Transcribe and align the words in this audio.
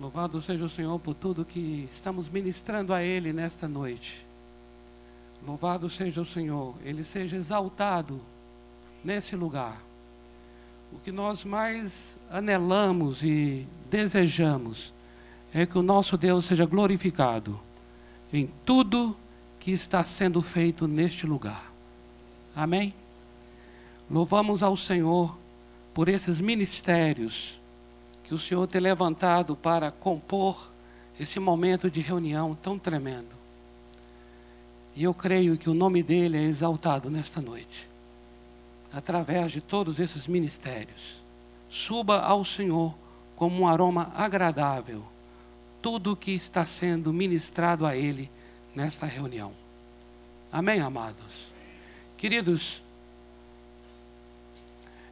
Louvado 0.00 0.40
seja 0.40 0.64
o 0.64 0.70
Senhor 0.70 0.98
por 0.98 1.14
tudo 1.14 1.44
que 1.44 1.86
estamos 1.94 2.26
ministrando 2.26 2.94
a 2.94 3.02
Ele 3.02 3.34
nesta 3.34 3.68
noite. 3.68 4.24
Louvado 5.46 5.90
seja 5.90 6.22
o 6.22 6.24
Senhor, 6.24 6.74
Ele 6.82 7.04
seja 7.04 7.36
exaltado 7.36 8.18
nesse 9.04 9.36
lugar. 9.36 9.78
O 10.90 10.98
que 11.00 11.12
nós 11.12 11.44
mais 11.44 12.16
anelamos 12.30 13.22
e 13.22 13.66
desejamos 13.90 14.90
é 15.52 15.66
que 15.66 15.76
o 15.76 15.82
nosso 15.82 16.16
Deus 16.16 16.46
seja 16.46 16.64
glorificado 16.64 17.60
em 18.32 18.48
tudo 18.64 19.14
que 19.58 19.70
está 19.70 20.02
sendo 20.02 20.40
feito 20.40 20.88
neste 20.88 21.26
lugar. 21.26 21.70
Amém? 22.56 22.94
Louvamos 24.10 24.62
ao 24.62 24.78
Senhor 24.78 25.36
por 25.92 26.08
esses 26.08 26.40
ministérios 26.40 27.59
que 28.30 28.34
o 28.34 28.38
Senhor 28.38 28.64
tem 28.68 28.80
levantado 28.80 29.56
para 29.56 29.90
compor 29.90 30.70
esse 31.18 31.40
momento 31.40 31.90
de 31.90 32.00
reunião 32.00 32.56
tão 32.62 32.78
tremendo. 32.78 33.34
E 34.94 35.02
eu 35.02 35.12
creio 35.12 35.58
que 35.58 35.68
o 35.68 35.74
nome 35.74 36.00
dele 36.00 36.36
é 36.36 36.42
exaltado 36.44 37.10
nesta 37.10 37.40
noite, 37.40 37.88
através 38.92 39.50
de 39.50 39.60
todos 39.60 39.98
esses 39.98 40.28
ministérios. 40.28 41.20
Suba 41.68 42.20
ao 42.20 42.44
Senhor 42.44 42.94
como 43.34 43.62
um 43.62 43.66
aroma 43.66 44.12
agradável 44.14 45.02
tudo 45.82 46.12
o 46.12 46.16
que 46.16 46.30
está 46.30 46.64
sendo 46.64 47.12
ministrado 47.12 47.84
a 47.84 47.96
ele 47.96 48.30
nesta 48.76 49.06
reunião. 49.06 49.50
Amém, 50.52 50.80
amados? 50.80 51.50
Queridos, 52.16 52.80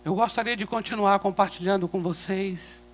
eu 0.04 0.14
gostaria 0.14 0.56
de 0.56 0.64
continuar 0.64 1.18
compartilhando 1.18 1.88
com 1.88 2.00
vocês 2.00 2.86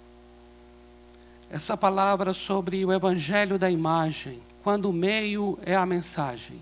essa 1.55 1.77
palavra 1.77 2.35
sobre 2.35 2.85
o 2.85 2.93
evangelho 2.93 3.57
da 3.57 3.71
imagem, 3.71 4.41
quando 4.65 4.91
o 4.91 4.93
meio 4.93 5.57
é 5.65 5.77
a 5.77 5.87
mensagem. 5.87 6.61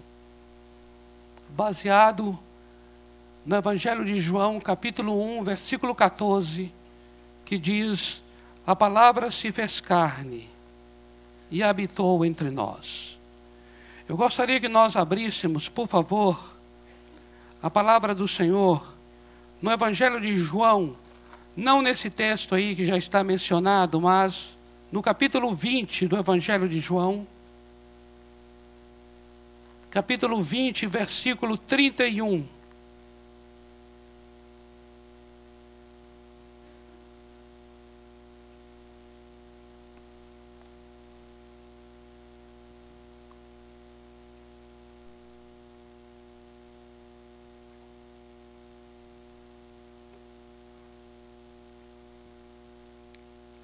Baseado 1.48 2.39
no 3.47 3.56
evangelho 3.56 4.05
de 4.05 4.20
João, 4.20 4.61
capítulo 4.61 5.19
1, 5.39 5.44
versículo 5.44 5.94
14, 5.94 6.70
que 7.42 7.56
diz: 7.56 8.22
A 8.67 8.77
palavra 8.77 9.30
se 9.30 9.50
fez 9.50 9.80
carne 9.80 10.47
e 11.50 11.62
habitou 11.62 12.22
entre 12.22 12.50
nós. 12.50 13.19
Eu 14.06 14.14
gostaria 14.14 14.61
que 14.61 14.69
nós 14.69 14.95
abríssemos, 14.95 15.70
por 15.70 15.89
favor, 15.89 16.39
a 17.62 17.70
palavra 17.70 18.14
do 18.14 18.28
Senhor 18.28 18.86
no 19.62 19.72
Evangelho 19.72 20.20
de 20.20 20.36
João, 20.36 20.95
não 21.56 21.80
nesse 21.80 22.11
texto 22.11 22.55
aí 22.55 22.77
que 22.77 22.84
já 22.84 22.98
está 22.98 23.24
mencionado, 23.24 23.98
mas 23.98 24.61
no 24.93 25.03
capítulo 25.03 25.55
20 25.55 26.07
do 26.07 26.19
Evangelho 26.19 26.69
de 26.69 26.79
João, 26.79 27.27
capítulo 29.91 30.43
20, 30.43 30.87
versículo 30.87 31.57
31. 31.57 32.47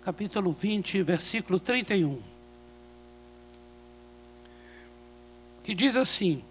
Capítulo 0.08 0.52
20, 0.52 1.02
versículo 1.02 1.60
31. 1.60 2.18
Que 5.62 5.74
diz 5.74 5.96
assim: 5.96 6.42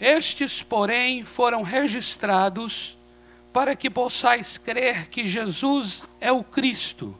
Estes, 0.00 0.62
porém, 0.62 1.24
foram 1.24 1.62
registrados 1.62 2.96
para 3.52 3.74
que 3.74 3.90
possais 3.90 4.56
crer 4.56 5.08
que 5.08 5.26
Jesus 5.26 6.04
é 6.20 6.30
o 6.30 6.44
Cristo, 6.44 7.12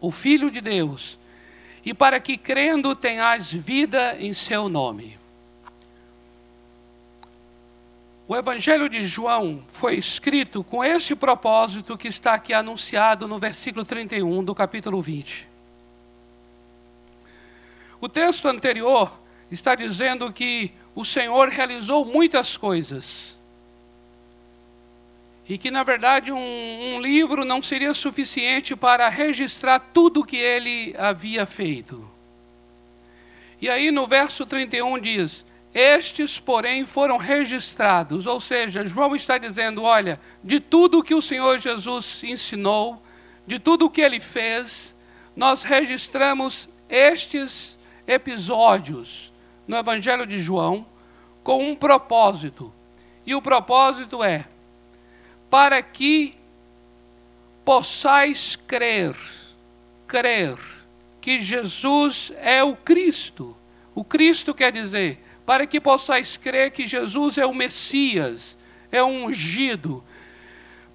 o 0.00 0.10
Filho 0.10 0.50
de 0.50 0.62
Deus, 0.62 1.18
e 1.84 1.92
para 1.92 2.18
que 2.18 2.38
crendo 2.38 2.96
tenhais 2.96 3.52
vida 3.52 4.16
em 4.18 4.32
seu 4.32 4.66
nome. 4.66 5.18
O 8.26 8.34
Evangelho 8.34 8.88
de 8.88 9.06
João 9.06 9.62
foi 9.68 9.96
escrito 9.96 10.64
com 10.64 10.82
esse 10.82 11.14
propósito 11.14 11.96
que 11.98 12.08
está 12.08 12.32
aqui 12.32 12.54
anunciado 12.54 13.28
no 13.28 13.38
versículo 13.38 13.84
31 13.84 14.42
do 14.42 14.54
capítulo 14.54 15.02
20. 15.02 15.46
O 18.00 18.08
texto 18.08 18.48
anterior 18.48 19.12
está 19.50 19.74
dizendo 19.74 20.32
que 20.32 20.72
o 20.94 21.04
Senhor 21.04 21.48
realizou 21.48 22.06
muitas 22.06 22.56
coisas. 22.56 23.36
E 25.46 25.58
que, 25.58 25.70
na 25.70 25.82
verdade, 25.82 26.32
um, 26.32 26.94
um 26.94 27.00
livro 27.02 27.44
não 27.44 27.62
seria 27.62 27.92
suficiente 27.92 28.74
para 28.74 29.06
registrar 29.10 29.78
tudo 29.78 30.20
o 30.20 30.24
que 30.24 30.38
ele 30.38 30.94
havia 30.96 31.44
feito. 31.44 32.10
E 33.60 33.68
aí, 33.68 33.90
no 33.90 34.06
verso 34.06 34.46
31 34.46 34.98
diz: 34.98 35.44
estes, 35.74 36.38
porém, 36.38 36.86
foram 36.86 37.16
registrados, 37.16 38.26
ou 38.26 38.40
seja, 38.40 38.86
João 38.86 39.16
está 39.16 39.36
dizendo: 39.38 39.82
olha, 39.82 40.20
de 40.42 40.60
tudo 40.60 41.02
que 41.02 41.14
o 41.14 41.20
Senhor 41.20 41.58
Jesus 41.58 42.22
ensinou, 42.22 43.02
de 43.44 43.58
tudo 43.58 43.86
o 43.86 43.90
que 43.90 44.00
ele 44.00 44.20
fez, 44.20 44.94
nós 45.34 45.64
registramos 45.64 46.68
estes 46.88 47.76
episódios 48.06 49.32
no 49.66 49.76
Evangelho 49.76 50.24
de 50.26 50.40
João 50.40 50.86
com 51.42 51.68
um 51.68 51.74
propósito. 51.74 52.72
E 53.26 53.34
o 53.34 53.42
propósito 53.42 54.22
é 54.22 54.44
para 55.50 55.82
que 55.82 56.36
possais 57.64 58.54
crer, 58.54 59.16
crer 60.06 60.56
que 61.20 61.42
Jesus 61.42 62.30
é 62.36 62.62
o 62.62 62.76
Cristo. 62.76 63.56
O 63.94 64.04
Cristo 64.04 64.54
quer 64.54 64.70
dizer 64.70 65.23
para 65.46 65.66
que 65.66 65.80
possais 65.80 66.36
crer 66.36 66.70
que 66.70 66.86
Jesus 66.86 67.38
é 67.38 67.44
o 67.44 67.54
Messias, 67.54 68.56
é 68.90 69.02
o 69.02 69.06
ungido, 69.06 70.02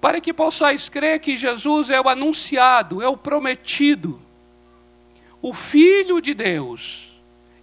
para 0.00 0.20
que 0.20 0.32
possais 0.32 0.88
crer 0.88 1.20
que 1.20 1.36
Jesus 1.36 1.90
é 1.90 2.00
o 2.00 2.08
anunciado, 2.08 3.02
é 3.02 3.08
o 3.08 3.16
prometido, 3.16 4.20
o 5.42 5.52
Filho 5.52 6.20
de 6.20 6.34
Deus, 6.34 7.12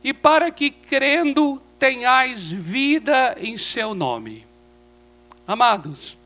e 0.03 0.13
para 0.13 0.49
que 0.51 0.69
crendo 0.69 1.61
tenhais 1.77 2.49
vida 2.49 3.35
em 3.39 3.57
seu 3.57 3.93
nome. 3.93 4.45
Amados, 5.45 6.17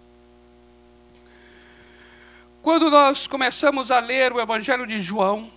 quando 2.62 2.92
nós 2.92 3.26
começamos 3.26 3.90
a 3.90 4.00
ler 4.00 4.32
o 4.34 4.40
Evangelho 4.40 4.86
de 4.86 5.00
João, 5.00 5.50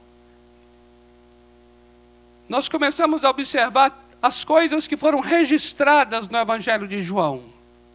nós 2.49 2.69
começamos 2.69 3.25
a 3.25 3.31
observar 3.31 4.04
as 4.25 4.43
coisas 4.43 4.87
que 4.87 4.97
foram 4.97 5.21
registradas 5.21 6.31
no 6.31 6.39
Evangelho 6.39 6.89
de 6.89 6.99
João, 6.99 7.43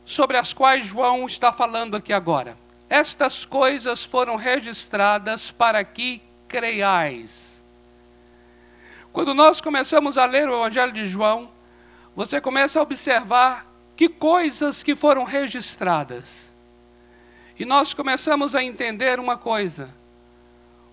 sobre 0.05 0.37
as 0.37 0.53
quais 0.53 0.85
João 0.85 1.25
está 1.25 1.51
falando 1.51 1.97
aqui 1.97 2.13
agora. 2.13 2.55
Estas 2.87 3.45
coisas 3.45 4.03
foram 4.03 4.35
registradas 4.35 5.49
para 5.49 5.83
que 5.83 6.21
creiais. 6.47 7.63
Quando 9.11 9.33
nós 9.33 9.59
começamos 9.59 10.19
a 10.19 10.25
ler 10.25 10.47
o 10.47 10.53
Evangelho 10.53 10.91
de 10.91 11.03
João, 11.07 11.49
você 12.15 12.39
começa 12.39 12.77
a 12.77 12.83
observar 12.83 13.65
que 13.95 14.07
coisas 14.07 14.83
que 14.83 14.95
foram 14.95 15.23
registradas. 15.23 16.53
E 17.57 17.65
nós 17.65 17.91
começamos 17.91 18.53
a 18.53 18.63
entender 18.63 19.19
uma 19.19 19.35
coisa. 19.35 19.89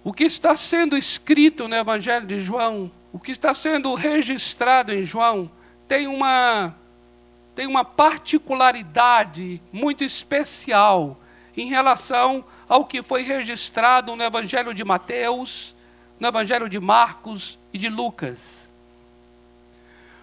O 0.02 0.14
que 0.14 0.24
está 0.24 0.56
sendo 0.56 0.96
escrito 0.96 1.68
no 1.68 1.76
Evangelho 1.76 2.26
de 2.26 2.40
João 2.40 2.90
o 3.12 3.18
que 3.18 3.32
está 3.32 3.54
sendo 3.54 3.94
registrado 3.94 4.92
em 4.92 5.02
João 5.02 5.50
tem 5.88 6.06
uma, 6.06 6.74
tem 7.54 7.66
uma 7.66 7.84
particularidade 7.84 9.60
muito 9.72 10.04
especial 10.04 11.18
em 11.56 11.68
relação 11.68 12.44
ao 12.68 12.84
que 12.84 13.02
foi 13.02 13.22
registrado 13.22 14.14
no 14.14 14.22
Evangelho 14.22 14.74
de 14.74 14.84
Mateus, 14.84 15.74
no 16.18 16.28
Evangelho 16.28 16.68
de 16.68 16.78
Marcos 16.78 17.58
e 17.72 17.78
de 17.78 17.88
Lucas. 17.88 18.70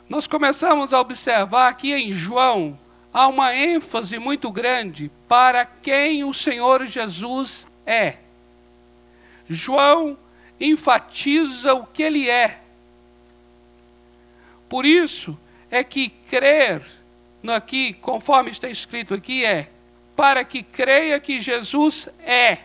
Nós 0.08 0.28
começamos 0.28 0.94
a 0.94 1.00
observar 1.00 1.74
que 1.76 1.94
em 1.94 2.12
João 2.12 2.78
há 3.12 3.28
uma 3.28 3.56
ênfase 3.56 4.20
muito 4.20 4.52
grande 4.52 5.10
para 5.28 5.66
quem 5.66 6.24
o 6.24 6.34
Senhor 6.34 6.86
Jesus 6.86 7.68
é. 7.86 8.18
João 9.50 10.18
enfatiza 10.60 11.74
o 11.74 11.86
que 11.86 12.04
ele 12.04 12.30
é 12.30 12.63
por 14.74 14.88
isso 14.88 15.38
é 15.70 15.84
que 15.84 16.10
crer, 16.10 16.82
aqui, 17.48 17.94
conforme 17.94 18.50
está 18.50 18.68
escrito 18.68 19.14
aqui, 19.14 19.46
é 19.46 19.70
para 20.16 20.44
que 20.44 20.64
creia 20.64 21.20
que 21.20 21.40
Jesus 21.40 22.10
é. 22.26 22.58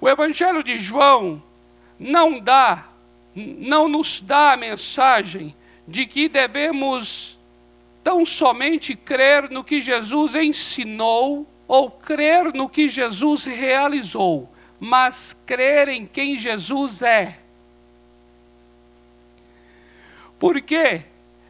O 0.00 0.08
Evangelho 0.08 0.60
de 0.60 0.76
João 0.76 1.40
não 2.00 2.40
dá, 2.40 2.88
não 3.32 3.86
nos 3.86 4.20
dá 4.20 4.54
a 4.54 4.56
mensagem 4.56 5.54
de 5.86 6.04
que 6.04 6.28
devemos 6.28 7.38
tão 8.02 8.26
somente 8.26 8.96
crer 8.96 9.48
no 9.50 9.62
que 9.62 9.80
Jesus 9.80 10.34
ensinou 10.34 11.46
ou 11.68 11.92
crer 11.92 12.52
no 12.52 12.68
que 12.68 12.88
Jesus 12.88 13.44
realizou, 13.44 14.52
mas 14.80 15.32
crer 15.46 15.88
em 15.90 16.04
quem 16.04 16.36
Jesus 16.36 17.02
é. 17.02 17.43
Porque 20.44 21.00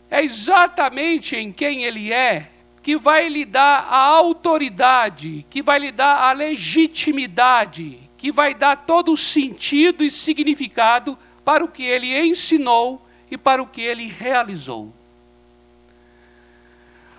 é 0.08 0.22
exatamente 0.22 1.34
em 1.34 1.50
quem 1.50 1.82
Ele 1.82 2.12
é 2.12 2.48
que 2.80 2.96
vai 2.96 3.28
lhe 3.28 3.44
dar 3.44 3.88
a 3.90 3.96
autoridade, 3.96 5.44
que 5.50 5.60
vai 5.60 5.80
lhe 5.80 5.90
dar 5.90 6.22
a 6.22 6.30
legitimidade, 6.30 7.98
que 8.16 8.30
vai 8.30 8.54
dar 8.54 8.76
todo 8.86 9.10
o 9.10 9.16
sentido 9.16 10.04
e 10.04 10.12
significado 10.12 11.18
para 11.44 11.64
o 11.64 11.66
que 11.66 11.82
Ele 11.82 12.16
ensinou 12.24 13.04
e 13.28 13.36
para 13.36 13.60
o 13.60 13.66
que 13.66 13.80
Ele 13.80 14.06
realizou. 14.06 14.94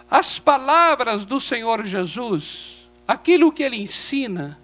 As 0.09 0.39
palavras 0.39 1.25
do 1.25 1.41
Senhor 1.41 1.85
Jesus, 1.85 2.87
aquilo 3.05 3.51
que 3.51 3.63
Ele 3.63 3.81
ensina, 3.81 4.57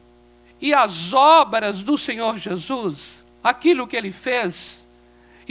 e 0.62 0.74
as 0.74 1.12
obras 1.12 1.84
do 1.84 1.98
Senhor 1.98 2.38
Jesus, 2.38 3.22
aquilo 3.44 3.86
que 3.86 3.98
Ele 3.98 4.14
fez, 4.14 4.81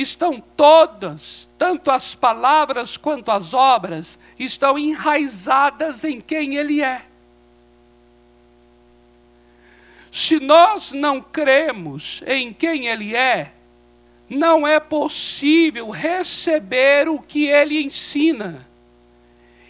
estão 0.00 0.41
todas, 0.41 1.49
tanto 1.58 1.91
as 1.91 2.14
palavras 2.14 2.97
quanto 2.97 3.31
as 3.31 3.55
obras, 3.55 4.19
estão 4.38 4.79
enraizadas 4.79 6.05
em 6.05 6.20
quem 6.20 6.56
Ele 6.56 6.82
é. 6.82 7.06
Se 10.11 10.41
nós 10.41 10.93
não 10.93 11.20
cremos 11.20 12.23
em 12.26 12.52
quem 12.52 12.88
Ele 12.88 13.14
é, 13.14 13.52
não 14.29 14.67
é 14.67 14.79
possível 14.79 15.91
receber 15.91 17.08
o 17.08 17.19
que 17.20 17.47
Ele 17.47 17.82
ensina. 17.82 18.67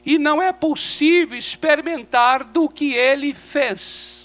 E 0.04 0.18
não 0.18 0.40
é 0.40 0.52
possível 0.52 1.36
experimentar 1.36 2.44
do 2.44 2.68
que 2.68 2.94
Ele 2.94 3.34
fez. 3.34 4.19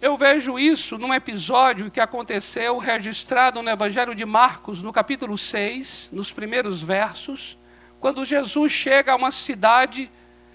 Eu 0.00 0.16
vejo 0.16 0.58
isso 0.58 0.96
num 0.96 1.12
episódio 1.12 1.90
que 1.90 2.00
aconteceu, 2.00 2.78
registrado 2.78 3.60
no 3.60 3.68
Evangelho 3.68 4.14
de 4.14 4.24
Marcos, 4.24 4.80
no 4.80 4.94
capítulo 4.94 5.36
6, 5.36 6.08
nos 6.10 6.32
primeiros 6.32 6.80
versos, 6.80 7.58
quando 8.00 8.24
Jesus 8.24 8.72
chega 8.72 9.12
a 9.12 9.16
uma 9.16 9.30
cidade, 9.30 10.10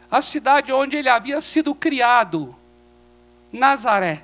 a 0.09 0.19
cidade 0.19 0.73
onde 0.73 0.97
ele 0.97 1.09
havia 1.09 1.41
sido 1.41 1.75
criado, 1.75 2.55
Nazaré. 3.53 4.23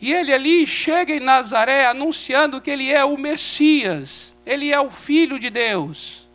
E 0.00 0.12
ele 0.12 0.32
ali 0.32 0.64
chega 0.68 1.12
em 1.12 1.18
Nazaré 1.18 1.86
anunciando 1.86 2.60
que 2.60 2.70
ele 2.70 2.92
é 2.92 3.04
o 3.04 3.18
Messias, 3.18 4.36
ele 4.46 4.72
é 4.72 4.78
o 4.78 4.88
Filho 4.88 5.36
de 5.36 5.50
Deus. 5.50 6.28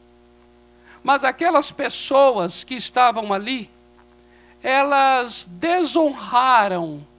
Mas 1.02 1.24
aquelas 1.24 1.72
pessoas 1.72 2.66
que 2.66 2.76
estavam 2.76 3.32
ali, 3.32 3.70
elas 4.62 5.48
desonraram 5.50 7.10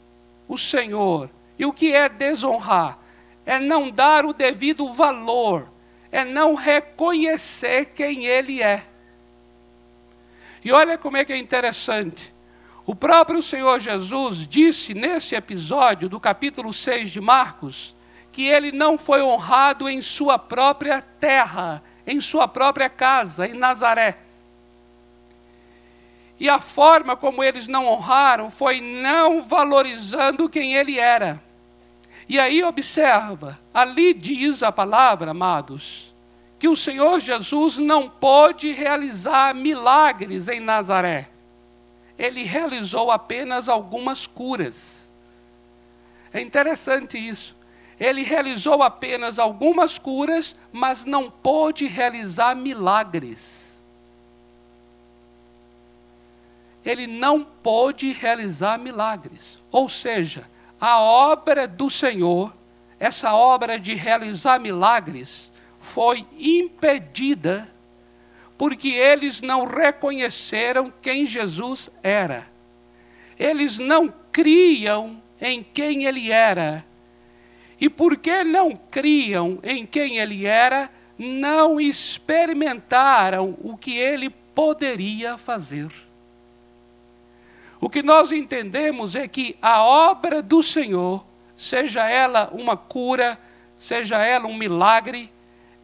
o 0.53 0.59
Senhor. 0.59 1.31
E 1.59 1.65
o 1.65 1.73
que 1.73 1.95
é 1.95 2.09
desonrar? 2.09 2.99
É 3.45 3.59
não 3.59 3.91
dar 3.91 4.25
o 4.25 4.33
devido 4.33 4.93
valor, 4.93 5.69
é 6.11 6.25
não 6.25 6.55
reconhecer 6.55 7.87
quem 7.87 8.27
Ele 8.27 8.63
é. 8.63 8.85
E 10.65 10.71
olha 10.71 10.97
como 10.97 11.17
é 11.17 11.25
que 11.25 11.33
é 11.33 11.37
interessante. 11.37 12.33
O 12.85 12.95
próprio 12.95 13.43
Senhor 13.43 13.81
Jesus 13.81 14.47
disse 14.47 14.95
nesse 14.95 15.35
episódio 15.35 16.09
do 16.09 16.21
capítulo 16.21 16.73
6 16.73 17.11
de 17.11 17.21
Marcos 17.21 17.95
que 18.33 18.47
ele 18.47 18.73
não 18.73 18.97
foi 18.97 19.23
honrado 19.23 19.89
em 19.89 20.01
sua 20.01 20.39
própria 20.39 21.03
terra, 21.03 21.83
em 22.07 22.21
sua 22.21 22.49
própria 22.49 22.89
casa, 22.89 23.47
em 23.47 23.53
Nazaré. 23.53 24.17
E 26.43 26.49
a 26.49 26.59
forma 26.59 27.15
como 27.15 27.45
eles 27.45 27.69
não 27.69 27.87
honraram 27.87 28.51
foi 28.51 28.81
não 28.81 29.45
valorizando 29.45 30.49
quem 30.49 30.75
ele 30.75 30.99
era. 30.99 31.41
E 32.29 32.37
aí 32.37 32.65
observa, 32.65 33.61
ali 33.73 34.13
diz 34.13 34.61
a 34.61 34.73
palavra, 34.73 35.31
amados, 35.31 36.13
que 36.59 36.67
o 36.67 36.75
Senhor 36.75 37.21
Jesus 37.21 37.79
não 37.79 38.09
pôde 38.09 38.73
realizar 38.73 39.55
milagres 39.55 40.49
em 40.49 40.59
Nazaré. 40.59 41.29
Ele 42.19 42.43
realizou 42.43 43.13
apenas 43.13 43.69
algumas 43.69 44.27
curas. 44.27 45.13
É 46.33 46.41
interessante 46.41 47.19
isso. 47.19 47.57
Ele 48.01 48.25
realizou 48.25 48.83
apenas 48.83 49.39
algumas 49.39 49.97
curas, 49.97 50.57
mas 50.73 51.05
não 51.05 51.31
pôde 51.31 51.87
realizar 51.87 52.57
milagres. 52.57 53.62
Ele 56.85 57.07
não 57.07 57.45
pôde 57.45 58.13
realizar 58.13 58.79
milagres. 58.79 59.59
Ou 59.71 59.89
seja, 59.89 60.45
a 60.81 61.01
obra 61.01 61.69
do 61.69 61.89
Senhor, 61.89 62.53
essa 62.99 63.35
obra 63.35 63.79
de 63.79 63.95
realizar 63.95 64.59
milagres, 64.59 65.53
foi 65.81 66.27
impedida 66.39 67.69
porque 68.57 68.89
eles 68.89 69.41
não 69.41 69.65
reconheceram 69.65 70.93
quem 71.03 71.27
Jesus 71.27 71.91
era. 72.03 72.47
Eles 73.39 73.79
não 73.79 74.13
criam 74.31 75.21
em 75.41 75.65
quem 75.65 76.05
ele 76.05 76.31
era. 76.31 76.85
E 77.81 77.89
porque 77.89 78.45
não 78.45 78.77
criam 78.77 79.59
em 79.65 79.85
quem 79.85 80.19
ele 80.19 80.47
era, 80.47 80.89
não 81.19 81.81
experimentaram 81.81 83.59
o 83.61 83.77
que 83.77 83.97
ele 83.97 84.31
poderia 84.31 85.37
fazer. 85.37 85.91
O 87.83 87.91
que 87.91 88.01
nós 88.01 88.31
entendemos 88.31 89.17
é 89.17 89.27
que 89.27 89.57
a 89.61 89.83
obra 89.83 90.41
do 90.41 90.63
Senhor, 90.63 91.27
seja 91.57 92.09
ela 92.09 92.49
uma 92.53 92.77
cura, 92.77 93.37
seja 93.77 94.25
ela 94.25 94.47
um 94.47 94.57
milagre, 94.57 95.29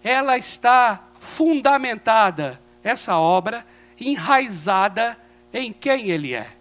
ela 0.04 0.38
está 0.38 1.02
fundamentada, 1.18 2.60
essa 2.84 3.18
obra, 3.18 3.66
enraizada 4.00 5.18
em 5.52 5.72
quem 5.72 6.08
Ele 6.08 6.34
é. 6.34 6.52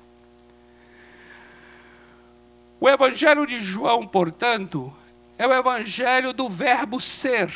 O 2.80 2.90
Evangelho 2.90 3.46
de 3.46 3.60
João, 3.60 4.08
portanto, 4.08 4.92
é 5.38 5.46
o 5.46 5.54
Evangelho 5.54 6.34
do 6.34 6.50
Verbo 6.50 7.00
ser. 7.00 7.54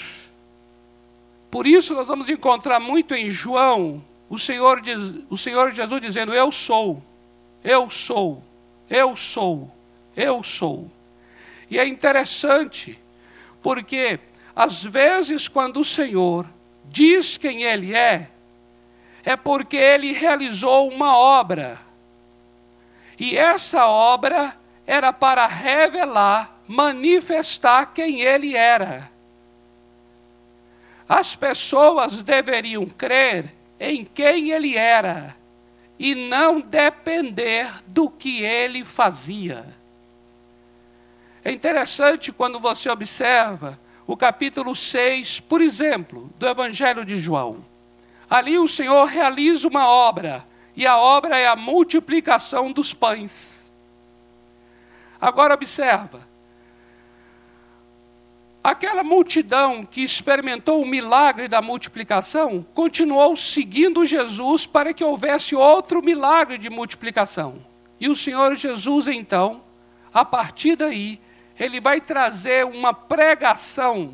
Por 1.49 1.65
isso, 1.65 1.95
nós 1.95 2.05
vamos 2.05 2.29
encontrar 2.29 2.79
muito 2.79 3.15
em 3.15 3.27
João 3.27 4.03
o 4.29 4.37
Senhor, 4.37 4.81
diz, 4.81 4.99
o 5.31 5.37
Senhor 5.37 5.71
Jesus 5.71 5.99
dizendo: 5.99 6.31
Eu 6.31 6.51
sou. 6.51 7.09
Eu 7.63 7.89
sou, 7.89 8.43
eu 8.89 9.15
sou, 9.15 9.71
eu 10.15 10.43
sou. 10.43 10.89
E 11.69 11.77
é 11.77 11.87
interessante, 11.87 12.99
porque 13.61 14.19
às 14.55 14.83
vezes 14.83 15.47
quando 15.47 15.79
o 15.79 15.85
Senhor 15.85 16.45
diz 16.85 17.37
quem 17.37 17.63
Ele 17.63 17.95
é, 17.95 18.29
é 19.23 19.35
porque 19.35 19.77
Ele 19.77 20.11
realizou 20.11 20.89
uma 20.89 21.15
obra. 21.15 21.79
E 23.19 23.37
essa 23.37 23.85
obra 23.85 24.57
era 24.85 25.13
para 25.13 25.45
revelar, 25.45 26.51
manifestar 26.67 27.93
quem 27.93 28.21
Ele 28.21 28.55
era. 28.55 29.11
As 31.07 31.35
pessoas 31.35 32.23
deveriam 32.23 32.85
crer 32.87 33.53
em 33.79 34.03
quem 34.03 34.49
Ele 34.49 34.75
era 34.75 35.39
e 36.01 36.15
não 36.15 36.59
depender 36.59 37.71
do 37.85 38.09
que 38.09 38.41
ele 38.41 38.83
fazia. 38.83 39.63
É 41.45 41.51
interessante 41.51 42.31
quando 42.31 42.59
você 42.59 42.89
observa 42.89 43.79
o 44.07 44.17
capítulo 44.17 44.75
6, 44.75 45.41
por 45.41 45.61
exemplo, 45.61 46.27
do 46.39 46.47
Evangelho 46.47 47.05
de 47.05 47.17
João. 47.17 47.63
Ali 48.27 48.57
o 48.57 48.67
Senhor 48.67 49.05
realiza 49.05 49.67
uma 49.67 49.87
obra, 49.87 50.43
e 50.75 50.87
a 50.87 50.97
obra 50.97 51.37
é 51.37 51.45
a 51.45 51.55
multiplicação 51.55 52.71
dos 52.71 52.95
pães. 52.95 53.71
Agora 55.21 55.53
observa, 55.53 56.27
Aquela 58.63 59.03
multidão 59.03 59.83
que 59.83 60.01
experimentou 60.01 60.81
o 60.81 60.85
milagre 60.85 61.47
da 61.47 61.63
multiplicação 61.63 62.63
continuou 62.75 63.35
seguindo 63.35 64.05
Jesus 64.05 64.67
para 64.67 64.93
que 64.93 65.03
houvesse 65.03 65.55
outro 65.55 66.01
milagre 66.03 66.59
de 66.59 66.69
multiplicação. 66.69 67.55
E 67.99 68.07
o 68.07 68.15
Senhor 68.15 68.53
Jesus, 68.55 69.07
então, 69.07 69.61
a 70.13 70.23
partir 70.23 70.75
daí, 70.75 71.19
ele 71.59 71.79
vai 71.79 71.99
trazer 71.99 72.63
uma 72.65 72.93
pregação. 72.93 74.13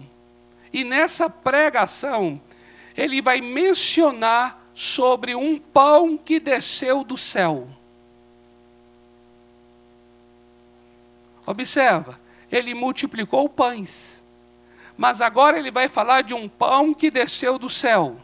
E 0.71 0.85
nessa 0.85 1.29
pregação, 1.29 2.39
ele 2.95 3.21
vai 3.21 3.41
mencionar 3.41 4.65
sobre 4.73 5.35
um 5.35 5.57
pão 5.59 6.17
que 6.17 6.39
desceu 6.39 7.03
do 7.03 7.17
céu. 7.17 7.67
Observa, 11.45 12.19
ele 12.51 12.73
multiplicou 12.73 13.49
pães. 13.49 14.16
Mas 14.97 15.21
agora 15.21 15.59
ele 15.59 15.69
vai 15.69 15.87
falar 15.87 16.23
de 16.23 16.33
um 16.33 16.49
pão 16.49 16.93
que 16.93 17.11
desceu 17.11 17.59
do 17.59 17.69
céu. 17.69 18.17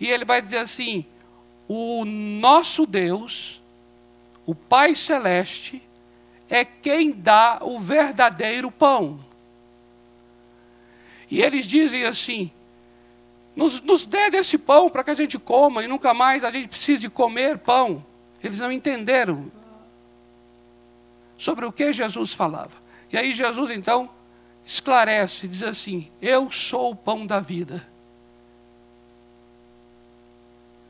E 0.00 0.08
ele 0.08 0.24
vai 0.24 0.42
dizer 0.42 0.58
assim: 0.58 1.06
o 1.68 2.04
nosso 2.04 2.84
Deus, 2.84 3.62
o 4.44 4.54
Pai 4.54 4.94
Celeste, 4.94 5.80
é 6.50 6.64
quem 6.64 7.12
dá 7.12 7.58
o 7.62 7.78
verdadeiro 7.78 8.70
pão. 8.70 9.20
E 11.30 11.40
eles 11.40 11.66
dizem 11.66 12.04
assim: 12.04 12.50
nos, 13.54 13.80
nos 13.80 14.04
dê 14.04 14.30
desse 14.30 14.58
pão 14.58 14.90
para 14.90 15.04
que 15.04 15.10
a 15.10 15.14
gente 15.14 15.38
coma 15.38 15.84
e 15.84 15.86
nunca 15.86 16.12
mais 16.12 16.42
a 16.42 16.50
gente 16.50 16.68
precise 16.68 17.08
comer 17.08 17.58
pão. 17.58 18.04
Eles 18.42 18.58
não 18.58 18.72
entenderam 18.72 19.50
sobre 21.36 21.64
o 21.64 21.72
que 21.72 21.92
Jesus 21.92 22.32
falava. 22.32 22.72
E 23.12 23.16
aí 23.16 23.32
Jesus 23.32 23.70
então 23.70 24.10
esclarece, 24.68 25.48
diz 25.48 25.62
assim: 25.62 26.12
Eu 26.20 26.50
sou 26.50 26.90
o 26.90 26.96
pão 26.96 27.26
da 27.26 27.40
vida. 27.40 27.88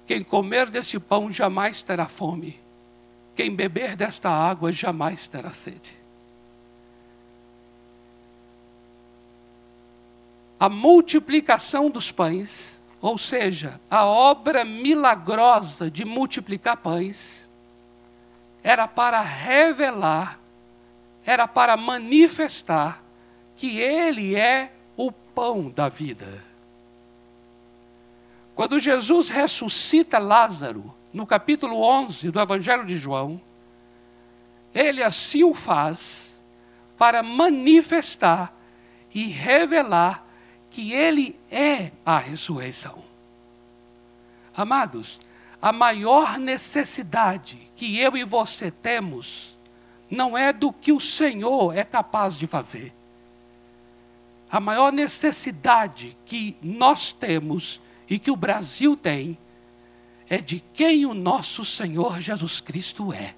Quem 0.04 0.24
comer 0.24 0.68
desse 0.68 0.98
pão 0.98 1.30
jamais 1.30 1.80
terá 1.80 2.06
fome. 2.06 2.58
Quem 3.36 3.54
beber 3.54 3.94
desta 3.94 4.28
água 4.28 4.72
jamais 4.72 5.28
terá 5.28 5.52
sede. 5.52 5.96
A 10.58 10.68
multiplicação 10.68 11.88
dos 11.88 12.10
pães, 12.10 12.80
ou 13.00 13.16
seja, 13.16 13.80
a 13.88 14.04
obra 14.04 14.64
milagrosa 14.64 15.88
de 15.88 16.04
multiplicar 16.04 16.78
pães, 16.78 17.48
era 18.60 18.88
para 18.88 19.20
revelar, 19.20 20.40
era 21.24 21.46
para 21.46 21.76
manifestar 21.76 23.04
que 23.58 23.78
Ele 23.78 24.34
é 24.34 24.72
o 24.96 25.12
pão 25.12 25.68
da 25.68 25.88
vida. 25.88 26.42
Quando 28.54 28.78
Jesus 28.78 29.28
ressuscita 29.28 30.18
Lázaro, 30.18 30.94
no 31.12 31.26
capítulo 31.26 31.82
11 31.82 32.30
do 32.30 32.40
Evangelho 32.40 32.86
de 32.86 32.96
João, 32.96 33.40
ele 34.74 35.02
assim 35.02 35.44
o 35.44 35.54
faz 35.54 36.36
para 36.96 37.22
manifestar 37.22 38.52
e 39.14 39.26
revelar 39.26 40.24
que 40.70 40.92
ele 40.92 41.38
é 41.50 41.92
a 42.04 42.18
ressurreição. 42.18 43.02
Amados, 44.56 45.20
a 45.62 45.72
maior 45.72 46.38
necessidade 46.38 47.58
que 47.74 47.98
eu 47.98 48.16
e 48.16 48.24
você 48.24 48.70
temos 48.70 49.56
não 50.10 50.36
é 50.36 50.52
do 50.52 50.72
que 50.72 50.92
o 50.92 51.00
Senhor 51.00 51.76
é 51.76 51.84
capaz 51.84 52.36
de 52.36 52.46
fazer. 52.46 52.97
A 54.50 54.58
maior 54.58 54.92
necessidade 54.92 56.16
que 56.24 56.56
nós 56.62 57.12
temos 57.12 57.80
e 58.08 58.18
que 58.18 58.30
o 58.30 58.36
Brasil 58.36 58.96
tem 58.96 59.36
é 60.28 60.38
de 60.38 60.60
quem 60.72 61.06
o 61.06 61.14
nosso 61.14 61.64
Senhor 61.64 62.20
Jesus 62.20 62.60
Cristo 62.60 63.12
é. 63.12 63.34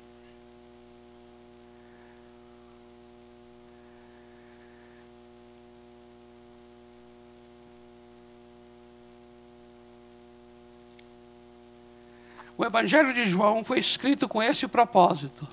O 12.61 12.65
Evangelho 12.65 13.15
de 13.15 13.25
João 13.25 13.65
foi 13.65 13.79
escrito 13.79 14.29
com 14.29 14.43
esse 14.43 14.69
propósito. 14.69 15.49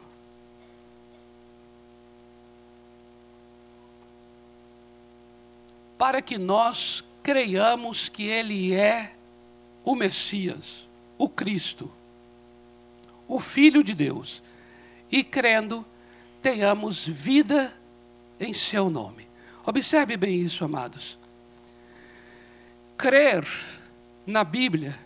Para 5.98 6.22
que 6.22 6.38
nós 6.38 7.04
creiamos 7.24 8.10
que 8.10 8.24
Ele 8.24 8.74
é 8.74 9.14
o 9.84 9.96
Messias, 9.96 10.88
o 11.18 11.28
Cristo, 11.28 11.92
o 13.28 13.40
Filho 13.40 13.84
de 13.84 13.94
Deus, 13.94 14.44
e 15.12 15.24
crendo, 15.24 15.86
tenhamos 16.42 17.06
vida 17.08 17.74
em 18.40 18.54
seu 18.54 18.90
nome. 18.90 19.28
Observe 19.66 20.16
bem 20.16 20.42
isso, 20.42 20.64
amados. 20.64 21.18
Crer 22.98 23.46
na 24.26 24.44
Bíblia 24.44 24.98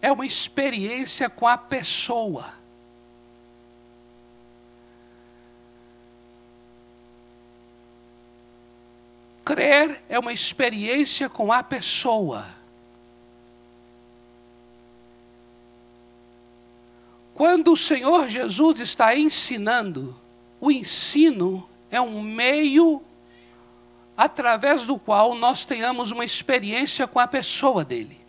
é 0.00 0.10
uma 0.10 0.26
experiência 0.26 1.28
com 1.28 1.46
a 1.46 1.56
pessoa. 1.56 2.57
Crer 9.48 10.04
é 10.10 10.18
uma 10.18 10.30
experiência 10.30 11.26
com 11.26 11.50
a 11.50 11.62
pessoa. 11.62 12.44
Quando 17.32 17.72
o 17.72 17.76
Senhor 17.76 18.28
Jesus 18.28 18.78
está 18.80 19.16
ensinando, 19.16 20.14
o 20.60 20.70
ensino 20.70 21.66
é 21.90 21.98
um 21.98 22.20
meio 22.20 23.02
através 24.14 24.84
do 24.84 24.98
qual 24.98 25.34
nós 25.34 25.64
tenhamos 25.64 26.10
uma 26.10 26.26
experiência 26.26 27.06
com 27.06 27.18
a 27.18 27.26
pessoa 27.26 27.86
dele. 27.86 28.20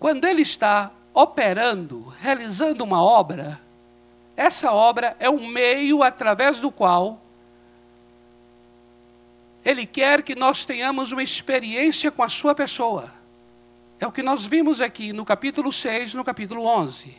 Quando 0.00 0.24
ele 0.24 0.42
está 0.42 0.90
operando, 1.14 2.12
realizando 2.18 2.82
uma 2.82 3.00
obra, 3.00 3.60
essa 4.36 4.72
obra 4.72 5.16
é 5.20 5.30
um 5.30 5.46
meio 5.46 6.02
através 6.02 6.58
do 6.58 6.72
qual 6.72 7.21
ele 9.64 9.86
quer 9.86 10.22
que 10.22 10.34
nós 10.34 10.64
tenhamos 10.64 11.12
uma 11.12 11.22
experiência 11.22 12.10
com 12.10 12.22
a 12.22 12.28
sua 12.28 12.54
pessoa. 12.54 13.12
É 14.00 14.06
o 14.06 14.12
que 14.12 14.22
nós 14.22 14.44
vimos 14.44 14.80
aqui 14.80 15.12
no 15.12 15.24
capítulo 15.24 15.72
6, 15.72 16.14
no 16.14 16.24
capítulo 16.24 16.64
11. 16.64 17.16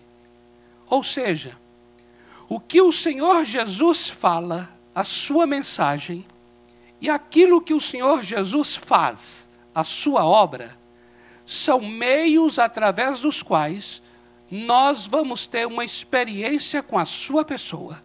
Ou 0.90 1.04
seja, 1.04 1.58
o 2.50 2.60
que 2.60 2.82
o 2.82 2.92
Senhor 2.92 3.46
Jesus 3.46 4.10
fala, 4.10 4.70
a 4.94 5.04
sua 5.04 5.48
mensagem, 5.48 6.26
e 7.00 7.10
aquilo 7.10 7.62
que 7.62 7.74
o 7.74 7.82
Senhor 7.82 8.22
Jesus 8.22 8.76
faz, 8.76 9.48
a 9.74 9.84
sua 9.84 10.26
obra, 10.26 10.78
são 11.46 11.82
meios 11.82 12.60
através 12.60 13.20
dos 13.20 13.42
quais 13.42 14.02
nós 14.52 15.06
vamos 15.06 15.48
ter 15.48 15.66
uma 15.66 15.84
experiência 15.84 16.84
com 16.84 16.98
a 17.00 17.06
sua 17.06 17.44
pessoa. 17.44 18.02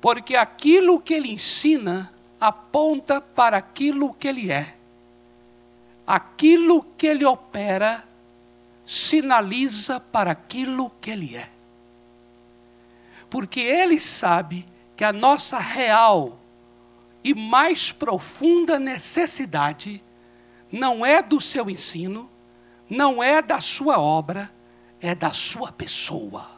Porque 0.00 0.36
aquilo 0.36 1.00
que 1.00 1.14
ele 1.14 1.32
ensina 1.32 2.12
aponta 2.40 3.20
para 3.20 3.56
aquilo 3.56 4.14
que 4.14 4.28
ele 4.28 4.50
é. 4.50 4.74
Aquilo 6.06 6.82
que 6.96 7.06
ele 7.06 7.24
opera 7.24 8.08
sinaliza 8.88 10.00
para 10.00 10.30
aquilo 10.30 10.90
que 10.98 11.10
Ele 11.10 11.36
é. 11.36 11.50
Porque 13.28 13.60
Ele 13.60 14.00
sabe 14.00 14.66
que 14.96 15.04
a 15.04 15.12
nossa 15.12 15.58
real 15.58 16.38
e 17.22 17.34
mais 17.34 17.92
profunda 17.92 18.78
necessidade 18.78 20.02
não 20.72 21.04
é 21.04 21.22
do 21.22 21.38
seu 21.38 21.68
ensino, 21.68 22.30
não 22.88 23.22
é 23.22 23.42
da 23.42 23.60
sua 23.60 23.98
obra, 24.00 24.50
é 25.02 25.14
da 25.14 25.34
sua 25.34 25.70
pessoa. 25.70 26.57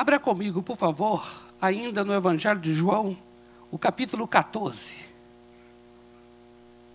Abra 0.00 0.18
comigo, 0.18 0.62
por 0.62 0.78
favor, 0.78 1.30
ainda 1.60 2.02
no 2.02 2.14
Evangelho 2.14 2.58
de 2.58 2.72
João, 2.72 3.14
o 3.70 3.78
capítulo 3.78 4.26
14. 4.26 4.96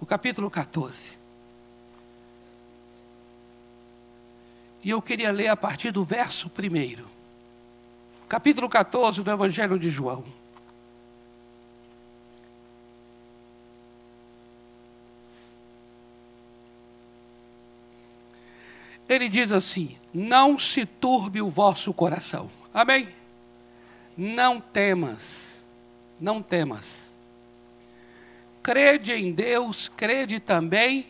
O 0.02 0.08
capítulo 0.08 0.50
14. 0.50 1.16
E 4.84 4.90
eu 4.90 5.00
queria 5.04 5.32
ler 5.32 5.50
a 5.50 5.56
partir 5.56 5.92
do 5.92 6.04
verso 6.04 6.50
primeiro. 6.50 7.08
Capítulo 8.28 8.68
14 8.68 9.22
do 9.22 9.30
Evangelho 9.30 9.78
de 9.78 9.92
João. 9.92 10.26
Ele 19.08 19.30
diz 19.30 19.52
assim: 19.52 19.96
Não 20.12 20.58
se 20.58 20.88
turbe 20.88 21.40
o 21.40 21.52
vosso 21.52 21.94
coração. 21.94 22.50
Amém? 22.76 23.08
Não 24.18 24.60
temas, 24.60 25.64
não 26.20 26.44
temas. 26.44 27.10
Crede 28.62 29.14
em 29.14 29.32
Deus, 29.32 29.88
crede 29.96 30.42
também 30.42 31.06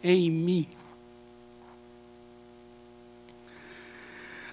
em 0.00 0.30
mim. 0.30 0.68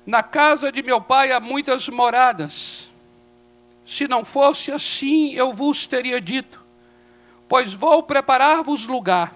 Na 0.08 0.24
casa 0.24 0.72
de 0.72 0.82
meu 0.82 1.00
pai 1.00 1.32
há 1.32 1.40
muitas 1.40 1.88
moradas. 1.88 2.90
Se 3.86 4.08
não 4.08 4.26
fosse 4.26 4.72
assim, 4.72 5.34
eu 5.34 5.54
vos 5.54 5.86
teria 5.86 6.20
dito, 6.20 6.60
pois 7.48 7.74
vou 7.74 8.02
preparar-vos 8.02 8.88
lugar. 8.88 9.36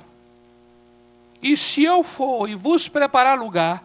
E 1.44 1.56
se 1.56 1.84
eu 1.84 2.02
for 2.02 2.50
e 2.50 2.56
vos 2.56 2.88
preparar 2.88 3.38
lugar, 3.38 3.84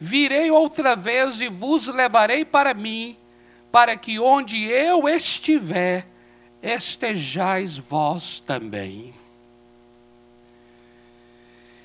virei 0.00 0.50
outra 0.50 0.96
vez 0.96 1.42
e 1.42 1.48
vos 1.48 1.86
levarei 1.86 2.42
para 2.42 2.72
mim, 2.72 3.14
para 3.70 3.94
que 3.98 4.18
onde 4.18 4.64
eu 4.64 5.06
estiver, 5.06 6.06
estejais 6.62 7.76
vós 7.76 8.40
também. 8.40 9.12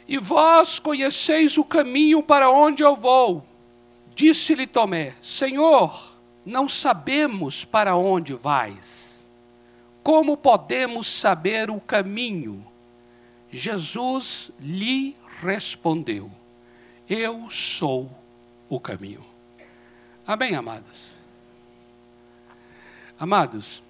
E 0.07 0.17
vós 0.17 0.79
conheceis 0.79 1.57
o 1.57 1.63
caminho 1.63 2.23
para 2.23 2.49
onde 2.49 2.81
eu 2.81 2.95
vou. 2.95 3.45
Disse-lhe 4.15 4.65
Tomé: 4.65 5.13
Senhor, 5.21 6.13
não 6.45 6.69
sabemos 6.69 7.65
para 7.65 7.95
onde 7.95 8.33
vais. 8.33 9.25
Como 10.03 10.37
podemos 10.37 11.07
saber 11.07 11.69
o 11.71 11.81
caminho? 11.81 12.65
Jesus 13.51 14.51
lhe 14.59 15.15
respondeu: 15.41 16.31
Eu 17.09 17.49
sou 17.49 18.11
o 18.67 18.79
caminho. 18.79 19.23
Amém, 20.25 20.55
amados? 20.55 21.15
Amados, 23.17 23.81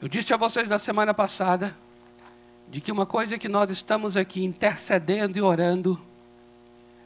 eu 0.00 0.08
disse 0.08 0.32
a 0.32 0.36
vocês 0.36 0.68
na 0.68 0.78
semana 0.78 1.12
passada 1.12 1.76
de 2.68 2.80
que 2.80 2.92
uma 2.92 3.04
coisa 3.04 3.36
que 3.36 3.48
nós 3.48 3.70
estamos 3.70 4.16
aqui 4.16 4.44
intercedendo 4.44 5.36
e 5.36 5.42
orando 5.42 6.00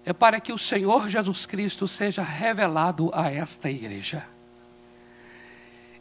é 0.04 0.12
para 0.12 0.38
que 0.40 0.52
o 0.52 0.59
Senhor 0.59 1.09
Jesus 1.09 1.47
Cristo 1.47 1.88
seja 1.88 2.23
revelado 2.23 3.11
a 3.12 3.30
esta 3.30 3.71
igreja. 3.71 4.26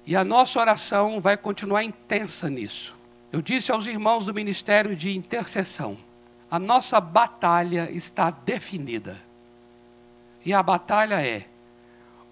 E 0.05 0.15
a 0.15 0.24
nossa 0.24 0.60
oração 0.60 1.20
vai 1.20 1.36
continuar 1.36 1.84
intensa 1.84 2.50
nisso. 2.50 2.94
Eu 3.32 3.41
disse 3.41 3.72
aos 3.72 3.88
irmãos 3.88 4.25
do 4.25 4.34
ministério 4.34 4.96
de 4.96 5.15
intercessão: 5.15 5.98
a 6.56 6.60
nossa 6.60 7.02
batalha 7.02 7.92
está 7.92 8.30
definida. 8.30 9.18
E 10.46 10.54
a 10.54 10.64
batalha 10.64 11.22
é 11.22 11.48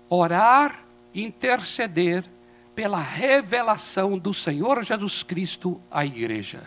orar, 0.08 0.80
interceder 1.14 2.24
pela 2.74 3.00
revelação 3.00 4.18
do 4.18 4.34
Senhor 4.34 4.82
Jesus 4.82 5.24
Cristo 5.24 5.78
à 5.92 6.06
igreja. 6.06 6.64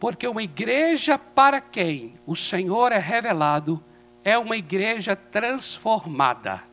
Porque 0.00 0.26
uma 0.26 0.42
igreja 0.42 1.16
para 1.16 1.60
quem 1.60 2.14
o 2.26 2.34
Senhor 2.34 2.90
é 2.90 2.98
revelado 2.98 3.80
é 4.24 4.36
uma 4.36 4.56
igreja 4.56 5.14
transformada, 5.14 6.64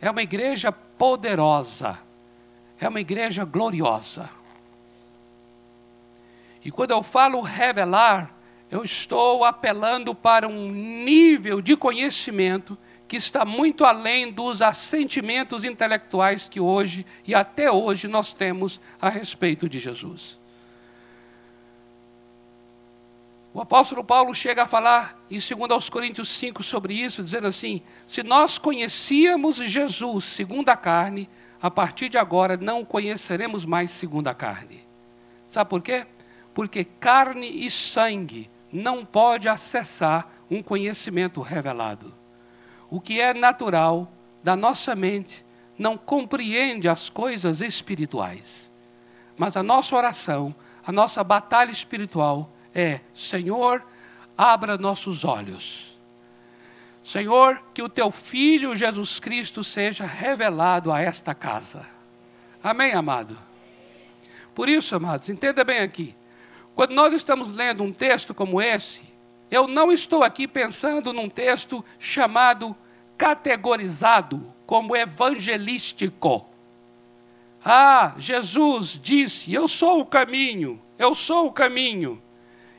é 0.00 0.10
uma 0.10 0.22
igreja 0.22 0.72
poderosa, 0.72 1.98
é 2.80 2.88
uma 2.88 3.02
igreja 3.02 3.44
gloriosa. 3.44 4.30
E 6.64 6.70
quando 6.70 6.92
eu 6.92 7.02
falo 7.02 7.40
revelar, 7.42 8.34
eu 8.70 8.82
estou 8.82 9.44
apelando 9.44 10.14
para 10.14 10.48
um 10.48 10.70
nível 10.70 11.60
de 11.60 11.76
conhecimento 11.76 12.76
que 13.06 13.16
está 13.16 13.44
muito 13.44 13.84
além 13.84 14.32
dos 14.32 14.62
assentimentos 14.62 15.62
intelectuais 15.62 16.48
que 16.48 16.58
hoje 16.58 17.04
e 17.26 17.34
até 17.34 17.70
hoje 17.70 18.08
nós 18.08 18.32
temos 18.32 18.80
a 19.00 19.10
respeito 19.10 19.68
de 19.68 19.78
Jesus. 19.78 20.38
O 23.52 23.60
apóstolo 23.60 24.02
Paulo 24.02 24.34
chega 24.34 24.64
a 24.64 24.66
falar 24.66 25.16
em 25.30 25.38
2 25.38 25.88
Coríntios 25.88 26.28
5 26.30 26.62
sobre 26.62 26.94
isso, 26.94 27.22
dizendo 27.22 27.46
assim: 27.46 27.82
se 28.08 28.24
nós 28.24 28.58
conhecíamos 28.58 29.56
Jesus 29.58 30.24
segundo 30.24 30.70
a 30.70 30.76
carne, 30.76 31.28
a 31.62 31.70
partir 31.70 32.08
de 32.08 32.18
agora 32.18 32.56
não 32.56 32.84
conheceremos 32.84 33.64
mais 33.64 33.92
segundo 33.92 34.26
a 34.26 34.34
carne. 34.34 34.82
Sabe 35.46 35.70
por 35.70 35.80
quê? 35.82 36.04
Porque 36.54 36.84
carne 36.84 37.66
e 37.66 37.70
sangue 37.70 38.48
não 38.72 39.04
pode 39.04 39.48
acessar 39.48 40.30
um 40.50 40.62
conhecimento 40.62 41.40
revelado. 41.40 42.14
O 42.88 43.00
que 43.00 43.20
é 43.20 43.34
natural 43.34 44.10
da 44.42 44.54
nossa 44.54 44.94
mente 44.94 45.44
não 45.78 45.96
compreende 45.96 46.88
as 46.88 47.08
coisas 47.08 47.60
espirituais. 47.60 48.70
Mas 49.36 49.56
a 49.56 49.62
nossa 49.62 49.96
oração, 49.96 50.54
a 50.86 50.92
nossa 50.92 51.24
batalha 51.24 51.70
espiritual 51.70 52.50
é: 52.74 53.00
Senhor, 53.14 53.84
abra 54.36 54.78
nossos 54.78 55.24
olhos. 55.24 55.94
Senhor, 57.02 57.62
que 57.74 57.82
o 57.82 57.88
teu 57.88 58.10
filho 58.10 58.74
Jesus 58.74 59.20
Cristo 59.20 59.62
seja 59.62 60.06
revelado 60.06 60.90
a 60.90 61.00
esta 61.00 61.34
casa. 61.34 61.86
Amém, 62.62 62.92
amado? 62.92 63.36
Por 64.54 64.68
isso, 64.68 64.96
amados, 64.96 65.28
entenda 65.28 65.62
bem 65.64 65.80
aqui. 65.80 66.14
Quando 66.74 66.92
nós 66.92 67.14
estamos 67.14 67.52
lendo 67.52 67.82
um 67.82 67.92
texto 67.92 68.34
como 68.34 68.60
esse, 68.60 69.02
eu 69.50 69.68
não 69.68 69.92
estou 69.92 70.24
aqui 70.24 70.48
pensando 70.48 71.12
num 71.12 71.28
texto 71.28 71.84
chamado 71.98 72.76
categorizado 73.16 74.52
como 74.66 74.96
evangelístico. 74.96 76.46
Ah, 77.64 78.14
Jesus 78.18 78.98
disse: 79.00 79.52
Eu 79.52 79.68
sou 79.68 80.00
o 80.00 80.06
caminho, 80.06 80.80
eu 80.98 81.14
sou 81.14 81.46
o 81.46 81.52
caminho. 81.52 82.20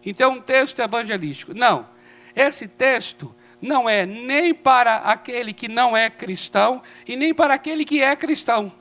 Então, 0.05 0.33
um 0.33 0.41
texto 0.41 0.79
evangelístico. 0.79 1.53
Não. 1.53 1.87
Esse 2.35 2.67
texto 2.67 3.33
não 3.61 3.89
é 3.89 4.05
nem 4.05 4.53
para 4.53 4.97
aquele 4.97 5.53
que 5.53 5.67
não 5.67 5.95
é 5.95 6.09
cristão 6.09 6.83
e 7.07 7.15
nem 7.15 7.33
para 7.33 7.53
aquele 7.53 7.85
que 7.85 8.01
é 8.01 8.15
cristão. 8.15 8.71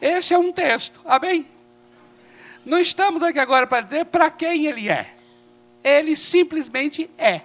Esse 0.00 0.32
é 0.32 0.38
um 0.38 0.52
texto. 0.52 1.00
Amém? 1.04 1.46
Não 2.70 2.78
estamos 2.78 3.20
aqui 3.20 3.40
agora 3.40 3.66
para 3.66 3.80
dizer 3.80 4.04
para 4.04 4.30
quem 4.30 4.66
ele 4.66 4.88
é. 4.88 5.12
Ele 5.82 6.14
simplesmente 6.14 7.10
é. 7.18 7.40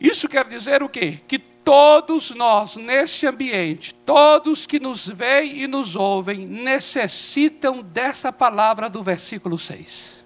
Isso 0.00 0.26
quer 0.26 0.46
dizer 0.46 0.82
o 0.82 0.88
quê? 0.88 1.20
Que 1.28 1.38
todos 1.38 2.30
nós 2.30 2.76
nesse 2.76 3.26
ambiente, 3.26 3.94
todos 4.06 4.66
que 4.66 4.80
nos 4.80 5.06
veem 5.06 5.64
e 5.64 5.66
nos 5.66 5.96
ouvem, 5.96 6.46
necessitam 6.46 7.82
dessa 7.82 8.32
palavra 8.32 8.88
do 8.88 9.02
versículo 9.02 9.58
6. 9.58 10.24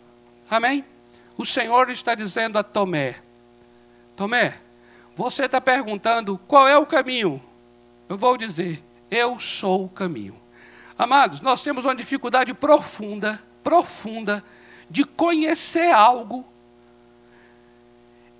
Amém? 0.49 0.85
O 1.37 1.45
Senhor 1.45 1.91
está 1.91 2.15
dizendo 2.15 2.61
a 2.61 2.63
Tomé: 2.63 3.17
Tomé, 4.15 4.57
você 5.17 5.47
está 5.47 5.61
perguntando 5.61 6.39
qual 6.47 6.69
é 6.69 6.79
o 6.79 6.87
caminho? 6.87 7.43
Eu 8.09 8.17
vou 8.17 8.37
dizer: 8.37 8.85
Eu 9.11 9.41
sou 9.41 9.87
o 9.87 9.89
caminho. 9.89 10.47
Amados, 10.99 11.41
nós 11.41 11.63
temos 11.63 11.85
uma 11.85 11.95
dificuldade 11.95 12.53
profunda, 12.53 13.41
profunda, 13.63 14.45
de 14.91 15.05
conhecer 15.05 15.93
algo 15.93 16.45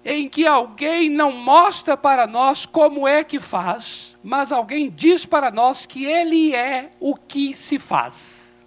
em 0.05 0.29
que 0.29 0.45
alguém 0.45 1.09
não 1.09 1.31
mostra 1.31 1.97
para 1.97 2.27
nós 2.27 2.67
como 2.67 3.07
é 3.07 3.23
que 3.23 3.39
faz, 3.39 4.17
mas 4.25 4.51
alguém 4.51 4.91
diz 4.91 5.25
para 5.25 5.53
nós 5.53 5.87
que 5.87 6.05
ele 6.05 6.53
é 6.53 6.91
o 6.99 7.15
que 7.15 7.55
se 7.55 7.79
faz. 7.79 8.67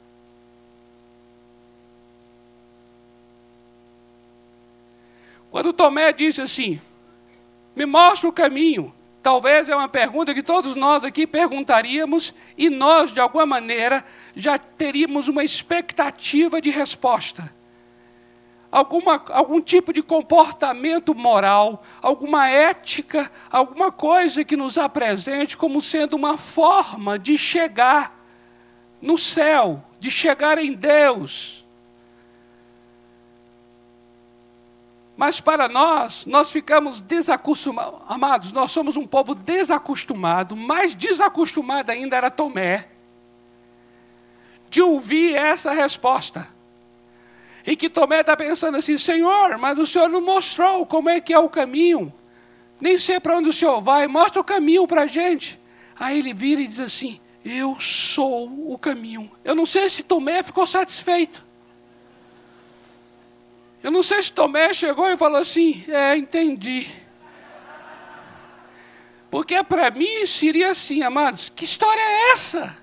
Quando 5.50 5.74
Tomé 5.74 6.14
disse 6.14 6.42
assim: 6.42 6.80
Me 7.76 7.86
mostra 7.86 8.30
o 8.30 8.34
caminho. 8.34 8.94
Talvez 9.22 9.70
é 9.70 9.76
uma 9.76 9.90
pergunta 9.90 10.34
que 10.34 10.42
todos 10.42 10.76
nós 10.76 11.04
aqui 11.04 11.28
perguntaríamos 11.28 12.34
e 12.58 12.70
nós, 12.70 13.14
de 13.14 13.20
alguma 13.20 13.46
maneira, 13.46 14.04
já 14.36 14.58
teríamos 14.58 15.28
uma 15.28 15.44
expectativa 15.44 16.60
de 16.60 16.70
resposta 16.70 17.54
alguma, 18.72 19.22
algum 19.30 19.62
tipo 19.62 19.92
de 19.92 20.02
comportamento 20.02 21.14
moral, 21.14 21.84
alguma 22.02 22.48
ética, 22.48 23.30
alguma 23.52 23.92
coisa 23.92 24.46
que 24.46 24.56
nos 24.56 24.78
apresente 24.78 25.58
como 25.58 25.82
sendo 25.82 26.16
uma 26.16 26.38
forma 26.38 27.20
de 27.20 27.38
chegar 27.38 28.18
no 29.02 29.18
céu, 29.18 29.84
de 30.00 30.10
chegar 30.10 30.58
em 30.58 30.74
Deus. 30.74 31.61
Mas 35.16 35.40
para 35.40 35.68
nós, 35.68 36.26
nós 36.26 36.50
ficamos 36.50 37.00
desacostumados, 37.02 38.00
amados, 38.08 38.52
nós 38.52 38.72
somos 38.72 38.96
um 38.96 39.06
povo 39.06 39.36
desacostumado, 39.36 40.56
mais 40.56 40.96
desacostumado 40.96 41.92
ainda 41.92 42.16
era 42.16 42.32
Tomé, 42.32 42.88
de 44.70 44.82
ouvir 44.82 45.36
essa 45.36 45.72
resposta. 45.74 46.48
E 47.66 47.76
que 47.76 47.90
Tomé 47.90 48.22
está 48.22 48.36
pensando 48.36 48.78
assim: 48.78 48.98
Senhor, 48.98 49.58
mas 49.58 49.78
o 49.78 49.86
Senhor 49.86 50.10
não 50.10 50.22
mostrou 50.22 50.86
como 50.86 51.10
é 51.10 51.20
que 51.22 51.34
é 51.34 51.40
o 51.40 51.50
caminho. 51.50 52.12
Nem 52.80 52.98
sei 52.98 53.20
para 53.20 53.38
onde 53.38 53.50
o 53.50 53.54
Senhor 53.54 53.80
vai, 53.82 54.08
mostra 54.08 54.42
o 54.42 54.44
caminho 54.44 54.88
para 54.88 55.04
a 55.04 55.08
gente. 55.08 55.60
Aí 56.00 56.18
ele 56.18 56.34
vira 56.34 56.62
e 56.62 56.68
diz 56.68 56.80
assim: 56.80 57.20
Eu 57.46 57.80
sou 57.80 58.74
o 58.74 58.78
caminho. 58.80 59.30
Eu 59.44 59.54
não 59.54 59.68
sei 59.68 59.90
se 59.90 60.02
Tomé 60.02 60.42
ficou 60.42 60.66
satisfeito. 60.66 61.46
Eu 63.84 63.92
não 63.92 64.04
sei 64.04 64.22
se 64.22 64.32
Tomé 64.32 64.74
chegou 64.74 65.10
e 65.10 65.18
falou 65.18 65.42
assim: 65.42 65.84
É, 65.88 66.16
entendi. 66.16 66.88
Porque 69.32 69.64
para 69.64 69.90
mim 69.90 70.26
seria 70.26 70.72
assim, 70.72 71.02
amados, 71.02 71.50
que 71.56 71.64
história 71.64 72.02
é 72.02 72.32
essa? 72.32 72.78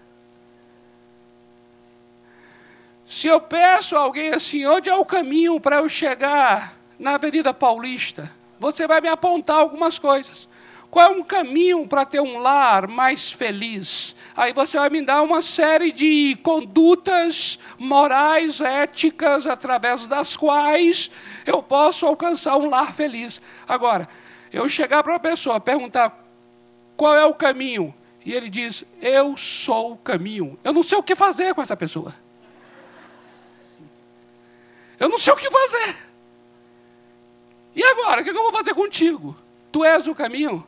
Se 3.06 3.26
eu 3.26 3.38
peço 3.38 3.94
a 3.94 4.00
alguém 4.00 4.30
assim, 4.32 4.64
onde 4.64 4.88
é 4.88 4.94
o 4.94 5.04
caminho 5.04 5.60
para 5.60 5.76
eu 5.76 5.88
chegar 5.90 6.74
na 6.98 7.14
Avenida 7.14 7.52
Paulista? 7.52 8.34
Você 8.58 8.86
vai 8.86 9.00
me 9.02 9.08
apontar 9.08 9.56
algumas 9.56 9.98
coisas. 9.98 10.47
Qual 10.90 11.12
é 11.12 11.14
um 11.14 11.22
caminho 11.22 11.86
para 11.86 12.06
ter 12.06 12.20
um 12.20 12.38
lar 12.38 12.88
mais 12.88 13.30
feliz? 13.30 14.16
Aí 14.34 14.54
você 14.54 14.78
vai 14.78 14.88
me 14.88 15.02
dar 15.02 15.22
uma 15.22 15.42
série 15.42 15.92
de 15.92 16.36
condutas 16.42 17.58
morais, 17.78 18.60
éticas, 18.60 19.46
através 19.46 20.06
das 20.06 20.34
quais 20.34 21.10
eu 21.44 21.62
posso 21.62 22.06
alcançar 22.06 22.56
um 22.56 22.70
lar 22.70 22.94
feliz. 22.94 23.40
Agora, 23.66 24.08
eu 24.50 24.66
chegar 24.66 25.02
para 25.02 25.12
uma 25.12 25.20
pessoa, 25.20 25.60
perguntar 25.60 26.24
qual 26.96 27.14
é 27.14 27.24
o 27.24 27.34
caminho, 27.34 27.94
e 28.24 28.32
ele 28.32 28.48
diz, 28.48 28.82
eu 29.00 29.36
sou 29.36 29.92
o 29.92 29.96
caminho. 29.98 30.58
Eu 30.64 30.72
não 30.72 30.82
sei 30.82 30.96
o 30.96 31.02
que 31.02 31.14
fazer 31.14 31.54
com 31.54 31.62
essa 31.62 31.76
pessoa. 31.76 32.14
Eu 34.98 35.08
não 35.08 35.18
sei 35.18 35.32
o 35.32 35.36
que 35.36 35.50
fazer. 35.50 35.96
E 37.76 37.84
agora, 37.84 38.22
o 38.22 38.24
que 38.24 38.30
eu 38.30 38.34
vou 38.34 38.52
fazer 38.52 38.74
contigo? 38.74 39.36
Tu 39.70 39.84
és 39.84 40.06
o 40.06 40.14
caminho? 40.14 40.66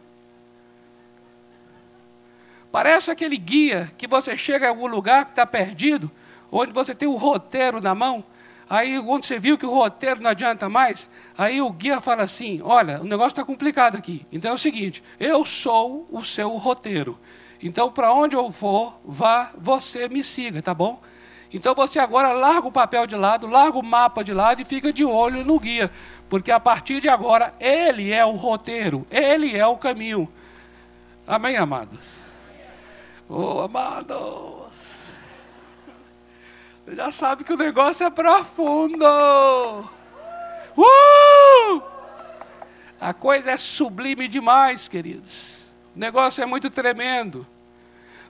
Parece 2.73 3.11
aquele 3.11 3.37
guia 3.37 3.93
que 3.99 4.07
você 4.07 4.37
chega 4.37 4.67
em 4.67 4.69
algum 4.69 4.87
lugar 4.87 5.25
que 5.25 5.33
está 5.33 5.45
perdido, 5.45 6.11
onde 6.53 6.73
você 6.73 6.95
tem 6.95 7.09
o 7.09 7.17
roteiro 7.17 7.81
na 7.81 7.95
mão, 7.95 8.25
aí 8.69 9.03
quando 9.03 9.25
você 9.25 9.39
viu 9.39 9.59
que 9.59 9.67
o 9.67 9.75
roteiro 9.75 10.21
não 10.21 10.31
adianta 10.31 10.69
mais, 10.69 11.11
aí 11.37 11.61
o 11.61 11.71
guia 11.71 12.01
fala 12.01 12.23
assim: 12.23 12.61
olha, 12.63 13.01
o 13.01 13.05
negócio 13.05 13.31
está 13.31 13.45
complicado 13.45 13.97
aqui. 13.97 14.25
Então 14.31 14.53
é 14.53 14.55
o 14.55 14.59
seguinte, 14.59 15.03
eu 15.19 15.45
sou 15.45 16.07
o 16.11 16.25
seu 16.25 16.51
roteiro. 16.57 17.19
Então, 17.63 17.93
para 17.93 18.13
onde 18.13 18.35
eu 18.35 18.51
for, 18.51 18.99
vá, 19.05 19.51
você 19.59 20.09
me 20.09 20.25
siga, 20.25 20.63
tá 20.63 20.73
bom? 20.73 21.01
Então 21.53 21.75
você 21.75 21.99
agora 21.99 22.33
larga 22.33 22.69
o 22.69 22.73
papel 22.73 23.07
de 23.07 23.17
lado, 23.17 23.47
larga 23.47 23.77
o 23.77 23.83
mapa 23.83 24.23
de 24.23 24.33
lado 24.33 24.63
e 24.63 24.65
fica 24.65 24.93
de 24.93 25.05
olho 25.05 25.45
no 25.45 25.59
guia, 25.59 25.91
porque 26.29 26.53
a 26.53 26.61
partir 26.61 27.01
de 27.01 27.09
agora 27.09 27.53
ele 27.59 28.13
é 28.13 28.25
o 28.25 28.31
roteiro, 28.31 29.05
ele 29.11 29.57
é 29.57 29.67
o 29.67 29.77
caminho. 29.77 30.29
Amém, 31.27 31.57
amados? 31.57 32.20
Oh, 33.33 33.61
amados. 33.61 35.13
Você 36.85 36.97
já 36.97 37.13
sabe 37.13 37.45
que 37.45 37.53
o 37.53 37.57
negócio 37.57 38.05
é 38.05 38.11
profundo. 38.11 39.05
Uh! 40.77 41.81
A 43.01 43.15
coisa 43.15 43.53
é 43.53 43.57
sublime 43.57 44.27
demais, 44.27 44.89
queridos. 44.89 45.45
O 45.95 45.99
negócio 46.01 46.43
é 46.43 46.47
muito 46.47 46.69
tremendo. 46.71 47.47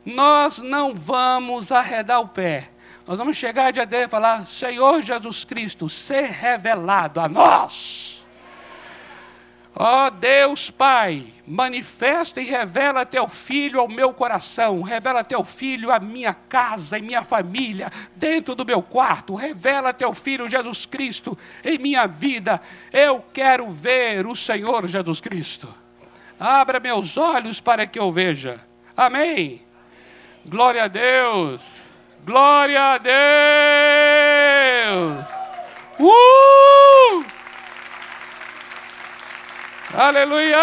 Nós 0.05 0.59
não 0.59 0.95
vamos 0.95 1.73
arredar 1.73 2.21
o 2.21 2.29
pé. 2.29 2.69
Nós 3.07 3.17
vamos 3.17 3.39
chegar 3.39 3.73
dia 3.73 3.87
dele 3.87 4.05
e 4.05 4.09
falar: 4.09 4.47
Senhor 4.47 5.01
Jesus 5.01 5.45
Cristo, 5.45 5.89
ser 5.89 6.27
revelado 6.27 7.21
a 7.21 7.27
nós. 7.27 8.20
Ó 9.75 10.07
oh, 10.07 10.11
Deus 10.11 10.69
Pai, 10.71 11.27
manifesta 11.47 12.41
e 12.41 12.45
revela 12.45 13.07
teu 13.07 13.29
filho 13.29 13.81
ao 13.81 13.89
meu 13.89 14.13
coração, 14.13 14.83
revela 14.83 15.23
teu 15.23 15.45
filho 15.45 15.93
à 15.93 16.01
minha 16.01 16.35
casa, 16.35 16.99
em 16.99 17.03
minha 17.03 17.23
família, 17.23 17.91
dentro 18.17 18.55
do 18.57 18.65
meu 18.65 18.83
quarto, 18.83 19.35
revela 19.35 19.93
teu 19.93 20.13
filho 20.13 20.49
Jesus 20.49 20.87
Cristo 20.87 21.39
em 21.65 21.79
minha 21.79 22.07
vida. 22.07 22.61
Eu 22.93 23.25
quero 23.33 23.71
ver 23.71 24.27
o 24.27 24.35
Senhor 24.35 24.89
Jesus 24.89 25.21
Cristo. 25.21 25.73
Abra 26.39 26.81
meus 26.81 27.17
olhos 27.17 27.61
para 27.61 27.87
que 27.87 27.99
eu 27.99 28.11
veja. 28.11 28.61
Amém. 28.97 29.63
Glória 30.45 30.85
a 30.85 30.89
Deus. 30.89 31.63
Glória 32.25 32.95
a 32.95 32.99
Deus. 32.99 33.11
Uh! 35.99 37.40
Aleluia! 39.93 40.57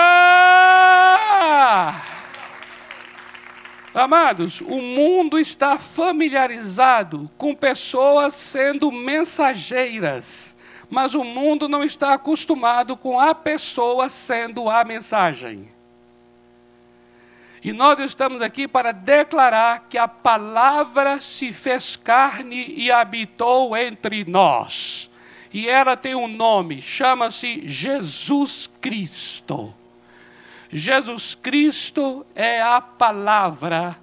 Amados, 3.94 4.62
o 4.62 4.82
mundo 4.82 5.38
está 5.38 5.78
familiarizado 5.78 7.30
com 7.38 7.54
pessoas 7.54 8.34
sendo 8.34 8.90
mensageiras, 8.90 10.56
mas 10.90 11.14
o 11.14 11.26
mundo 11.26 11.68
não 11.68 11.84
está 11.84 12.14
acostumado 12.14 12.96
com 12.96 13.20
a 13.20 13.36
pessoa 13.36 14.08
sendo 14.08 14.70
a 14.70 14.86
mensagem. 14.86 15.70
E 17.62 17.74
nós 17.74 18.00
estamos 18.00 18.42
aqui 18.42 18.66
para 18.66 18.94
declarar 18.94 19.88
que 19.90 19.98
a 19.98 20.08
palavra 20.08 21.20
se 21.20 21.52
fez 21.52 21.98
carne 21.98 22.74
e 22.78 22.90
habitou 22.90 23.76
entre 23.76 24.24
nós 24.24 25.10
e 25.54 25.68
ela 25.68 25.96
tem 25.96 26.16
um 26.16 26.28
nome, 26.28 26.82
chama-se 26.82 27.68
Jesus 27.68 28.70
Cristo. 28.82 29.74
Jesus 30.70 31.36
Cristo 31.36 32.26
é 32.36 32.62
a 32.62 32.82
palavra, 32.82 33.98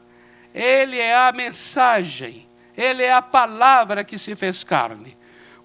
ele 0.54 0.98
é 0.98 1.14
a 1.14 1.33
mensagem, 1.33 2.46
ele 2.76 3.02
é 3.02 3.12
a 3.12 3.22
palavra 3.22 4.02
que 4.02 4.18
se 4.18 4.35
fez 4.35 4.64
carne. 4.64 5.16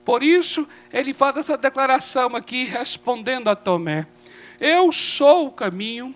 Por 0.04 0.24
isso, 0.24 0.68
ele 0.92 1.14
faz 1.14 1.38
essa 1.38 1.58
declaração 1.58 2.36
aqui, 2.36 2.66
respondendo 2.66 3.48
a 3.48 3.56
Tomé: 3.56 4.08
Eu 4.60 4.92
sou 4.92 5.48
o 5.48 5.52
caminho, 5.52 6.14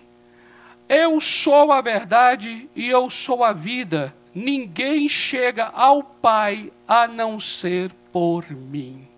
eu 0.88 1.20
sou 1.20 1.72
a 1.72 1.80
verdade 1.80 2.68
e 2.74 2.88
eu 2.88 3.08
sou 3.08 3.42
a 3.42 3.52
vida. 3.52 4.14
Ninguém 4.34 5.08
chega 5.08 5.66
ao 5.66 6.02
Pai 6.02 6.72
a 6.88 7.06
não 7.06 7.38
ser 7.38 7.90
por 8.12 8.50
mim. 8.50 9.13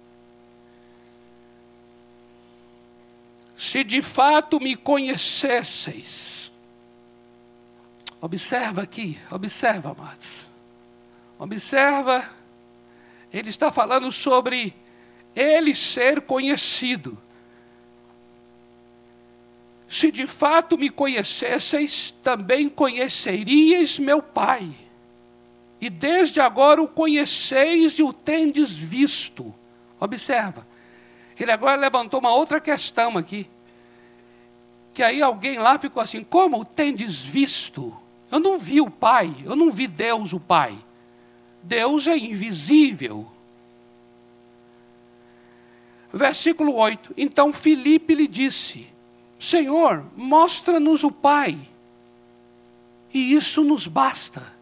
Se 3.57 3.83
de 3.83 4.03
fato 4.03 4.61
me 4.61 4.77
conhecesseis. 4.77 6.53
Observa 8.21 8.83
aqui, 8.83 9.19
observa, 9.31 9.91
amados. 9.93 10.47
Observa, 11.39 12.29
ele 13.33 13.51
está 13.51 13.71
falando 13.71 14.11
sobre 14.13 14.75
ele 15.35 15.75
ser 15.75 16.23
conhecido. 16.23 17.17
Se 19.89 20.11
de 20.11 20.27
fato 20.27 20.77
me 20.77 20.91
conhecesseis, 20.91 22.15
também 22.23 22.69
conheceríeis 22.69 23.99
meu 23.99 24.21
Pai. 24.23 24.75
E 25.81 25.89
desde 25.89 26.41
agora 26.41 26.83
o 26.83 26.89
conheceis 26.89 27.99
e 27.99 28.03
o 28.03 28.13
tendes 28.13 28.73
visto. 28.73 29.55
Observa, 30.01 30.67
ele 31.43 31.53
agora 31.53 31.77
levantou 31.77 32.21
uma 32.21 32.35
outra 32.35 32.61
questão 32.61 33.17
aqui. 33.19 33.49
Que 34.95 35.03
aí 35.03 35.21
alguém 35.21 35.59
lá 35.59 35.79
ficou 35.79 36.03
assim: 36.03 36.25
como 36.25 36.65
tendes 36.65 37.21
visto? 37.21 37.97
Eu 38.31 38.41
não 38.41 38.59
vi 38.59 38.81
o 38.81 38.91
Pai, 38.91 39.35
eu 39.45 39.55
não 39.55 39.71
vi 39.71 39.87
Deus 39.87 40.33
o 40.33 40.41
Pai. 40.41 40.77
Deus 41.63 42.07
é 42.07 42.17
invisível. 42.17 43.27
Versículo 46.13 46.75
8: 46.75 47.13
Então 47.17 47.53
Filipe 47.53 48.15
lhe 48.15 48.27
disse: 48.27 48.87
Senhor, 49.39 50.05
mostra-nos 50.17 51.05
o 51.05 51.11
Pai, 51.11 51.59
e 53.13 53.35
isso 53.35 53.63
nos 53.63 53.87
basta. 53.87 54.55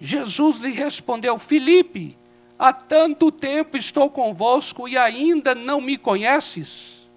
Jesus 0.00 0.60
lhe 0.60 0.72
respondeu: 0.72 1.38
Filipe, 1.38 2.16
Há 2.60 2.74
tanto 2.74 3.32
tempo 3.32 3.78
estou 3.78 4.10
convosco 4.10 4.86
e 4.86 4.98
ainda 4.98 5.54
não 5.54 5.80
me 5.80 5.96
conheces? 5.96 7.08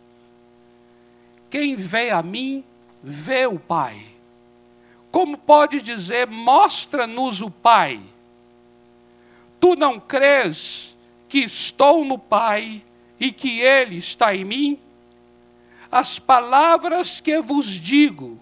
Quem 1.49 1.75
vê 1.75 2.11
a 2.11 2.23
mim, 2.23 2.63
vê 3.03 3.45
o 3.45 3.59
Pai. 3.59 4.05
Como 5.11 5.37
pode 5.37 5.81
dizer, 5.81 6.27
mostra-nos 6.27 7.41
o 7.41 7.51
Pai? 7.51 7.99
Tu 9.59 9.75
não 9.75 9.99
crês 9.99 10.95
que 11.27 11.39
estou 11.39 12.05
no 12.05 12.17
Pai 12.17 12.81
e 13.19 13.29
que 13.29 13.59
Ele 13.59 13.97
está 13.97 14.33
em 14.33 14.45
mim? 14.45 14.79
As 15.91 16.19
palavras 16.19 17.19
que 17.19 17.41
vos 17.41 17.65
digo, 17.65 18.39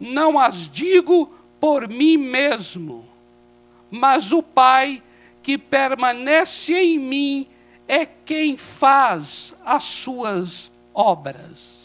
não 0.00 0.40
as 0.40 0.68
digo 0.68 1.32
por 1.60 1.86
mim 1.86 2.16
mesmo, 2.16 3.08
mas 3.88 4.32
o 4.32 4.42
Pai 4.42 5.00
que 5.42 5.56
permanece 5.56 6.74
em 6.74 6.98
mim 6.98 7.48
é 7.88 8.06
quem 8.06 8.56
faz 8.56 9.54
as 9.64 9.82
suas 9.82 10.70
obras. 10.94 11.80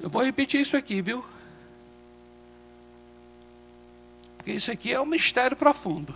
Eu 0.00 0.08
vou 0.08 0.22
repetir 0.22 0.60
isso 0.60 0.76
aqui, 0.76 1.02
viu? 1.02 1.22
Porque 4.38 4.52
isso 4.52 4.72
aqui 4.72 4.90
é 4.90 4.98
um 4.98 5.04
mistério 5.04 5.56
profundo. 5.56 6.14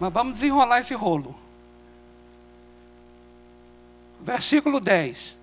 Mas 0.00 0.12
vamos 0.12 0.34
desenrolar 0.34 0.80
esse 0.80 0.94
rolo. 0.94 1.38
Versículo 4.18 4.80
10. 4.80 5.36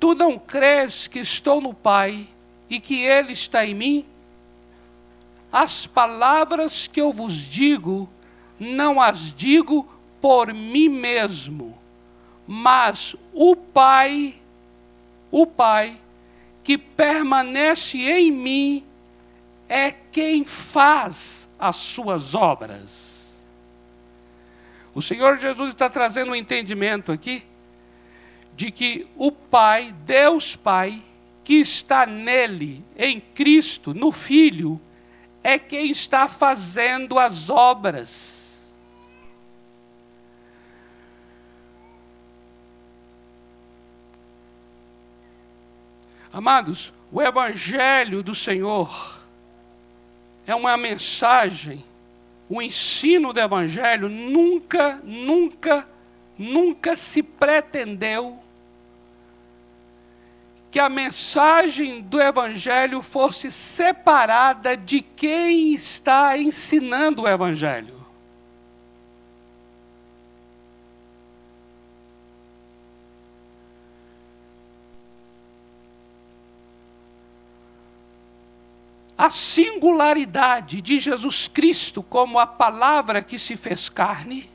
Tu 0.00 0.14
não 0.14 0.38
crês 0.38 1.06
que 1.06 1.18
estou 1.18 1.60
no 1.60 1.74
Pai 1.74 2.26
e 2.70 2.80
que 2.80 3.02
Ele 3.02 3.34
está 3.34 3.66
em 3.66 3.74
mim? 3.74 4.06
As 5.54 5.86
palavras 5.86 6.88
que 6.88 7.00
eu 7.00 7.12
vos 7.12 7.32
digo, 7.32 8.08
não 8.58 9.00
as 9.00 9.32
digo 9.32 9.88
por 10.20 10.52
mim 10.52 10.88
mesmo, 10.88 11.78
mas 12.44 13.14
o 13.32 13.54
Pai, 13.54 14.34
o 15.30 15.46
Pai 15.46 15.96
que 16.64 16.76
permanece 16.76 17.98
em 17.98 18.32
mim, 18.32 18.84
é 19.68 19.92
quem 19.92 20.44
faz 20.44 21.48
as 21.56 21.76
suas 21.76 22.34
obras. 22.34 23.32
O 24.92 25.00
Senhor 25.00 25.38
Jesus 25.38 25.70
está 25.70 25.88
trazendo 25.88 26.32
um 26.32 26.34
entendimento 26.34 27.12
aqui 27.12 27.44
de 28.56 28.72
que 28.72 29.06
o 29.14 29.30
Pai, 29.30 29.94
Deus 30.04 30.56
Pai, 30.56 31.00
que 31.44 31.54
está 31.60 32.04
nele, 32.04 32.84
em 32.98 33.20
Cristo, 33.20 33.94
no 33.94 34.10
Filho, 34.10 34.80
é 35.44 35.58
quem 35.58 35.90
está 35.90 36.26
fazendo 36.26 37.18
as 37.18 37.50
obras. 37.50 38.32
Amados, 46.32 46.92
o 47.12 47.22
Evangelho 47.22 48.22
do 48.22 48.34
Senhor 48.34 49.20
é 50.46 50.54
uma 50.54 50.76
mensagem, 50.76 51.84
o 52.48 52.60
ensino 52.60 53.32
do 53.32 53.38
Evangelho 53.38 54.08
nunca, 54.08 55.00
nunca, 55.04 55.86
nunca 56.36 56.96
se 56.96 57.22
pretendeu 57.22 58.43
que 60.74 60.80
a 60.80 60.88
mensagem 60.88 62.02
do 62.02 62.20
Evangelho 62.20 63.00
fosse 63.00 63.52
separada 63.52 64.76
de 64.76 65.02
quem 65.02 65.72
está 65.72 66.36
ensinando 66.36 67.22
o 67.22 67.28
Evangelho. 67.28 68.04
A 79.16 79.30
singularidade 79.30 80.82
de 80.82 80.98
Jesus 80.98 81.46
Cristo 81.46 82.02
como 82.02 82.36
a 82.36 82.48
palavra 82.48 83.22
que 83.22 83.38
se 83.38 83.56
fez 83.56 83.88
carne 83.88 84.50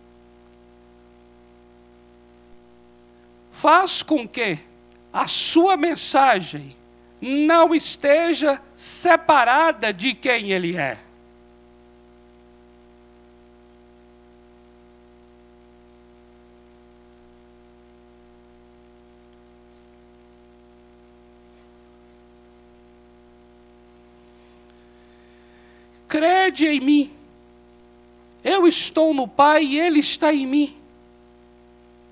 faz 3.53 4.03
com 4.03 4.27
que 4.27 4.67
a 5.11 5.27
sua 5.27 5.75
mensagem 5.75 6.75
não 7.21 7.73
esteja 7.73 8.61
separada 8.73 9.91
de 9.91 10.13
quem 10.13 10.51
ele 10.51 10.77
é. 10.77 10.97
Crede 26.07 26.65
em 26.65 26.79
mim. 26.79 27.13
Eu 28.43 28.65
estou 28.65 29.13
no 29.13 29.27
Pai 29.27 29.63
e 29.63 29.79
Ele 29.79 29.99
está 29.99 30.33
em 30.33 30.47
mim 30.47 30.78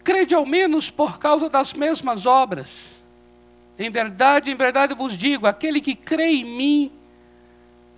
crede 0.08 0.34
ao 0.34 0.46
menos 0.46 0.89
por 0.89 1.20
causa 1.20 1.50
das 1.50 1.74
mesmas 1.74 2.26
obras. 2.26 2.98
Em 3.78 3.89
verdade, 3.89 4.50
em 4.50 4.56
verdade 4.56 4.93
vos 4.93 5.17
digo: 5.17 5.46
aquele 5.46 5.82
que 5.82 5.96
crê 5.96 6.28
em 6.28 6.46
mim 6.46 6.91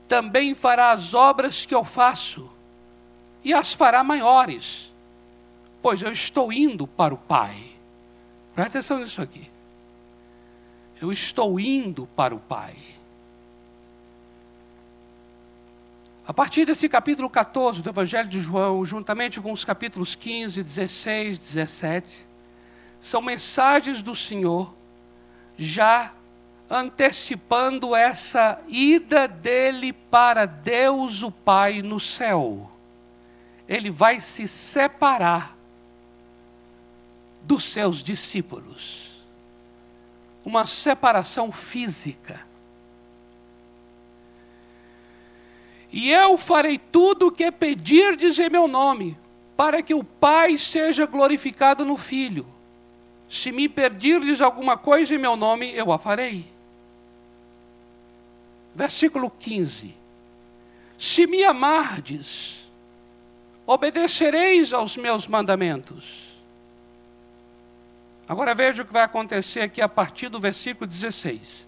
também 0.07 0.55
fará 0.55 0.89
as 0.89 1.13
obras 1.13 1.67
que 1.67 1.75
eu 1.75 1.85
faço, 1.85 2.51
e 3.43 3.53
as 3.53 3.73
fará 3.73 4.03
maiores, 4.03 4.91
pois 5.83 6.01
eu 6.01 6.11
estou 6.11 6.51
indo 6.51 6.87
para 6.87 7.13
o 7.13 7.17
Pai. 7.17 7.55
Presta 8.55 8.79
atenção 8.79 8.97
nisso 8.97 9.21
aqui. 9.21 9.47
Eu 10.99 11.11
estou 11.11 11.59
indo 11.59 12.07
para 12.15 12.33
o 12.33 12.39
Pai. 12.39 12.75
A 16.29 16.33
partir 16.33 16.63
desse 16.63 16.87
capítulo 16.87 17.27
14 17.27 17.81
do 17.81 17.89
Evangelho 17.89 18.29
de 18.29 18.39
João, 18.39 18.85
juntamente 18.85 19.41
com 19.41 19.51
os 19.51 19.65
capítulos 19.65 20.13
15, 20.13 20.61
16, 20.61 21.39
17, 21.39 22.23
são 23.01 23.19
mensagens 23.19 24.03
do 24.03 24.15
Senhor 24.15 24.71
já 25.57 26.13
antecipando 26.69 27.95
essa 27.95 28.61
ida 28.67 29.27
dele 29.27 29.91
para 29.91 30.45
Deus 30.45 31.23
o 31.23 31.31
Pai 31.31 31.81
no 31.81 31.99
céu. 31.99 32.69
Ele 33.67 33.89
vai 33.89 34.19
se 34.19 34.47
separar 34.47 35.57
dos 37.41 37.63
seus 37.63 38.03
discípulos. 38.03 39.25
Uma 40.45 40.67
separação 40.67 41.51
física 41.51 42.47
E 45.91 46.11
eu 46.11 46.37
farei 46.37 46.77
tudo 46.77 47.27
o 47.27 47.31
que 47.31 47.51
pedirdes 47.51 48.37
em 48.39 48.49
meu 48.49 48.67
nome, 48.67 49.17
para 49.57 49.81
que 49.81 49.93
o 49.93 50.03
Pai 50.03 50.57
seja 50.57 51.05
glorificado 51.05 51.83
no 51.83 51.97
Filho. 51.97 52.45
Se 53.27 53.51
me 53.51 53.67
pedirdes 53.67 54.41
alguma 54.41 54.77
coisa 54.77 55.13
em 55.13 55.17
meu 55.17 55.35
nome, 55.35 55.71
eu 55.73 55.91
a 55.91 55.97
farei. 55.97 56.45
Versículo 58.73 59.31
15: 59.31 59.95
Se 60.97 61.27
me 61.27 61.43
amardes, 61.43 62.67
obedecereis 63.65 64.73
aos 64.73 64.95
meus 64.95 65.27
mandamentos. 65.27 66.29
Agora 68.27 68.53
veja 68.53 68.83
o 68.83 68.85
que 68.85 68.93
vai 68.93 69.01
acontecer 69.01 69.61
aqui 69.61 69.81
a 69.81 69.89
partir 69.89 70.29
do 70.29 70.39
versículo 70.39 70.85
16. 70.85 71.67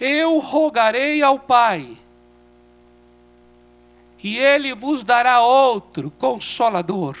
Eu 0.00 0.38
rogarei 0.38 1.22
ao 1.22 1.38
Pai 1.38 1.98
e 4.24 4.38
ele 4.38 4.72
vos 4.72 5.04
dará 5.04 5.42
outro 5.42 6.10
consolador, 6.10 7.14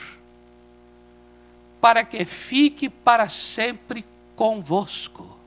para 1.78 2.02
que 2.02 2.24
fique 2.24 2.88
para 2.88 3.28
sempre 3.28 4.06
convosco. 4.34 5.38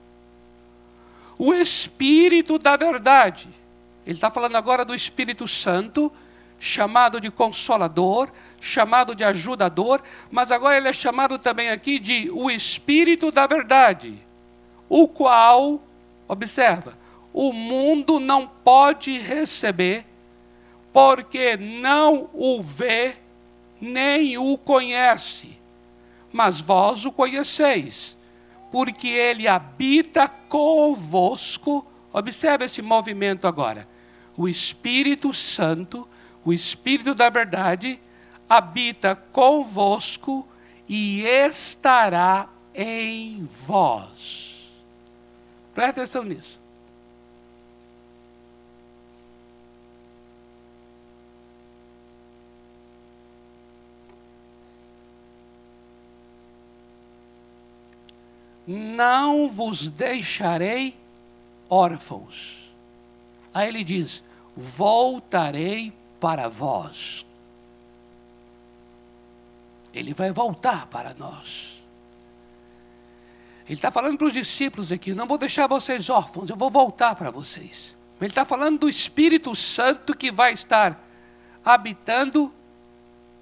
O 1.35 1.51
Espírito 1.55 2.59
da 2.59 2.77
Verdade, 2.77 3.49
ele 4.05 4.15
está 4.15 4.29
falando 4.29 4.55
agora 4.55 4.85
do 4.85 4.93
Espírito 4.93 5.47
Santo, 5.47 6.11
chamado 6.59 7.19
de 7.19 7.31
Consolador, 7.31 8.29
chamado 8.61 9.15
de 9.15 9.23
Ajudador, 9.23 10.03
mas 10.29 10.51
agora 10.51 10.77
ele 10.77 10.89
é 10.89 10.93
chamado 10.93 11.39
também 11.39 11.69
aqui 11.71 11.97
de 11.97 12.29
o 12.29 12.51
Espírito 12.51 13.31
da 13.31 13.47
Verdade, 13.47 14.15
o 14.87 15.07
qual, 15.07 15.81
observa, 16.27 16.95
o 17.33 17.51
mundo 17.51 18.19
não 18.19 18.47
pode 18.47 19.17
receber 19.17 20.05
porque 20.97 21.55
não 21.55 22.27
o 22.33 22.59
vê 22.59 23.17
nem 23.79 24.35
o 24.35 24.57
conhece. 24.57 25.55
Mas 26.33 26.59
vós 26.59 27.05
o 27.05 27.11
conheceis, 27.11 28.17
porque 28.71 29.07
ele 29.07 29.47
habita 29.47 30.27
convosco. 30.27 31.85
Observe 32.11 32.65
esse 32.65 32.81
movimento 32.81 33.47
agora. 33.47 33.87
O 34.35 34.49
Espírito 34.49 35.35
Santo, 35.35 36.09
o 36.43 36.51
Espírito 36.51 37.13
da 37.13 37.29
Verdade, 37.29 37.99
habita 38.49 39.15
convosco 39.15 40.47
e 40.89 41.21
estará 41.21 42.49
em 42.73 43.47
vós. 43.67 44.67
Presta 45.75 46.01
atenção 46.01 46.23
nisso. 46.23 46.59
Não 58.67 59.49
vos 59.49 59.87
deixarei 59.87 60.95
órfãos. 61.69 62.57
Aí 63.53 63.69
ele 63.69 63.83
diz: 63.83 64.21
voltarei 64.55 65.93
para 66.19 66.49
vós. 66.49 67.25
Ele 69.93 70.13
vai 70.13 70.31
voltar 70.31 70.87
para 70.87 71.13
nós. 71.13 71.81
Ele 73.65 73.75
está 73.75 73.89
falando 73.89 74.17
para 74.17 74.27
os 74.27 74.33
discípulos 74.33 74.91
aqui: 74.91 75.13
não 75.13 75.25
vou 75.25 75.37
deixar 75.37 75.67
vocês 75.67 76.09
órfãos, 76.09 76.49
eu 76.49 76.55
vou 76.55 76.69
voltar 76.69 77.15
para 77.15 77.31
vocês. 77.31 77.95
Ele 78.19 78.31
está 78.31 78.43
falando 78.43 78.79
do 78.79 78.89
Espírito 78.89 79.55
Santo 79.55 80.15
que 80.15 80.31
vai 80.31 80.51
estar 80.51 81.01
habitando 81.63 82.51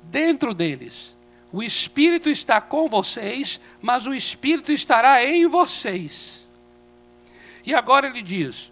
dentro 0.04 0.54
deles. 0.54 1.15
O 1.56 1.64
Espírito 1.64 2.30
está 2.30 2.60
com 2.60 2.90
vocês, 2.90 3.62
mas 3.82 4.06
o 4.06 4.14
Espírito 4.14 4.74
estará 4.74 5.24
em 5.24 5.48
vocês. 5.48 6.46
E 7.66 7.74
agora 7.74 8.08
ele 8.08 8.22
diz: 8.22 8.70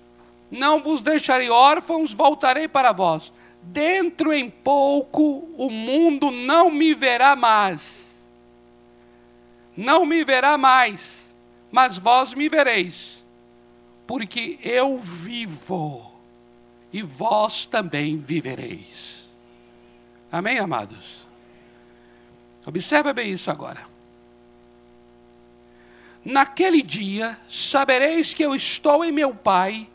Não 0.51 0.83
vos 0.83 1.01
deixarei 1.01 1.49
órfãos, 1.49 2.11
voltarei 2.11 2.67
para 2.67 2.91
vós. 2.91 3.31
Dentro 3.61 4.33
em 4.33 4.49
pouco 4.49 5.49
o 5.55 5.69
mundo 5.69 6.29
não 6.29 6.69
me 6.69 6.93
verá 6.93 7.37
mais. 7.37 8.21
Não 9.77 10.05
me 10.05 10.25
verá 10.25 10.57
mais, 10.57 11.33
mas 11.71 11.97
vós 11.97 12.33
me 12.33 12.49
vereis, 12.49 13.23
porque 14.05 14.59
eu 14.61 14.99
vivo 14.99 16.11
e 16.91 17.01
vós 17.01 17.65
também 17.65 18.17
vivereis. 18.17 19.25
Amém, 20.29 20.59
amados? 20.59 21.22
Observa 22.65 23.13
bem 23.13 23.31
isso 23.31 23.51
agora. 23.51 23.85
Naquele 26.23 26.81
dia 26.81 27.37
sabereis 27.49 28.33
que 28.33 28.43
eu 28.43 28.55
estou 28.55 29.03
em 29.03 29.11
meu 29.11 29.35
Pai 29.35 29.89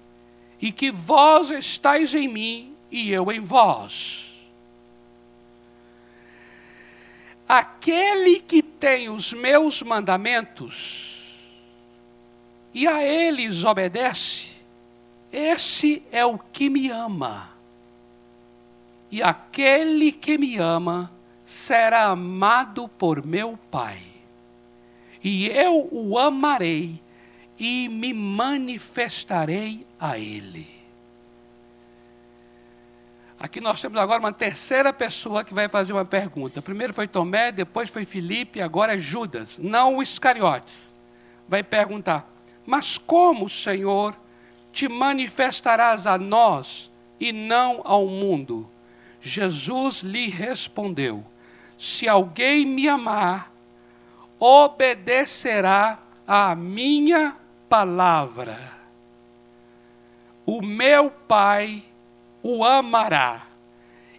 e 0.61 0.71
que 0.71 0.91
vós 0.91 1.51
estáis 1.51 2.15
em 2.15 2.29
mim 2.29 2.75
e 2.91 3.11
eu 3.11 3.33
em 3.33 3.41
vós. 3.41 4.27
Aquele 7.49 8.41
que 8.41 8.63
tem 8.63 9.09
os 9.09 9.33
meus 9.33 9.83
mandamentos 9.83 11.19
e 12.75 12.87
a 12.87 13.03
eles 13.03 13.65
obedece, 13.65 14.49
esse 15.33 16.03
é 16.13 16.27
o 16.27 16.39
que 16.39 16.69
me 16.69 16.91
ama. 16.91 17.51
E 19.11 19.23
aquele 19.23 20.13
que 20.13 20.37
me 20.37 20.59
ama 20.59 21.11
será 21.49 22.09
amado 22.09 22.87
por 22.87 23.25
meu 23.25 23.59
Pai. 23.71 24.03
E 25.25 25.47
eu 25.49 25.89
o 25.91 26.19
amarei 26.19 27.01
e 27.59 27.89
me 27.89 28.13
manifestarei 28.13 29.87
a 29.99 30.19
ele. 30.19 30.69
Aqui 33.41 33.63
nós 33.63 33.81
temos 33.81 33.99
agora 33.99 34.21
uma 34.21 34.33
terceira 34.33 34.93
pessoa 34.93 35.43
que 35.43 35.55
vai 35.55 35.69
fazer 35.69 35.95
uma 35.95 36.05
pergunta. 36.05 36.61
Primeiro 36.61 36.93
foi 36.93 37.09
Tomé, 37.09 37.51
depois 37.51 37.89
foi 37.89 38.05
Filipe, 38.05 38.61
agora 38.61 38.97
é 38.97 38.99
Judas, 38.99 39.57
não 39.57 39.97
o 39.97 40.03
Iscariotes. 40.03 40.93
Vai 41.49 41.63
perguntar: 41.63 42.31
Mas 42.67 42.99
como, 42.99 43.49
Senhor, 43.49 44.15
te 44.71 44.87
manifestarás 44.87 46.07
a 46.07 46.19
nós 46.19 46.93
e 47.19 47.33
não 47.33 47.81
ao 47.85 48.07
mundo? 48.07 48.69
Jesus 49.23 50.03
lhe 50.03 50.29
respondeu: 50.29 51.25
se 51.79 52.09
alguém 52.09 52.67
me 52.67 52.89
amar, 52.89 53.53
obedecerá 54.39 55.99
à 56.27 56.55
minha 56.55 57.37
palavra. 57.69 58.77
O 60.45 60.61
meu 60.61 61.11
Pai 61.11 61.85
o 62.43 62.65
amará, 62.65 63.47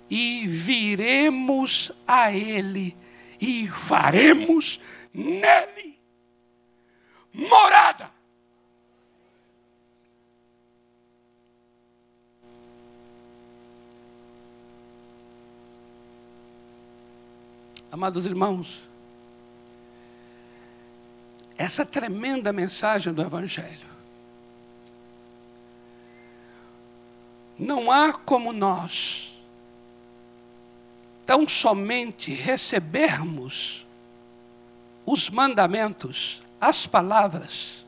e 0.10 0.48
viremos 0.48 1.92
a 2.08 2.32
Ele 2.32 2.96
e 3.40 3.68
faremos 3.68 4.80
nele 5.14 6.00
morada. 7.34 8.12
Amados 17.92 18.26
irmãos, 18.26 18.88
essa 21.58 21.86
tremenda 21.86 22.54
mensagem 22.54 23.12
do 23.12 23.22
Evangelho, 23.22 23.90
não 27.58 27.92
há 27.92 28.14
como 28.14 28.54
nós 28.54 29.34
tão 31.26 31.46
somente 31.48 32.32
recebermos 32.32 33.86
os 35.06 35.30
mandamentos, 35.30 36.42
as 36.62 36.88
palavras, 36.88 37.86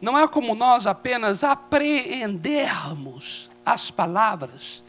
não 0.00 0.16
há 0.16 0.28
como 0.28 0.54
nós 0.54 0.86
apenas 0.86 1.42
apreendermos 1.42 3.50
as 3.64 3.90
palavras, 3.90 4.84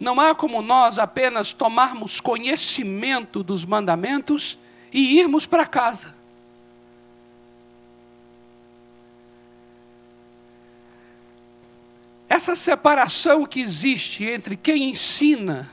não 0.00 0.20
há 0.20 0.34
como 0.34 0.62
nós 0.62 0.98
apenas 0.98 1.52
tomarmos 1.52 2.20
conhecimento 2.20 3.42
dos 3.42 3.64
mandamentos 3.64 4.58
e 4.92 5.18
irmos 5.18 5.44
para 5.44 5.66
casa. 5.66 6.14
Essa 12.28 12.54
separação 12.54 13.46
que 13.46 13.60
existe 13.60 14.24
entre 14.24 14.56
quem 14.56 14.90
ensina 14.90 15.68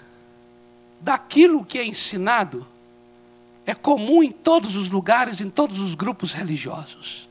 daquilo 0.99 1.65
que 1.65 1.77
é 1.77 1.85
ensinado 1.85 2.65
é 3.65 3.75
comum 3.75 4.23
em 4.23 4.31
todos 4.31 4.75
os 4.75 4.89
lugares, 4.89 5.41
em 5.41 5.49
todos 5.49 5.79
os 5.79 5.93
grupos 5.93 6.33
religiosos. 6.33 7.29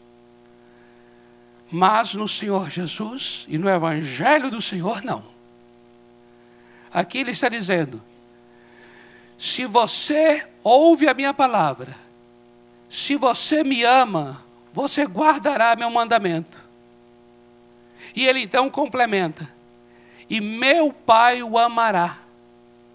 Mas 1.70 2.14
no 2.14 2.28
Senhor 2.28 2.70
Jesus 2.70 3.46
e 3.48 3.56
no 3.56 3.68
Evangelho 3.68 4.50
do 4.50 4.60
Senhor, 4.60 5.02
não. 5.02 5.33
Aqui 6.94 7.18
ele 7.18 7.32
está 7.32 7.48
dizendo: 7.48 8.00
se 9.36 9.66
você 9.66 10.46
ouve 10.62 11.08
a 11.08 11.14
minha 11.14 11.34
palavra, 11.34 11.96
se 12.88 13.16
você 13.16 13.64
me 13.64 13.82
ama, 13.82 14.40
você 14.72 15.04
guardará 15.04 15.74
meu 15.74 15.90
mandamento. 15.90 16.62
E 18.14 18.24
ele 18.24 18.40
então 18.40 18.70
complementa: 18.70 19.52
e 20.30 20.40
meu 20.40 20.92
Pai 20.92 21.42
o 21.42 21.58
amará. 21.58 22.18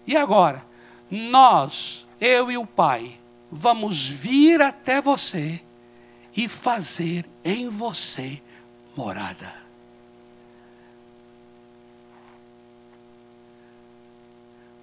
E 0.06 0.16
agora, 0.16 0.64
nós, 1.10 2.06
eu 2.18 2.50
e 2.50 2.56
o 2.56 2.64
Pai, 2.64 3.20
vamos 3.52 4.08
vir 4.08 4.62
até 4.62 5.00
você 5.00 5.60
e 6.34 6.48
fazer 6.48 7.26
em 7.44 7.68
você 7.68 8.40
morada. 8.96 9.60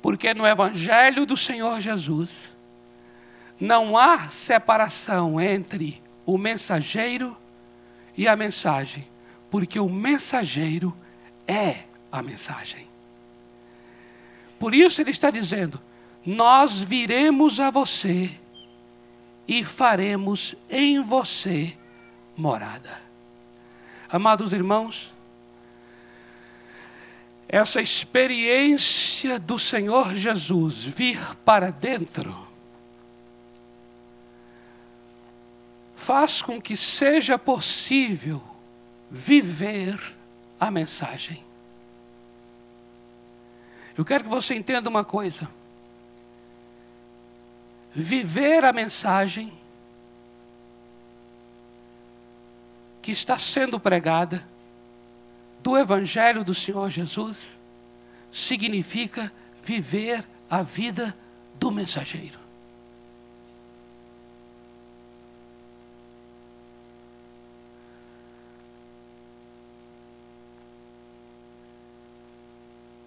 Porque 0.01 0.33
no 0.33 0.45
Evangelho 0.45 1.25
do 1.25 1.35
Senhor 1.35 1.81
Jesus 1.81 2.55
não 3.59 3.97
há 3.97 4.29
separação 4.29 5.41
entre 5.41 6.01
o 6.25 6.37
mensageiro 6.37 7.35
e 8.15 8.27
a 8.27 8.35
mensagem, 8.35 9.07
porque 9.49 9.79
o 9.79 9.89
mensageiro 9.89 10.95
é 11.47 11.83
a 12.11 12.21
mensagem. 12.21 12.87
Por 14.59 14.73
isso 14.73 15.01
ele 15.01 15.11
está 15.11 15.29
dizendo: 15.29 15.79
Nós 16.25 16.81
viremos 16.81 17.59
a 17.59 17.69
você 17.69 18.29
e 19.47 19.63
faremos 19.63 20.55
em 20.69 21.01
você 21.01 21.75
morada. 22.35 23.01
Amados 24.09 24.53
irmãos, 24.53 25.13
essa 27.47 27.81
experiência 27.81 29.39
do 29.39 29.57
Senhor 29.57 30.15
Jesus 30.15 30.83
vir 30.83 31.35
para 31.45 31.71
dentro 31.71 32.47
faz 35.95 36.41
com 36.41 36.61
que 36.61 36.77
seja 36.77 37.37
possível 37.37 38.41
viver 39.09 39.99
a 40.59 40.71
mensagem. 40.71 41.43
Eu 43.97 44.05
quero 44.05 44.25
que 44.25 44.29
você 44.29 44.53
entenda 44.53 44.89
uma 44.89 45.03
coisa. 45.03 45.49
Viver 47.93 48.63
a 48.63 48.71
mensagem 48.71 49.51
que 53.01 53.11
está 53.11 53.37
sendo 53.37 53.79
pregada 53.79 54.47
do 55.67 55.77
Evangelho 55.77 56.45
do 56.45 56.55
Senhor 56.55 56.89
Jesus 56.89 57.59
significa 58.31 59.29
viver 59.61 60.23
a 60.49 60.61
vida 60.61 61.13
do 61.59 61.69
mensageiro. 61.69 62.39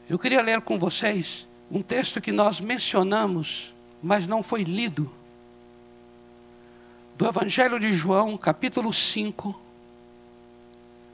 Eu 0.07 0.19
queria 0.19 0.43
ler 0.43 0.61
com 0.61 0.79
vocês 0.79 1.49
um 1.71 1.81
texto 1.81 2.21
que 2.21 2.31
nós 2.31 2.61
mencionamos, 2.61 3.73
mas 4.03 4.27
não 4.27 4.43
foi 4.43 4.65
lido. 4.65 5.11
Do 7.17 7.27
Evangelho 7.27 7.81
de 7.81 7.95
João, 7.95 8.37
capítulo 8.37 8.93
5, 8.93 9.70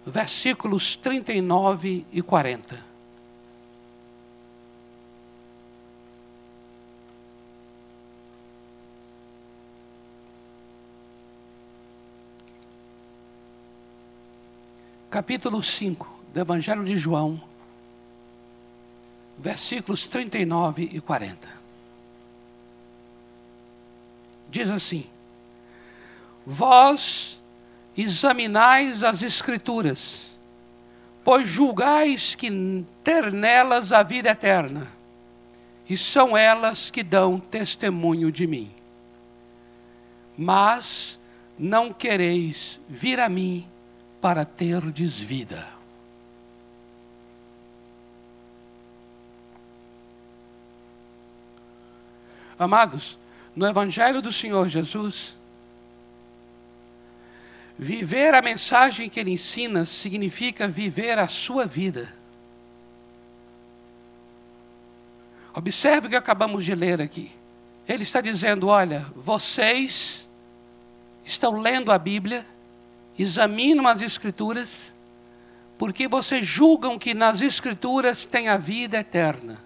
versículos 0.07 0.97
39 0.97 2.07
e 2.13 2.23
40. 2.23 2.79
Capítulo 15.11 15.63
5 15.63 16.25
do 16.33 16.41
Evangelho 16.41 16.85
de 16.85 16.95
João, 16.97 17.41
versículos 19.39 20.05
39 20.05 20.91
e 20.93 21.01
40. 21.01 21.49
Diz 24.51 24.71
assim: 24.71 25.07
Vós 26.47 27.41
examinais 27.97 29.03
as 29.03 29.23
Escrituras, 29.23 30.31
pois 31.25 31.49
julgais 31.49 32.35
que 32.35 32.85
ter 33.03 33.33
nelas 33.33 33.93
a 33.93 34.03
vida 34.03 34.29
eterna, 34.29 34.87
e 35.89 35.97
são 35.97 36.37
elas 36.37 36.91
que 36.91 37.03
dão 37.03 37.39
testemunho 37.39 38.31
de 38.31 38.47
mim. 38.47 38.71
Mas 40.37 41.19
não 41.59 41.93
quereis 41.93 42.79
vir 42.89 43.19
a 43.19 43.29
mim 43.29 43.67
para 44.21 44.45
terdes 44.45 45.17
vida. 45.17 45.67
Amados, 52.59 53.19
no 53.55 53.67
Evangelho 53.67 54.23
do 54.23 54.33
Senhor 54.33 54.69
Jesus, 54.69 55.35
viver 57.79 58.35
a 58.35 58.43
mensagem 58.43 59.09
que 59.09 59.21
ele 59.21 59.33
ensina 59.33 59.85
significa 59.85 60.67
viver 60.67 61.19
a 61.19 61.29
sua 61.29 61.67
vida. 61.67 62.13
Observe 65.55 66.07
o 66.07 66.11
que 66.11 66.17
acabamos 66.17 66.65
de 66.65 66.75
ler 66.75 67.01
aqui. 67.01 67.33
Ele 67.89 68.03
está 68.03 68.21
dizendo: 68.21 68.69
olha, 68.69 69.07
vocês 69.15 70.27
estão 71.25 71.59
lendo 71.59 71.91
a 71.91 71.99
Bíblia, 71.99 72.45
examinam 73.19 73.87
as 73.87 74.03
Escrituras, 74.03 74.95
porque 75.79 76.09
vocês 76.09 76.45
julgam 76.45 76.99
que 76.99 77.15
nas 77.15 77.41
Escrituras 77.41 78.25
tem 78.25 78.49
a 78.49 78.57
vida 78.57 78.99
eterna. 78.99 79.59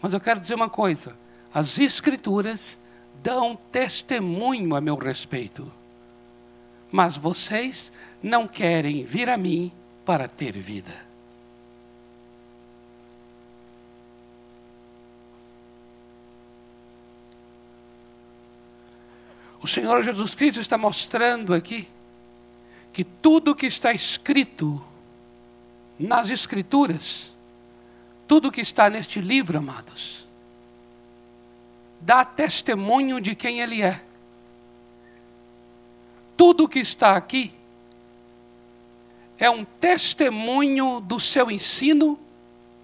Mas 0.00 0.12
eu 0.12 0.20
quero 0.20 0.40
dizer 0.40 0.54
uma 0.54 0.70
coisa: 0.70 1.16
as 1.52 1.78
Escrituras 1.78 2.78
dão 3.22 3.58
testemunho 3.70 4.74
a 4.74 4.80
meu 4.80 4.96
respeito. 4.96 5.77
Mas 6.90 7.16
vocês 7.16 7.92
não 8.22 8.48
querem 8.48 9.04
vir 9.04 9.28
a 9.28 9.36
mim 9.36 9.72
para 10.04 10.26
ter 10.26 10.52
vida. 10.52 11.08
O 19.60 19.66
Senhor 19.66 20.02
Jesus 20.02 20.34
Cristo 20.34 20.60
está 20.60 20.78
mostrando 20.78 21.52
aqui 21.52 21.88
que 22.92 23.04
tudo 23.04 23.54
que 23.54 23.66
está 23.66 23.92
escrito 23.92 24.82
nas 25.98 26.30
Escrituras, 26.30 27.30
tudo 28.26 28.52
que 28.52 28.60
está 28.60 28.88
neste 28.88 29.20
livro, 29.20 29.58
amados, 29.58 30.26
dá 32.00 32.24
testemunho 32.24 33.20
de 33.20 33.34
quem 33.34 33.60
Ele 33.60 33.82
é. 33.82 34.02
Tudo 36.38 36.66
que 36.66 36.78
está 36.78 37.14
aqui 37.14 37.52
é 39.38 39.50
um 39.50 39.62
testemunho 39.62 41.00
do 41.00 41.20
seu 41.20 41.50
ensino, 41.50 42.18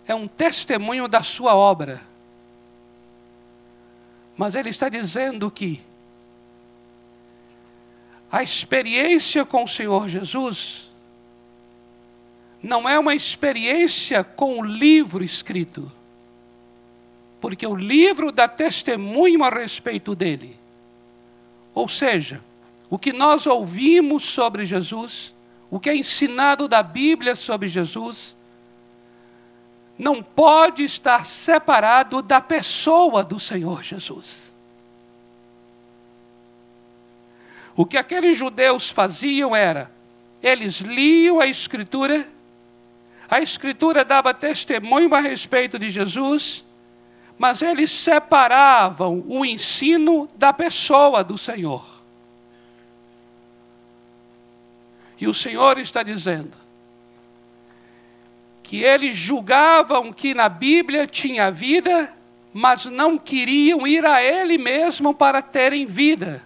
é 0.06 0.14
um 0.14 0.28
testemunho 0.28 1.08
da 1.08 1.22
sua 1.22 1.54
obra. 1.54 2.02
Mas 4.36 4.54
Ele 4.54 4.68
está 4.68 4.90
dizendo 4.90 5.50
que 5.50 5.80
a 8.30 8.42
experiência 8.42 9.42
com 9.42 9.64
o 9.64 9.68
Senhor 9.68 10.06
Jesus 10.06 10.90
não 12.62 12.86
é 12.86 12.98
uma 12.98 13.14
experiência 13.14 14.22
com 14.22 14.58
o 14.58 14.62
livro 14.62 15.24
escrito 15.24 15.90
porque 17.44 17.66
o 17.66 17.76
livro 17.76 18.32
dá 18.32 18.48
testemunho 18.48 19.44
a 19.44 19.50
respeito 19.50 20.14
dele. 20.14 20.56
Ou 21.74 21.86
seja, 21.86 22.40
o 22.90 22.98
que 22.98 23.12
nós 23.12 23.46
ouvimos 23.46 24.24
sobre 24.24 24.64
Jesus, 24.64 25.32
o 25.70 25.80
que 25.80 25.90
é 25.90 25.96
ensinado 25.96 26.68
da 26.68 26.82
Bíblia 26.82 27.34
sobre 27.34 27.68
Jesus, 27.68 28.36
não 29.98 30.22
pode 30.22 30.82
estar 30.82 31.24
separado 31.24 32.20
da 32.20 32.40
pessoa 32.40 33.22
do 33.22 33.38
Senhor 33.38 33.82
Jesus. 33.82 34.52
O 37.76 37.84
que 37.84 37.96
aqueles 37.96 38.36
judeus 38.36 38.88
faziam 38.88 39.54
era, 39.54 39.90
eles 40.42 40.80
liam 40.80 41.40
a 41.40 41.46
Escritura, 41.46 42.28
a 43.28 43.40
Escritura 43.40 44.04
dava 44.04 44.32
testemunho 44.34 45.12
a 45.14 45.20
respeito 45.20 45.78
de 45.78 45.90
Jesus, 45.90 46.64
mas 47.36 47.62
eles 47.62 47.90
separavam 47.90 49.24
o 49.26 49.44
ensino 49.44 50.28
da 50.36 50.52
pessoa 50.52 51.24
do 51.24 51.36
Senhor. 51.36 51.93
E 55.20 55.26
o 55.26 55.34
Senhor 55.34 55.78
está 55.78 56.02
dizendo 56.02 56.52
que 58.62 58.82
eles 58.82 59.16
julgavam 59.16 60.12
que 60.12 60.34
na 60.34 60.48
Bíblia 60.48 61.06
tinha 61.06 61.50
vida, 61.50 62.12
mas 62.52 62.86
não 62.86 63.18
queriam 63.18 63.86
ir 63.86 64.04
a 64.06 64.22
Ele 64.22 64.56
mesmo 64.56 65.14
para 65.14 65.42
terem 65.42 65.84
vida, 65.84 66.42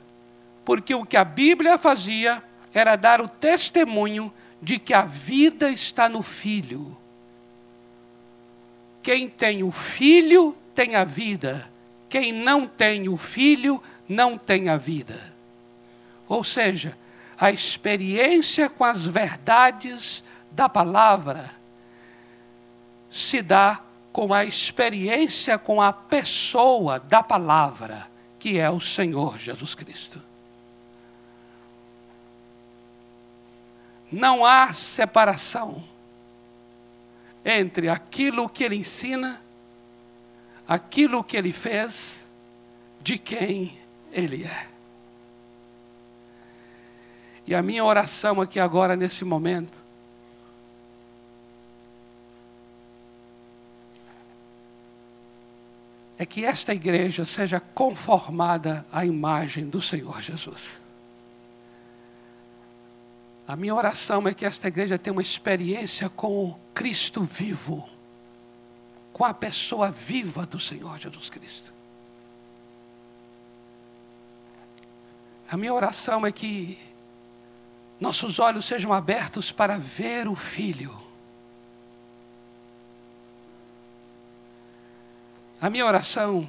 porque 0.64 0.94
o 0.94 1.04
que 1.04 1.16
a 1.16 1.24
Bíblia 1.24 1.78
fazia 1.78 2.42
era 2.74 2.96
dar 2.96 3.20
o 3.20 3.28
testemunho 3.28 4.32
de 4.60 4.78
que 4.78 4.92
a 4.92 5.02
vida 5.02 5.70
está 5.70 6.08
no 6.08 6.22
Filho. 6.22 6.96
Quem 9.02 9.28
tem 9.28 9.62
o 9.62 9.70
Filho 9.70 10.56
tem 10.74 10.94
a 10.94 11.04
vida, 11.04 11.68
quem 12.08 12.32
não 12.32 12.66
tem 12.66 13.08
o 13.08 13.16
filho 13.16 13.82
não 14.08 14.38
tem 14.38 14.68
a 14.68 14.76
vida. 14.76 15.32
Ou 16.28 16.42
seja, 16.42 16.96
a 17.39 17.51
experiência 17.51 18.68
com 18.68 18.84
as 18.84 19.05
verdades 19.05 20.24
da 20.51 20.68
palavra 20.68 21.51
se 23.11 23.41
dá 23.41 23.80
com 24.12 24.34
a 24.34 24.45
experiência 24.45 25.59
com 25.59 25.80
a 25.80 25.93
pessoa 25.93 26.99
da 26.99 27.22
palavra, 27.22 28.09
que 28.39 28.59
é 28.59 28.68
o 28.68 28.80
Senhor 28.80 29.39
Jesus 29.39 29.74
Cristo. 29.74 30.20
Não 34.11 34.45
há 34.45 34.72
separação 34.72 35.82
entre 37.45 37.89
aquilo 37.89 38.49
que 38.49 38.64
ele 38.64 38.76
ensina 38.76 39.41
aquilo 40.68 41.24
que 41.24 41.34
ele 41.34 41.53
fez, 41.53 42.28
de 43.01 43.16
quem 43.16 43.78
ele 44.12 44.45
é. 44.45 44.68
E 47.49 47.55
a 47.55 47.62
minha 47.62 47.82
oração 47.82 48.42
aqui 48.42 48.61
agora, 48.61 48.94
nesse 48.94 49.24
momento, 49.24 49.72
é 56.18 56.26
que 56.26 56.44
esta 56.44 56.74
igreja 56.74 57.24
seja 57.24 57.59
conformada 57.59 58.84
à 58.92 59.07
imagem 59.07 59.66
do 59.66 59.80
Senhor 59.80 60.20
Jesus. 60.20 60.82
A 63.46 63.57
minha 63.57 63.74
oração 63.74 64.28
é 64.28 64.34
que 64.34 64.44
esta 64.44 64.68
igreja 64.68 64.99
tenha 64.99 65.14
uma 65.14 65.22
experiência 65.22 66.11
com 66.11 66.51
o 66.51 66.61
Cristo 66.74 67.24
vivo 67.24 67.88
com 69.11 69.24
a 69.24 69.32
pessoa 69.32 69.90
viva 69.90 70.44
do 70.44 70.61
Senhor 70.61 70.99
Jesus 70.99 71.30
Cristo. 71.30 71.72
A 75.51 75.57
minha 75.57 75.72
oração 75.72 76.26
é 76.26 76.30
que 76.30 76.78
nossos 78.01 78.38
olhos 78.38 78.64
sejam 78.64 78.92
abertos 78.92 79.51
para 79.51 79.76
ver 79.76 80.28
o 80.28 80.34
Filho. 80.34 80.96
A 85.61 85.68
minha 85.68 85.84
oração 85.84 86.49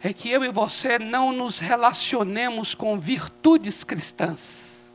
é 0.00 0.12
que 0.12 0.30
eu 0.30 0.44
e 0.44 0.50
você 0.50 0.98
não 0.98 1.32
nos 1.32 1.58
relacionemos 1.58 2.74
com 2.74 2.96
virtudes 2.98 3.82
cristãs, 3.82 4.86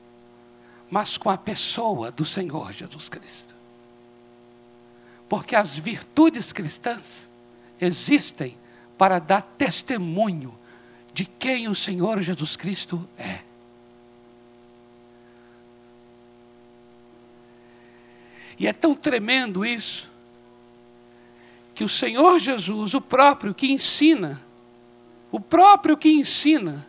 mas 0.89 1.17
com 1.17 1.29
a 1.29 1.37
pessoa 1.37 2.11
do 2.11 2.25
Senhor 2.25 2.71
Jesus 2.71 3.09
Cristo. 3.09 3.53
Porque 5.27 5.55
as 5.55 5.75
virtudes 5.77 6.53
cristãs 6.53 7.29
existem 7.79 8.57
para 8.97 9.19
dar 9.19 9.41
testemunho 9.41 10.57
de 11.13 11.25
quem 11.25 11.67
o 11.67 11.75
Senhor 11.75 12.21
Jesus 12.21 12.55
Cristo 12.55 13.07
é. 13.17 13.50
E 18.61 18.67
é 18.67 18.73
tão 18.73 18.93
tremendo 18.93 19.65
isso, 19.65 20.07
que 21.73 21.83
o 21.83 21.89
Senhor 21.89 22.37
Jesus, 22.37 22.93
o 22.93 23.01
próprio 23.01 23.55
que 23.55 23.71
ensina, 23.71 24.39
o 25.31 25.39
próprio 25.39 25.97
que 25.97 26.11
ensina, 26.11 26.85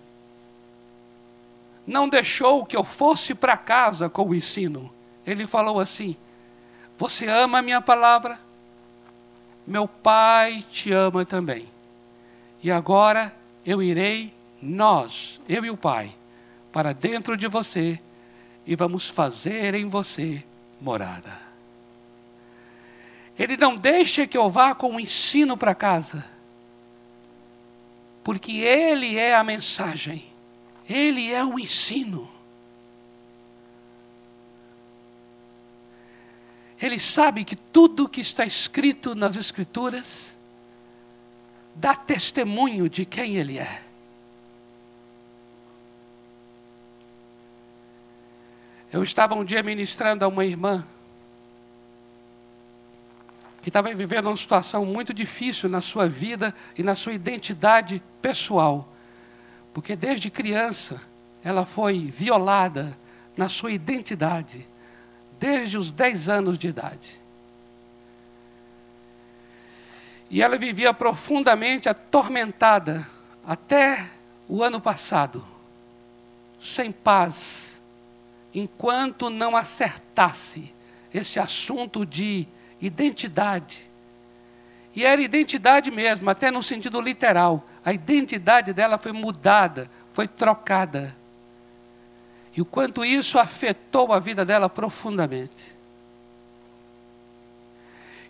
não 1.86 2.10
deixou 2.10 2.66
que 2.66 2.76
eu 2.76 2.84
fosse 2.84 3.34
para 3.34 3.56
casa 3.56 4.10
com 4.10 4.28
o 4.28 4.34
ensino. 4.34 4.92
Ele 5.26 5.46
falou 5.46 5.80
assim: 5.80 6.14
Você 6.98 7.26
ama 7.26 7.60
a 7.60 7.62
minha 7.62 7.80
palavra? 7.80 8.38
Meu 9.66 9.88
Pai 9.88 10.62
te 10.70 10.92
ama 10.92 11.24
também. 11.24 11.66
E 12.62 12.70
agora 12.70 13.34
eu 13.64 13.82
irei, 13.82 14.30
nós, 14.60 15.40
eu 15.48 15.64
e 15.64 15.70
o 15.70 15.76
Pai, 15.78 16.12
para 16.70 16.92
dentro 16.92 17.34
de 17.34 17.48
você 17.48 17.98
e 18.66 18.76
vamos 18.76 19.08
fazer 19.08 19.74
em 19.74 19.88
você 19.88 20.44
morada. 20.78 21.41
Ele 23.39 23.57
não 23.57 23.76
deixa 23.76 24.26
que 24.26 24.37
eu 24.37 24.51
vá 24.51 24.74
com 24.74 24.97
o 24.97 25.01
ensino 25.01 25.57
para 25.57 25.74
casa, 25.74 26.24
porque 28.22 28.53
Ele 28.53 29.16
é 29.16 29.35
a 29.35 29.43
mensagem, 29.43 30.24
Ele 30.89 31.33
é 31.33 31.45
o 31.45 31.59
ensino. 31.59 32.30
Ele 36.80 36.99
sabe 36.99 37.45
que 37.45 37.55
tudo 37.55 38.09
que 38.09 38.20
está 38.20 38.45
escrito 38.45 39.14
nas 39.14 39.37
Escrituras 39.37 40.37
dá 41.76 41.95
testemunho 41.95 42.89
de 42.89 43.05
quem 43.05 43.37
Ele 43.37 43.57
é. 43.59 43.83
Eu 48.93 49.03
estava 49.03 49.35
um 49.35 49.45
dia 49.45 49.62
ministrando 49.62 50.24
a 50.24 50.28
uma 50.28 50.45
irmã 50.45 50.87
que 53.62 53.68
estava 53.68 53.94
vivendo 53.94 54.26
uma 54.26 54.36
situação 54.36 54.84
muito 54.84 55.14
difícil 55.14 55.68
na 55.68 55.80
sua 55.80 56.08
vida 56.08 56.52
e 56.76 56.82
na 56.82 56.96
sua 56.96 57.12
identidade 57.12 58.02
pessoal. 58.20 58.92
Porque 59.72 59.94
desde 59.94 60.30
criança 60.30 61.00
ela 61.44 61.64
foi 61.64 62.06
violada 62.06 62.98
na 63.36 63.48
sua 63.48 63.70
identidade, 63.70 64.66
desde 65.38 65.78
os 65.78 65.92
10 65.92 66.28
anos 66.28 66.58
de 66.58 66.68
idade. 66.68 67.20
E 70.28 70.42
ela 70.42 70.58
vivia 70.58 70.92
profundamente 70.92 71.88
atormentada 71.88 73.08
até 73.46 74.10
o 74.48 74.62
ano 74.62 74.80
passado, 74.80 75.44
sem 76.60 76.90
paz, 76.90 77.80
enquanto 78.52 79.30
não 79.30 79.56
acertasse 79.56 80.72
esse 81.14 81.38
assunto 81.38 82.04
de 82.04 82.46
identidade. 82.83 83.87
E 84.95 85.05
era 85.05 85.22
identidade 85.22 85.91
mesmo, 85.91 86.28
até 86.28 86.51
no 86.51 86.62
sentido 86.62 87.01
literal. 87.01 87.64
A 87.85 87.93
identidade 87.93 88.72
dela 88.72 88.99
foi 88.99 89.12
mudada, 89.12 89.91
foi 90.12 90.28
trocada. 90.28 91.16
E 92.55 92.61
o 92.61 92.64
quanto 92.64 93.05
isso 93.05 93.39
afetou 93.39 94.12
a 94.12 94.18
vida 94.18 94.45
dela 94.45 94.68
profundamente. 94.68 95.72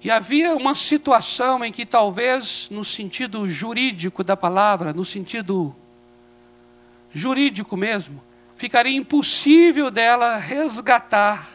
E 0.04 0.10
havia 0.10 0.54
uma 0.54 0.74
situação 0.74 1.64
em 1.64 1.72
que 1.72 1.86
talvez 1.86 2.68
no 2.70 2.84
sentido 2.84 3.48
jurídico 3.48 4.22
da 4.22 4.36
palavra, 4.36 4.92
no 4.92 5.04
sentido 5.04 5.74
jurídico 7.12 7.76
mesmo, 7.76 8.22
ficaria 8.56 8.96
impossível 8.96 9.90
dela 9.90 10.36
resgatar 10.36 11.48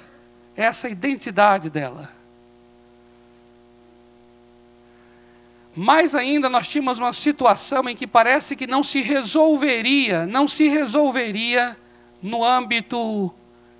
essa 0.56 0.90
identidade 0.90 1.70
dela. 1.70 2.17
Mais 5.78 6.16
ainda, 6.16 6.50
nós 6.50 6.68
tínhamos 6.68 6.98
uma 6.98 7.14
situação 7.14 7.88
em 7.88 7.96
que 7.96 8.08
parece 8.08 8.56
que 8.56 8.66
não 8.66 8.84
se 8.84 9.00
resolveria, 9.00 10.26
não 10.26 10.48
se 10.48 10.68
resolveria 10.68 11.78
no 12.20 12.44
âmbito 12.44 13.32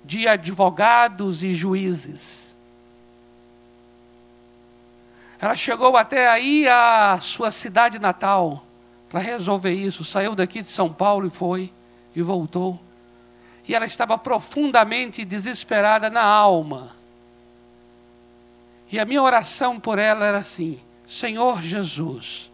de 0.04 0.28
advogados 0.28 1.42
e 1.42 1.56
juízes. 1.56 2.54
Ela 5.40 5.56
chegou 5.56 5.96
até 5.96 6.28
aí 6.28 6.68
à 6.68 7.18
sua 7.20 7.50
cidade 7.50 7.98
natal 7.98 8.64
para 9.10 9.18
resolver 9.18 9.72
isso. 9.72 10.04
Saiu 10.04 10.36
daqui 10.36 10.60
de 10.60 10.68
São 10.68 10.92
Paulo 10.92 11.26
e 11.26 11.30
foi, 11.30 11.72
e 12.14 12.22
voltou. 12.22 12.78
E 13.66 13.74
ela 13.74 13.86
estava 13.86 14.16
profundamente 14.16 15.24
desesperada 15.24 16.08
na 16.08 16.22
alma. 16.22 16.94
E 18.92 19.00
a 19.00 19.04
minha 19.04 19.20
oração 19.20 19.80
por 19.80 19.98
ela 19.98 20.24
era 20.24 20.38
assim: 20.38 20.78
Senhor 21.08 21.62
Jesus, 21.62 22.50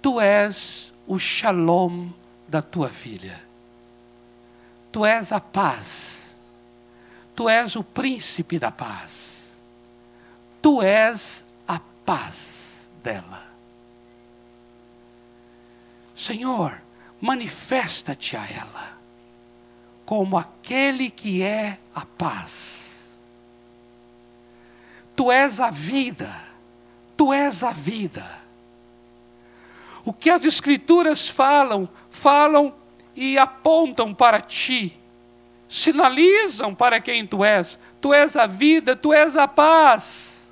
tu 0.00 0.20
és 0.20 0.92
o 1.06 1.18
shalom 1.18 2.12
da 2.46 2.62
tua 2.62 2.88
filha. 2.88 3.42
Tu 4.92 5.04
és 5.04 5.32
a 5.32 5.40
paz. 5.40 6.36
Tu 7.34 7.48
és 7.48 7.74
o 7.74 7.82
príncipe 7.82 8.58
da 8.58 8.70
paz. 8.70 9.50
Tu 10.62 10.80
és 10.80 11.44
a 11.66 11.80
paz 12.06 12.88
dela. 13.02 13.42
Senhor, 16.14 16.78
manifesta-te 17.20 18.36
a 18.36 18.46
ela 18.46 18.92
como 20.06 20.36
aquele 20.38 21.10
que 21.10 21.42
é 21.42 21.78
a 21.94 22.04
paz. 22.04 23.08
Tu 25.16 25.32
és 25.32 25.58
a 25.58 25.70
vida 25.70 26.51
Tu 27.22 27.32
és 27.32 27.62
a 27.62 27.70
vida. 27.70 28.26
O 30.04 30.12
que 30.12 30.28
as 30.28 30.44
Escrituras 30.44 31.28
falam, 31.28 31.88
falam 32.10 32.74
e 33.14 33.38
apontam 33.38 34.12
para 34.12 34.40
ti, 34.40 34.98
sinalizam 35.68 36.74
para 36.74 37.00
quem 37.00 37.24
tu 37.24 37.44
és. 37.44 37.78
Tu 38.00 38.12
és 38.12 38.34
a 38.34 38.44
vida, 38.46 38.96
tu 38.96 39.12
és 39.12 39.36
a 39.36 39.46
paz. 39.46 40.50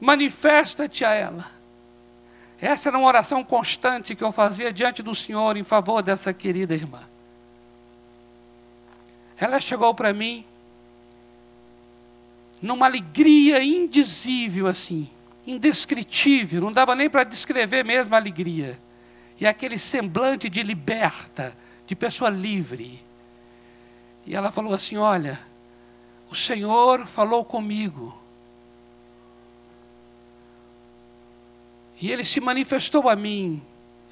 Manifesta-te 0.00 1.04
a 1.04 1.12
ela. 1.12 1.50
Essa 2.58 2.88
era 2.88 2.96
uma 2.96 3.08
oração 3.08 3.44
constante 3.44 4.16
que 4.16 4.24
eu 4.24 4.32
fazia 4.32 4.72
diante 4.72 5.02
do 5.02 5.14
Senhor 5.14 5.58
em 5.58 5.64
favor 5.64 6.02
dessa 6.02 6.32
querida 6.32 6.72
irmã. 6.72 7.02
Ela 9.36 9.60
chegou 9.60 9.94
para 9.94 10.14
mim 10.14 10.46
numa 12.62 12.86
alegria 12.86 13.62
indizível 13.62 14.68
assim, 14.68 15.10
indescritível, 15.44 16.60
não 16.60 16.70
dava 16.70 16.94
nem 16.94 17.10
para 17.10 17.24
descrever 17.24 17.84
mesmo 17.84 18.14
a 18.14 18.18
alegria. 18.18 18.78
E 19.40 19.46
aquele 19.46 19.76
semblante 19.76 20.48
de 20.48 20.62
liberta, 20.62 21.56
de 21.84 21.96
pessoa 21.96 22.30
livre. 22.30 23.02
E 24.24 24.36
ela 24.36 24.52
falou 24.52 24.72
assim: 24.72 24.96
Olha, 24.96 25.40
o 26.30 26.34
Senhor 26.36 27.06
falou 27.08 27.44
comigo. 27.44 28.16
E 32.00 32.10
ele 32.10 32.24
se 32.24 32.40
manifestou 32.40 33.08
a 33.08 33.16
mim. 33.16 33.60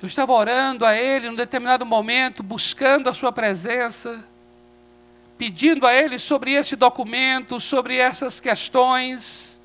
Eu 0.02 0.08
estava 0.08 0.32
orando 0.32 0.84
a 0.84 0.96
ele 0.96 1.28
num 1.28 1.36
determinado 1.36 1.86
momento, 1.86 2.42
buscando 2.42 3.08
a 3.08 3.14
sua 3.14 3.30
presença 3.30 4.24
pedindo 5.40 5.86
a 5.86 5.94
ele 5.94 6.18
sobre 6.18 6.52
esse 6.52 6.76
documento, 6.76 7.58
sobre 7.58 7.96
essas 7.96 8.38
questões. 8.40 9.58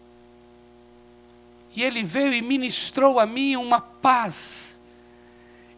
E 1.75 1.83
ele 1.83 2.01
veio 2.01 2.33
e 2.33 2.41
ministrou 2.41 3.19
a 3.19 3.25
mim 3.25 3.57
uma 3.57 3.81
paz 3.81 4.79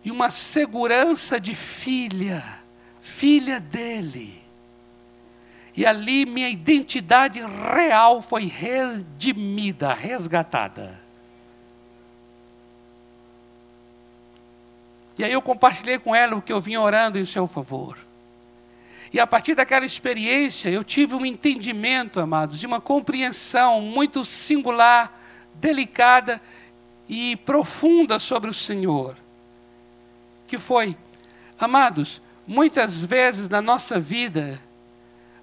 e 0.06 0.12
uma 0.12 0.30
segurança 0.30 1.40
de 1.40 1.56
filha, 1.56 2.44
filha 3.02 3.60
dele. 3.60 4.40
E 5.76 5.84
ali 5.84 6.28
minha 6.28 6.48
identidade 6.48 7.42
real 7.42 8.22
foi 8.22 8.46
redimida, 8.46 9.96
resgatada. 9.96 11.02
E 15.18 15.24
aí 15.24 15.34
eu 15.34 15.42
compartilhei 15.42 15.98
com 15.98 16.14
ela 16.14 16.36
o 16.36 16.42
que 16.44 16.54
eu 16.54 16.62
vinha 16.62 16.80
orando 16.80 17.18
em 17.18 17.26
seu 17.26 17.48
favor. 17.48 18.07
E 19.14 19.20
a 19.20 19.28
partir 19.28 19.56
daquela 19.56 19.86
experiência, 19.86 20.70
eu 20.70 20.84
tive 20.84 21.16
um 21.16 21.26
entendimento, 21.26 22.20
amados, 22.20 22.60
de 22.60 22.66
uma 22.66 22.82
compreensão 22.82 23.82
muito 23.82 24.26
singular, 24.26 25.12
delicada 25.56 26.42
e 27.08 27.36
profunda 27.38 28.20
sobre 28.20 28.50
o 28.50 28.54
Senhor. 28.54 29.16
Que 30.48 30.58
foi, 30.58 30.96
amados, 31.60 32.22
muitas 32.46 33.04
vezes 33.04 33.48
na 33.48 33.62
nossa 33.62 34.00
vida, 34.00 34.60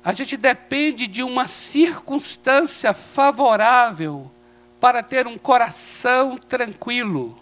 a 0.05 0.13
gente 0.13 0.37
depende 0.37 1.07
de 1.07 1.23
uma 1.23 1.47
circunstância 1.47 2.93
favorável 2.93 4.31
para 4.79 5.03
ter 5.03 5.27
um 5.27 5.39
coração 5.39 6.37
tranquilo. 6.37 7.39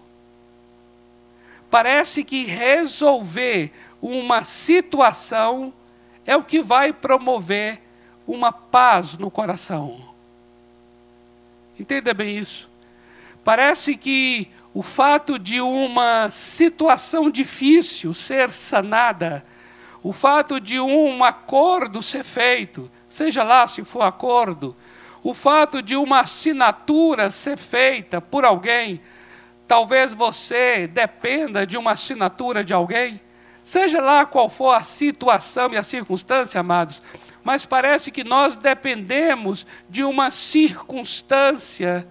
Parece 1.68 2.22
que 2.22 2.44
resolver 2.44 3.72
uma 4.00 4.44
situação 4.44 5.72
é 6.26 6.36
o 6.36 6.42
que 6.42 6.60
vai 6.62 6.92
promover 6.92 7.80
uma 8.26 8.52
paz 8.52 9.18
no 9.18 9.30
coração. 9.30 10.00
Entenda 11.78 12.14
bem 12.14 12.38
isso. 12.38 12.70
Parece 13.44 13.96
que 13.96 14.48
o 14.74 14.82
fato 14.82 15.38
de 15.38 15.60
uma 15.60 16.30
situação 16.30 17.30
difícil 17.30 18.14
ser 18.14 18.50
sanada, 18.50 19.44
o 20.02 20.12
fato 20.12 20.60
de 20.60 20.80
um 20.80 21.22
acordo 21.24 22.02
ser 22.02 22.24
feito, 22.24 22.90
seja 23.08 23.42
lá 23.42 23.66
se 23.66 23.84
for 23.84 24.02
acordo, 24.02 24.76
o 25.22 25.34
fato 25.34 25.82
de 25.82 25.94
uma 25.94 26.20
assinatura 26.20 27.30
ser 27.30 27.56
feita 27.56 28.20
por 28.20 28.44
alguém, 28.44 29.00
talvez 29.68 30.12
você 30.12 30.86
dependa 30.86 31.66
de 31.66 31.76
uma 31.76 31.92
assinatura 31.92 32.64
de 32.64 32.72
alguém, 32.72 33.20
seja 33.62 34.00
lá 34.00 34.24
qual 34.26 34.48
for 34.48 34.72
a 34.72 34.82
situação 34.82 35.72
e 35.72 35.76
a 35.76 35.82
circunstância, 35.82 36.60
amados, 36.60 37.02
mas 37.44 37.66
parece 37.66 38.10
que 38.10 38.22
nós 38.22 38.54
dependemos 38.56 39.66
de 39.88 40.04
uma 40.04 40.30
circunstância 40.30 42.06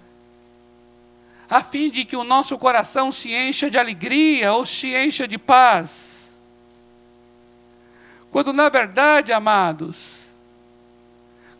a 1.52 1.62
fim 1.62 1.90
de 1.90 2.06
que 2.06 2.16
o 2.16 2.24
nosso 2.24 2.58
coração 2.58 3.12
se 3.12 3.34
encha 3.34 3.70
de 3.70 3.78
alegria 3.78 4.54
ou 4.54 4.66
se 4.66 4.96
encha 4.96 5.28
de 5.28 5.38
paz. 5.38 6.40
Quando 8.32 8.54
na 8.54 8.70
verdade, 8.70 9.34
amados, 9.34 10.34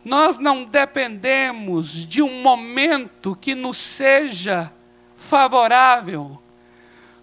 nós 0.02 0.38
não 0.38 0.64
dependemos 0.64 2.06
de 2.06 2.22
um 2.22 2.40
momento 2.40 3.36
que 3.38 3.54
nos 3.54 3.76
seja 3.76 4.72
favorável, 5.14 6.41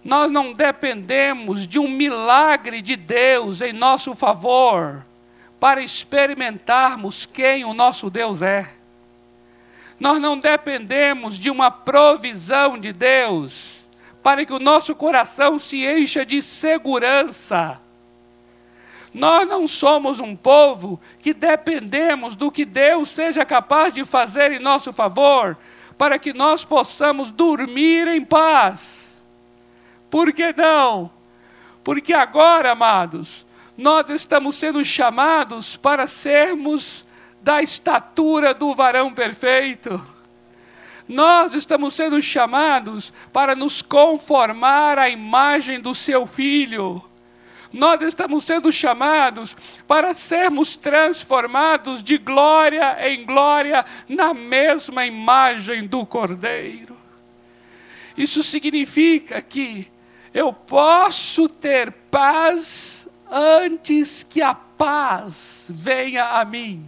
nós 0.04 0.30
não 0.30 0.52
dependemos 0.52 1.66
de 1.66 1.78
um 1.78 1.88
milagre 1.88 2.80
de 2.80 2.96
Deus 2.96 3.60
em 3.60 3.72
nosso 3.72 4.14
favor 4.14 5.04
para 5.58 5.82
experimentarmos 5.82 7.26
quem 7.26 7.64
o 7.64 7.74
nosso 7.74 8.08
Deus 8.08 8.40
é. 8.40 8.72
Nós 9.98 10.18
não 10.18 10.38
dependemos 10.38 11.38
de 11.38 11.50
uma 11.50 11.70
provisão 11.70 12.78
de 12.78 12.92
Deus 12.92 13.86
para 14.22 14.46
que 14.46 14.52
o 14.52 14.58
nosso 14.58 14.94
coração 14.94 15.58
se 15.58 15.84
encha 15.84 16.24
de 16.24 16.40
segurança. 16.40 17.78
Nós 19.12 19.46
não 19.46 19.66
somos 19.66 20.20
um 20.20 20.34
povo 20.34 21.00
que 21.20 21.34
dependemos 21.34 22.36
do 22.36 22.50
que 22.50 22.64
Deus 22.64 23.10
seja 23.10 23.44
capaz 23.44 23.92
de 23.92 24.04
fazer 24.06 24.52
em 24.52 24.58
nosso 24.58 24.92
favor 24.92 25.58
para 25.98 26.18
que 26.18 26.32
nós 26.32 26.64
possamos 26.64 27.30
dormir 27.30 28.08
em 28.08 28.24
paz. 28.24 28.99
Por 30.10 30.32
que 30.32 30.52
não? 30.52 31.10
Porque 31.84 32.12
agora, 32.12 32.72
amados, 32.72 33.46
nós 33.76 34.10
estamos 34.10 34.56
sendo 34.56 34.84
chamados 34.84 35.76
para 35.76 36.06
sermos 36.06 37.06
da 37.40 37.62
estatura 37.62 38.52
do 38.52 38.74
varão 38.74 39.12
perfeito. 39.12 40.04
Nós 41.08 41.54
estamos 41.54 41.94
sendo 41.94 42.20
chamados 42.22 43.12
para 43.32 43.56
nos 43.56 43.82
conformar 43.82 44.98
à 44.98 45.08
imagem 45.08 45.80
do 45.80 45.94
seu 45.94 46.26
filho. 46.26 47.02
Nós 47.72 48.02
estamos 48.02 48.44
sendo 48.44 48.70
chamados 48.70 49.56
para 49.88 50.12
sermos 50.12 50.76
transformados 50.76 52.02
de 52.02 52.18
glória 52.18 52.96
em 53.08 53.24
glória 53.24 53.84
na 54.08 54.34
mesma 54.34 55.06
imagem 55.06 55.86
do 55.86 56.04
Cordeiro. 56.04 56.96
Isso 58.16 58.42
significa 58.42 59.40
que 59.40 59.89
eu 60.32 60.52
posso 60.52 61.48
ter 61.48 61.92
paz 62.10 63.08
antes 63.30 64.24
que 64.24 64.40
a 64.42 64.54
paz 64.54 65.66
venha 65.68 66.24
a 66.40 66.44
mim. 66.44 66.84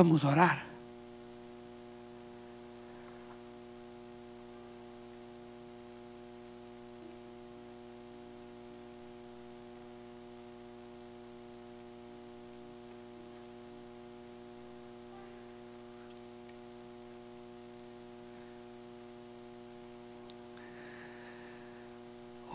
Vamos 0.00 0.24
orar? 0.24 0.64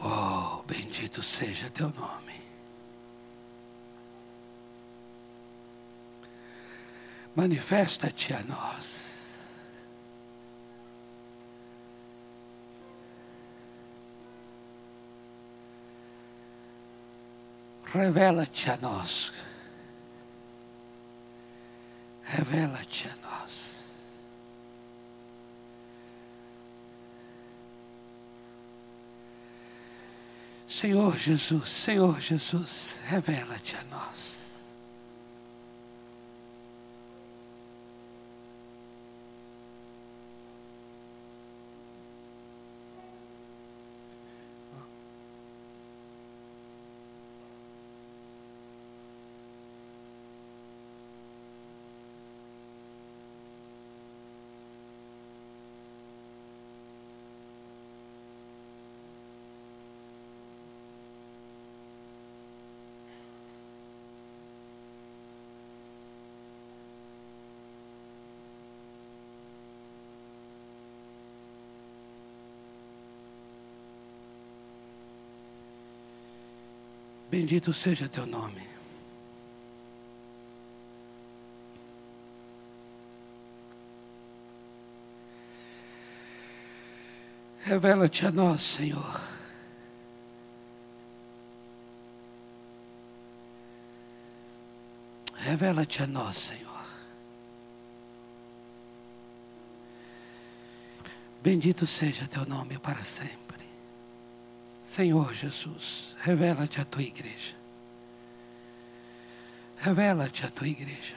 Oh, 0.03 0.63
bendito 0.65 1.21
seja 1.21 1.69
teu 1.69 1.89
nome. 1.89 2.34
Manifesta-te 7.35 8.33
a 8.33 8.41
nós. 8.43 9.05
Revela-te 17.93 18.71
a 18.71 18.77
nós. 18.77 19.31
Revela-te 22.23 23.07
a 23.07 23.15
nós. 23.27 23.65
Senhor 30.67 31.17
Jesus, 31.17 31.69
Senhor 31.69 32.19
Jesus, 32.19 32.99
revela-te 33.05 33.77
a 33.77 33.83
nós. 33.85 34.34
Bendito 77.45 77.71
seja 77.71 78.09
teu 78.09 78.25
nome. 78.25 78.67
Revela-te 87.59 88.25
a 88.25 88.31
nós, 88.31 88.63
Senhor. 88.63 89.21
Revela-te 95.35 96.01
a 96.01 96.07
nós, 96.07 96.35
Senhor. 96.35 96.85
Bendito 101.43 101.85
seja 101.85 102.27
teu 102.27 102.43
nome 102.43 102.79
para 102.79 103.03
sempre. 103.03 103.64
Senhor 104.95 105.33
Jesus, 105.33 106.15
revela-te 106.21 106.79
a 106.79 106.85
tua 106.85 107.01
igreja. 107.01 107.53
Revela-te 109.75 110.45
a 110.45 110.49
tua 110.49 110.69
igreja. 110.69 111.15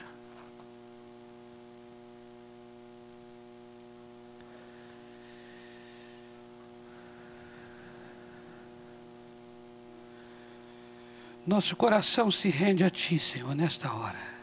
Nosso 11.47 11.73
coração 11.77 12.29
se 12.29 12.49
rende 12.49 12.83
a 12.83 12.89
Ti, 12.89 13.17
Senhor, 13.17 13.55
nesta 13.55 13.93
hora. 13.93 14.38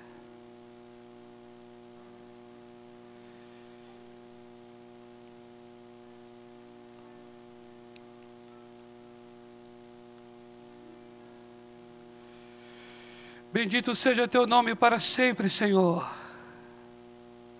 Bendito 13.52 13.94
seja 13.94 14.28
teu 14.28 14.46
nome 14.46 14.74
para 14.74 15.00
sempre, 15.00 15.48
Senhor. 15.48 16.08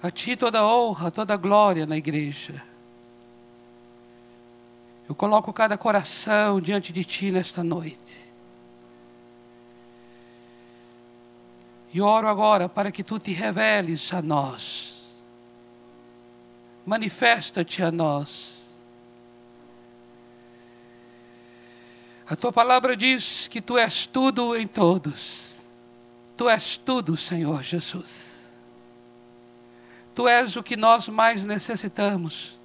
A 0.02 0.10
ti 0.10 0.36
toda 0.36 0.66
honra, 0.66 1.10
toda 1.10 1.36
glória 1.36 1.86
na 1.86 1.96
igreja. 1.96 2.62
Eu 5.08 5.14
coloco 5.14 5.52
cada 5.52 5.78
coração 5.78 6.60
diante 6.60 6.92
de 6.92 7.04
ti 7.04 7.30
nesta 7.30 7.62
noite. 7.62 8.26
E 11.94 12.00
oro 12.00 12.28
agora 12.28 12.68
para 12.68 12.90
que 12.90 13.02
tu 13.02 13.18
te 13.18 13.32
reveles 13.32 14.12
a 14.12 14.20
nós. 14.20 14.96
Manifesta-te 16.84 17.82
a 17.82 17.90
nós. 17.90 18.56
A 22.28 22.34
tua 22.34 22.52
palavra 22.52 22.96
diz 22.96 23.48
que 23.48 23.60
tu 23.60 23.78
és 23.78 24.04
tudo 24.04 24.56
em 24.56 24.66
todos. 24.66 25.45
Tu 26.36 26.48
és 26.48 26.76
tudo, 26.76 27.16
Senhor 27.16 27.62
Jesus. 27.62 28.36
Tu 30.14 30.28
és 30.28 30.56
o 30.56 30.62
que 30.62 30.76
nós 30.76 31.08
mais 31.08 31.44
necessitamos. 31.44 32.56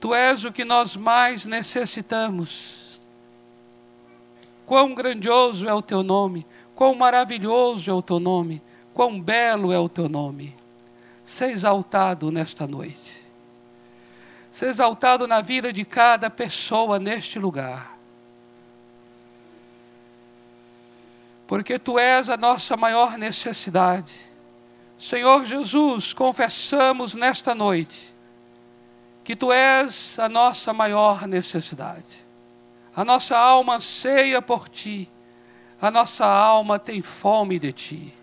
Tu 0.00 0.14
és 0.14 0.44
o 0.44 0.52
que 0.52 0.64
nós 0.64 0.96
mais 0.96 1.44
necessitamos. 1.44 3.00
Quão 4.64 4.94
grandioso 4.94 5.68
é 5.68 5.74
o 5.74 5.82
teu 5.82 6.02
nome. 6.02 6.46
Quão 6.76 6.94
maravilhoso 6.94 7.90
é 7.90 7.94
o 7.94 8.02
teu 8.02 8.20
nome, 8.20 8.62
quão 8.92 9.18
belo 9.18 9.72
é 9.72 9.78
o 9.78 9.88
teu 9.88 10.10
nome. 10.10 10.54
Seja 11.24 11.52
exaltado 11.52 12.30
nesta 12.30 12.66
noite. 12.66 13.16
Seja 14.52 14.72
exaltado 14.72 15.26
na 15.26 15.40
vida 15.40 15.72
de 15.72 15.86
cada 15.86 16.28
pessoa 16.28 16.98
neste 16.98 17.38
lugar. 17.38 17.95
Porque 21.46 21.78
tu 21.78 21.98
és 21.98 22.28
a 22.28 22.36
nossa 22.36 22.76
maior 22.76 23.16
necessidade. 23.16 24.12
Senhor 24.98 25.44
Jesus, 25.44 26.12
confessamos 26.12 27.14
nesta 27.14 27.54
noite 27.54 28.14
que 29.22 29.36
tu 29.36 29.52
és 29.52 30.18
a 30.18 30.28
nossa 30.28 30.72
maior 30.72 31.26
necessidade. 31.26 32.26
A 32.94 33.04
nossa 33.04 33.36
alma 33.36 33.76
anseia 33.76 34.40
por 34.40 34.68
ti 34.68 35.08
a 35.80 35.90
nossa 35.90 36.24
alma 36.24 36.78
tem 36.78 37.02
fome 37.02 37.58
de 37.58 37.72
ti. 37.72 38.14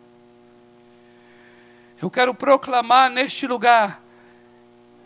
Eu 2.02 2.10
quero 2.10 2.34
proclamar 2.34 3.10
neste 3.10 3.48
lugar 3.48 4.02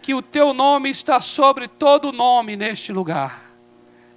que 0.01 0.13
o 0.13 0.21
teu 0.21 0.53
nome 0.53 0.89
está 0.89 1.19
sobre 1.19 1.67
todo 1.67 2.13
nome 2.13 2.55
neste 2.55 2.93
lugar. 2.93 3.51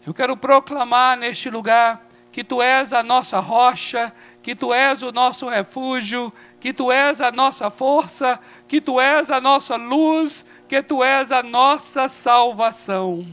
Eu 0.07 0.15
quero 0.15 0.37
proclamar 0.37 1.17
neste 1.17 1.51
lugar 1.51 2.01
que 2.33 2.45
tu 2.45 2.63
és 2.63 2.93
a 2.93 3.03
nossa 3.03 3.41
rocha, 3.41 4.13
que 4.43 4.55
tu 4.55 4.73
és 4.73 5.03
o 5.03 5.13
nosso 5.13 5.49
refúgio, 5.49 6.33
que 6.61 6.73
tu 6.73 6.91
és 6.91 7.21
a 7.21 7.31
nossa 7.31 7.71
força, 7.71 8.39
que 8.69 8.81
tu 8.81 9.01
és 9.01 9.31
a 9.31 9.41
nossa 9.41 9.77
luz, 9.77 10.45
que 10.69 10.83
tu 10.83 11.03
és 11.03 11.33
a 11.33 11.43
nossa 11.43 12.09
salvação. 12.09 13.27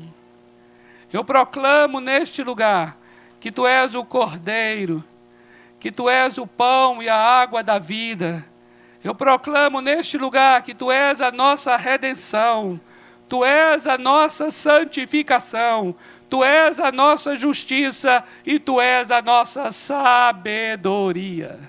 Eu 1.12 1.24
proclamo 1.24 2.00
neste 2.00 2.44
lugar 2.44 2.98
que 3.40 3.52
tu 3.52 3.66
és 3.66 3.96
o 3.96 4.04
Cordeiro, 4.04 5.04
que 5.80 5.92
tu 5.92 6.10
és 6.10 6.38
o 6.38 6.48
pão 6.48 7.02
e 7.02 7.08
a 7.08 7.16
água 7.16 7.64
da 7.64 7.78
vida. 7.78 8.44
Eu 9.04 9.14
proclamo 9.14 9.80
neste 9.80 10.18
lugar 10.18 10.64
que 10.64 10.74
tu 10.74 10.92
és 10.92 11.22
a 11.22 11.32
nossa 11.32 11.78
redenção, 11.78 12.80
tu 13.28 13.44
és 13.44 13.86
a 13.88 13.98
nossa 13.98 14.52
santificação, 14.52 15.96
tu 16.30 16.44
és 16.44 16.80
a 16.80 16.92
nossa 16.92 17.36
justiça 17.36 18.24
e 18.46 18.60
tu 18.60 18.80
és 18.82 19.12
a 19.12 19.22
nossa 19.22 19.72
sabedoria. 19.72 21.60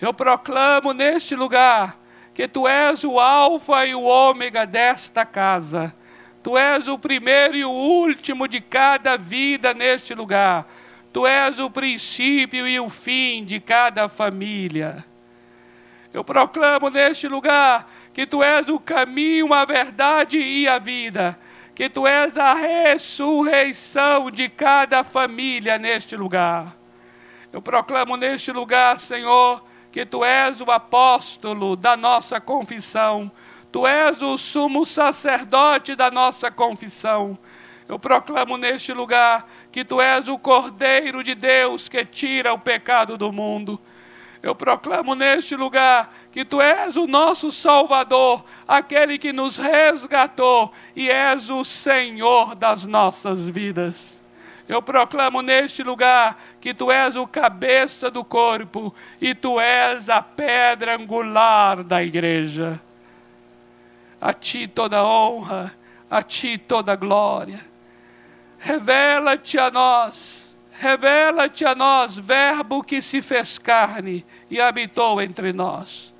Eu 0.00 0.12
proclamo 0.12 0.92
neste 0.92 1.34
lugar 1.34 1.96
que 2.34 2.48
tu 2.48 2.66
és 2.66 3.04
o 3.04 3.20
Alfa 3.20 3.86
e 3.86 3.94
o 3.94 4.02
Ômega 4.02 4.66
desta 4.66 5.24
casa 5.24 5.94
Tu 6.42 6.58
és 6.58 6.88
o 6.88 6.98
primeiro 6.98 7.56
e 7.56 7.64
o 7.64 7.70
último 7.70 8.48
de 8.48 8.60
cada 8.60 9.16
vida 9.16 9.72
neste 9.72 10.12
lugar. 10.12 10.66
Tu 11.12 11.26
és 11.26 11.58
o 11.58 11.70
princípio 11.70 12.66
e 12.66 12.80
o 12.80 12.88
fim 12.88 13.44
de 13.44 13.60
cada 13.60 14.08
família. 14.08 15.04
Eu 16.12 16.24
proclamo 16.24 16.90
neste 16.90 17.28
lugar 17.28 17.88
que 18.12 18.26
tu 18.26 18.42
és 18.42 18.68
o 18.68 18.78
caminho, 18.78 19.52
a 19.52 19.64
verdade 19.64 20.38
e 20.38 20.68
a 20.68 20.78
vida. 20.78 21.38
Que 21.74 21.88
tu 21.88 22.06
és 22.06 22.36
a 22.36 22.54
ressurreição 22.54 24.30
de 24.30 24.48
cada 24.48 25.02
família 25.02 25.78
neste 25.78 26.16
lugar. 26.16 26.76
Eu 27.52 27.62
proclamo 27.62 28.16
neste 28.16 28.52
lugar, 28.52 28.98
Senhor, 28.98 29.64
que 29.90 30.04
tu 30.04 30.24
és 30.24 30.60
o 30.60 30.70
apóstolo 30.70 31.76
da 31.76 31.96
nossa 31.96 32.40
confissão 32.40 33.30
Tu 33.72 33.86
és 33.86 34.20
o 34.20 34.36
sumo 34.36 34.84
sacerdote 34.84 35.96
da 35.96 36.10
nossa 36.10 36.50
confissão. 36.50 37.38
Eu 37.88 37.98
proclamo 37.98 38.58
neste 38.58 38.92
lugar 38.92 39.48
que 39.72 39.82
tu 39.82 39.98
és 39.98 40.28
o 40.28 40.38
Cordeiro 40.38 41.24
de 41.24 41.34
Deus 41.34 41.88
que 41.88 42.04
tira 42.04 42.52
o 42.52 42.58
pecado 42.58 43.16
do 43.16 43.32
mundo. 43.32 43.80
Eu 44.42 44.54
proclamo 44.54 45.14
neste 45.14 45.56
lugar 45.56 46.12
que 46.32 46.46
tu 46.46 46.60
és 46.62 46.96
o 46.96 47.06
nosso 47.06 47.52
Salvador, 47.52 48.42
aquele 48.66 49.18
que 49.18 49.34
nos 49.34 49.58
resgatou 49.58 50.72
e 50.96 51.10
és 51.10 51.50
o 51.50 51.62
Senhor 51.62 52.54
das 52.54 52.86
nossas 52.86 53.46
vidas. 53.46 54.22
Eu 54.66 54.80
proclamo 54.80 55.42
neste 55.42 55.82
lugar 55.82 56.40
que 56.58 56.72
tu 56.72 56.90
és 56.90 57.16
o 57.16 57.26
cabeça 57.26 58.10
do 58.10 58.24
corpo 58.24 58.94
e 59.20 59.34
tu 59.34 59.60
és 59.60 60.08
a 60.08 60.22
pedra 60.22 60.96
angular 60.96 61.84
da 61.84 62.02
igreja. 62.02 62.80
A 64.18 64.32
ti 64.32 64.66
toda 64.66 65.04
honra, 65.04 65.74
a 66.10 66.22
ti 66.22 66.56
toda 66.56 66.96
glória. 66.96 67.60
Revela-te 68.58 69.58
a 69.58 69.70
nós, 69.70 70.56
revela-te 70.70 71.66
a 71.66 71.74
nós, 71.74 72.16
Verbo 72.16 72.82
que 72.82 73.02
se 73.02 73.20
fez 73.20 73.58
carne 73.58 74.24
e 74.48 74.58
habitou 74.60 75.20
entre 75.20 75.52
nós. 75.52 76.11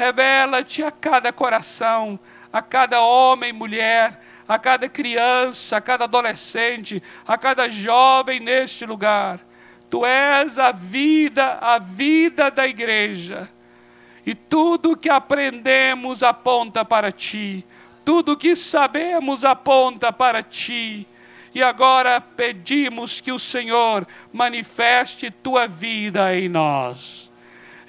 Revela-te 0.00 0.82
a 0.82 0.90
cada 0.90 1.30
coração, 1.30 2.18
a 2.50 2.62
cada 2.62 3.02
homem 3.02 3.50
e 3.50 3.52
mulher, 3.52 4.18
a 4.48 4.58
cada 4.58 4.88
criança, 4.88 5.76
a 5.76 5.80
cada 5.82 6.04
adolescente, 6.04 7.02
a 7.28 7.36
cada 7.36 7.68
jovem 7.68 8.40
neste 8.40 8.86
lugar. 8.86 9.40
Tu 9.90 10.06
és 10.06 10.58
a 10.58 10.72
vida, 10.72 11.58
a 11.60 11.78
vida 11.78 12.50
da 12.50 12.66
igreja. 12.66 13.50
E 14.24 14.34
tudo 14.34 14.96
que 14.96 15.10
aprendemos 15.10 16.22
aponta 16.22 16.82
para 16.82 17.12
ti, 17.12 17.62
tudo 18.02 18.38
que 18.38 18.56
sabemos 18.56 19.44
aponta 19.44 20.10
para 20.10 20.42
ti. 20.42 21.06
E 21.54 21.62
agora 21.62 22.22
pedimos 22.22 23.20
que 23.20 23.32
o 23.32 23.38
Senhor 23.38 24.08
manifeste 24.32 25.30
tua 25.30 25.68
vida 25.68 26.34
em 26.34 26.48
nós. 26.48 27.30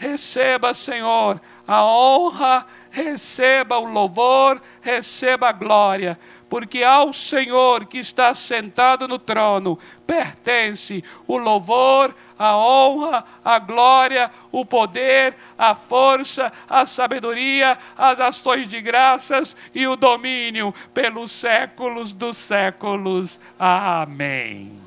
Receba, 0.01 0.73
Senhor, 0.73 1.39
a 1.71 1.85
honra, 1.85 2.65
receba 2.89 3.77
o 3.77 3.85
louvor, 3.85 4.61
receba 4.81 5.49
a 5.49 5.51
glória 5.53 6.19
porque 6.51 6.83
ao 6.83 7.13
Senhor 7.13 7.85
que 7.85 7.97
está 7.97 8.35
sentado 8.35 9.07
no 9.07 9.17
trono 9.17 9.79
pertence 10.05 11.01
o 11.25 11.37
louvor, 11.37 12.13
a 12.37 12.57
honra, 12.57 13.23
a 13.45 13.57
glória, 13.57 14.29
o 14.51 14.65
poder, 14.65 15.33
a 15.57 15.73
força, 15.73 16.51
a 16.67 16.85
sabedoria, 16.85 17.77
as 17.97 18.19
ações 18.19 18.67
de 18.67 18.81
graças 18.81 19.55
e 19.73 19.87
o 19.87 19.95
domínio 19.95 20.75
pelos 20.93 21.31
séculos 21.31 22.11
dos 22.11 22.35
séculos. 22.35 23.39
Amém. 23.57 24.77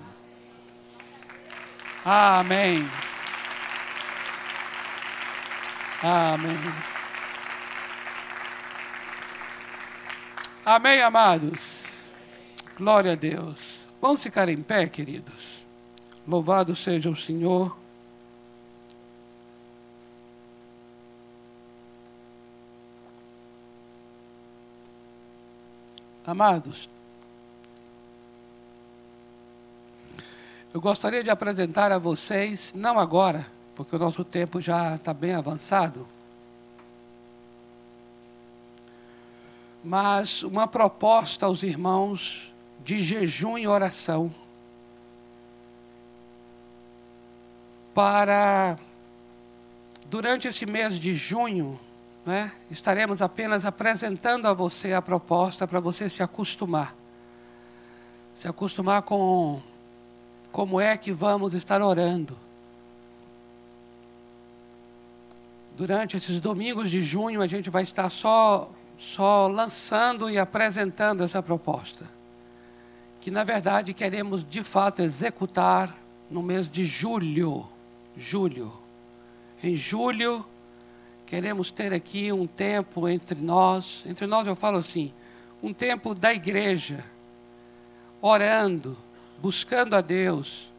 Amém. 2.04 2.86
Amém. 6.06 6.54
Amém, 10.62 11.00
amados? 11.00 11.82
Glória 12.76 13.12
a 13.12 13.14
Deus. 13.14 13.86
Vamos 14.02 14.22
ficar 14.22 14.50
em 14.50 14.62
pé, 14.62 14.86
queridos. 14.86 15.64
Louvado 16.28 16.76
seja 16.76 17.08
o 17.08 17.16
Senhor. 17.16 17.74
Amados, 26.26 26.88
eu 30.72 30.80
gostaria 30.82 31.22
de 31.22 31.30
apresentar 31.30 31.92
a 31.92 31.98
vocês, 31.98 32.72
não 32.74 32.98
agora, 32.98 33.46
porque 33.74 33.96
o 33.96 33.98
nosso 33.98 34.24
tempo 34.24 34.60
já 34.60 34.94
está 34.96 35.12
bem 35.12 35.34
avançado, 35.34 36.06
mas 39.82 40.42
uma 40.42 40.66
proposta 40.66 41.46
aos 41.46 41.62
irmãos 41.62 42.52
de 42.84 43.00
jejum 43.00 43.58
e 43.58 43.66
oração. 43.66 44.32
para, 47.94 48.76
durante 50.10 50.48
esse 50.48 50.66
mês 50.66 50.98
de 50.98 51.14
junho, 51.14 51.78
né, 52.26 52.52
estaremos 52.70 53.22
apenas 53.22 53.64
apresentando 53.64 54.48
a 54.48 54.52
você 54.52 54.92
a 54.92 55.00
proposta 55.00 55.66
para 55.66 55.78
você 55.78 56.08
se 56.08 56.22
acostumar. 56.22 56.94
Se 58.34 58.48
acostumar 58.48 59.02
com 59.02 59.62
como 60.50 60.80
é 60.80 60.96
que 60.96 61.12
vamos 61.12 61.54
estar 61.54 61.80
orando. 61.80 62.36
Durante 65.76 66.16
esses 66.16 66.40
domingos 66.40 66.88
de 66.88 67.02
junho, 67.02 67.42
a 67.42 67.48
gente 67.48 67.68
vai 67.68 67.82
estar 67.82 68.08
só, 68.08 68.70
só 68.96 69.48
lançando 69.48 70.30
e 70.30 70.38
apresentando 70.38 71.24
essa 71.24 71.42
proposta. 71.42 72.06
Que, 73.20 73.28
na 73.28 73.42
verdade, 73.42 73.92
queremos 73.92 74.48
de 74.48 74.62
fato 74.62 75.02
executar 75.02 75.96
no 76.30 76.42
mês 76.42 76.70
de 76.70 76.84
julho. 76.84 77.66
Julho. 78.16 78.72
Em 79.60 79.74
julho, 79.74 80.46
queremos 81.26 81.72
ter 81.72 81.92
aqui 81.92 82.30
um 82.30 82.46
tempo 82.46 83.08
entre 83.08 83.40
nós. 83.40 84.04
Entre 84.06 84.28
nós, 84.28 84.46
eu 84.46 84.54
falo 84.54 84.78
assim: 84.78 85.12
um 85.60 85.72
tempo 85.72 86.14
da 86.14 86.32
igreja, 86.32 87.04
orando, 88.20 88.96
buscando 89.42 89.96
a 89.96 90.00
Deus, 90.00 90.70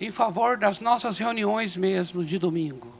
em 0.00 0.12
favor 0.12 0.56
das 0.56 0.78
nossas 0.78 1.18
reuniões 1.18 1.76
mesmo 1.76 2.24
de 2.24 2.38
domingo 2.38 2.95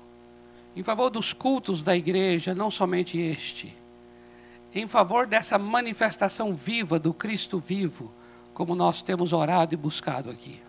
em 0.76 0.82
favor 0.82 1.08
dos 1.08 1.32
cultos 1.32 1.82
da 1.82 1.96
igreja, 1.96 2.54
não 2.54 2.70
somente 2.70 3.18
este, 3.18 3.74
em 4.74 4.86
favor 4.86 5.26
dessa 5.26 5.58
manifestação 5.58 6.52
viva 6.54 6.98
do 6.98 7.14
Cristo 7.14 7.58
vivo, 7.58 8.12
como 8.52 8.74
nós 8.74 9.00
temos 9.00 9.32
orado 9.32 9.72
e 9.72 9.76
buscado 9.76 10.30
aqui. 10.30 10.60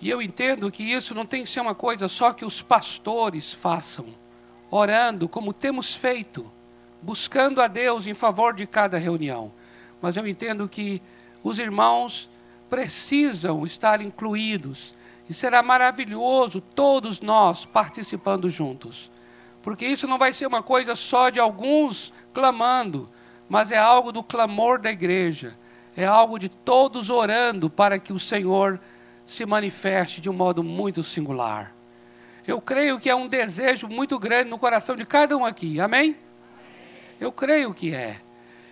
E 0.00 0.08
eu 0.08 0.22
entendo 0.22 0.70
que 0.70 0.82
isso 0.82 1.14
não 1.14 1.26
tem 1.26 1.42
que 1.42 1.50
ser 1.50 1.60
uma 1.60 1.74
coisa 1.74 2.08
só 2.08 2.32
que 2.32 2.44
os 2.44 2.62
pastores 2.62 3.52
façam, 3.52 4.06
orando 4.70 5.28
como 5.28 5.52
temos 5.52 5.94
feito, 5.94 6.50
buscando 7.02 7.60
a 7.60 7.68
Deus 7.68 8.06
em 8.06 8.14
favor 8.14 8.54
de 8.54 8.66
cada 8.66 8.96
reunião. 8.96 9.52
Mas 10.00 10.16
eu 10.16 10.26
entendo 10.26 10.68
que 10.68 11.02
os 11.42 11.58
irmãos 11.58 12.30
precisam 12.68 13.66
estar 13.66 14.00
incluídos 14.00 14.94
e 15.28 15.34
será 15.34 15.62
maravilhoso 15.62 16.60
todos 16.60 17.20
nós 17.20 17.64
participando 17.64 18.48
juntos. 18.48 19.10
Porque 19.62 19.84
isso 19.84 20.06
não 20.06 20.18
vai 20.18 20.32
ser 20.32 20.46
uma 20.46 20.62
coisa 20.62 20.94
só 20.94 21.28
de 21.28 21.40
alguns 21.40 22.12
clamando, 22.32 23.08
mas 23.48 23.72
é 23.72 23.78
algo 23.78 24.12
do 24.12 24.22
clamor 24.22 24.80
da 24.80 24.90
igreja. 24.90 25.56
É 25.96 26.04
algo 26.04 26.38
de 26.38 26.48
todos 26.48 27.10
orando 27.10 27.68
para 27.68 27.98
que 27.98 28.12
o 28.12 28.20
Senhor 28.20 28.78
se 29.24 29.44
manifeste 29.44 30.20
de 30.20 30.30
um 30.30 30.32
modo 30.32 30.62
muito 30.62 31.02
singular. 31.02 31.74
Eu 32.46 32.60
creio 32.60 33.00
que 33.00 33.10
é 33.10 33.14
um 33.14 33.26
desejo 33.26 33.88
muito 33.88 34.18
grande 34.18 34.50
no 34.50 34.58
coração 34.58 34.94
de 34.94 35.04
cada 35.04 35.36
um 35.36 35.44
aqui. 35.44 35.80
Amém? 35.80 36.16
Eu 37.18 37.32
creio 37.32 37.74
que 37.74 37.92
é. 37.92 38.20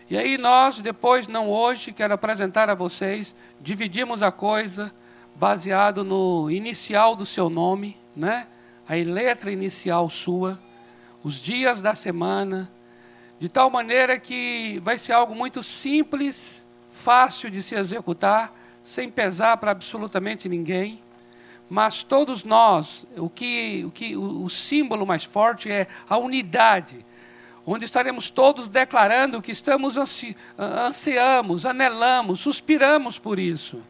E 0.08 0.16
aí 0.16 0.38
nós, 0.38 0.80
depois, 0.80 1.26
não 1.26 1.48
hoje, 1.48 1.92
quero 1.92 2.14
apresentar 2.14 2.70
a 2.70 2.74
vocês, 2.74 3.34
dividimos 3.60 4.22
a 4.22 4.30
coisa 4.30 4.94
baseado 5.34 6.04
no 6.04 6.50
inicial 6.50 7.16
do 7.16 7.26
seu 7.26 7.50
nome, 7.50 7.96
né? 8.14 8.46
A 8.88 8.94
letra 8.94 9.50
inicial 9.50 10.08
sua, 10.08 10.60
os 11.22 11.36
dias 11.36 11.80
da 11.80 11.94
semana, 11.94 12.70
de 13.40 13.48
tal 13.48 13.68
maneira 13.70 14.18
que 14.18 14.78
vai 14.82 14.98
ser 14.98 15.12
algo 15.12 15.34
muito 15.34 15.62
simples, 15.62 16.64
fácil 16.92 17.50
de 17.50 17.62
se 17.62 17.74
executar, 17.74 18.52
sem 18.82 19.10
pesar 19.10 19.56
para 19.56 19.70
absolutamente 19.70 20.48
ninguém. 20.48 21.02
Mas 21.68 22.02
todos 22.02 22.44
nós, 22.44 23.06
o 23.16 23.28
que, 23.28 23.84
o 23.86 23.90
que 23.90 24.16
o, 24.16 24.44
o 24.44 24.50
símbolo 24.50 25.06
mais 25.06 25.24
forte 25.24 25.70
é 25.70 25.88
a 26.08 26.18
unidade, 26.18 27.04
onde 27.66 27.86
estaremos 27.86 28.28
todos 28.28 28.68
declarando 28.68 29.40
que 29.40 29.50
estamos 29.50 29.96
ansi, 29.96 30.36
ansiamos, 30.58 31.64
anelamos, 31.64 32.40
suspiramos 32.40 33.18
por 33.18 33.38
isso 33.38 33.82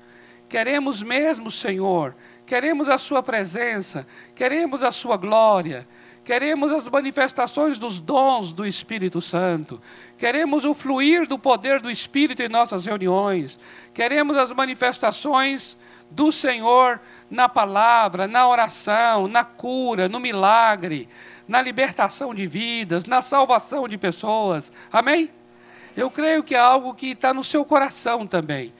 Queremos 0.54 1.02
mesmo, 1.02 1.50
Senhor, 1.50 2.14
queremos 2.46 2.88
a 2.88 2.96
Sua 2.96 3.20
presença, 3.24 4.06
queremos 4.36 4.84
a 4.84 4.92
Sua 4.92 5.16
glória, 5.16 5.84
queremos 6.24 6.70
as 6.70 6.88
manifestações 6.88 7.76
dos 7.76 7.98
dons 7.98 8.52
do 8.52 8.64
Espírito 8.64 9.20
Santo, 9.20 9.82
queremos 10.16 10.64
o 10.64 10.72
fluir 10.72 11.26
do 11.26 11.40
poder 11.40 11.80
do 11.80 11.90
Espírito 11.90 12.40
em 12.40 12.48
nossas 12.48 12.86
reuniões, 12.86 13.58
queremos 13.92 14.36
as 14.36 14.52
manifestações 14.52 15.76
do 16.08 16.30
Senhor 16.30 17.00
na 17.28 17.48
palavra, 17.48 18.28
na 18.28 18.46
oração, 18.46 19.26
na 19.26 19.42
cura, 19.42 20.08
no 20.08 20.20
milagre, 20.20 21.08
na 21.48 21.60
libertação 21.60 22.32
de 22.32 22.46
vidas, 22.46 23.06
na 23.06 23.22
salvação 23.22 23.88
de 23.88 23.98
pessoas. 23.98 24.70
Amém? 24.92 25.30
Eu 25.96 26.12
creio 26.12 26.44
que 26.44 26.54
é 26.54 26.60
algo 26.60 26.94
que 26.94 27.08
está 27.08 27.34
no 27.34 27.42
seu 27.42 27.64
coração 27.64 28.24
também. 28.24 28.72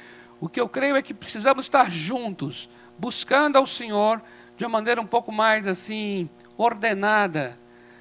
O 0.45 0.49
que 0.51 0.61
eu 0.61 0.68
creio 0.68 0.95
é 0.95 1.01
que 1.01 1.14
precisamos 1.14 1.64
estar 1.64 1.90
juntos, 1.90 2.68
buscando 2.99 3.57
ao 3.57 3.66
Senhor 3.66 4.20
de 4.59 4.66
uma 4.66 4.72
maneira 4.72 5.01
um 5.01 5.07
pouco 5.07 5.32
mais 5.32 5.66
assim 5.66 6.28
ordenada, 6.59 7.59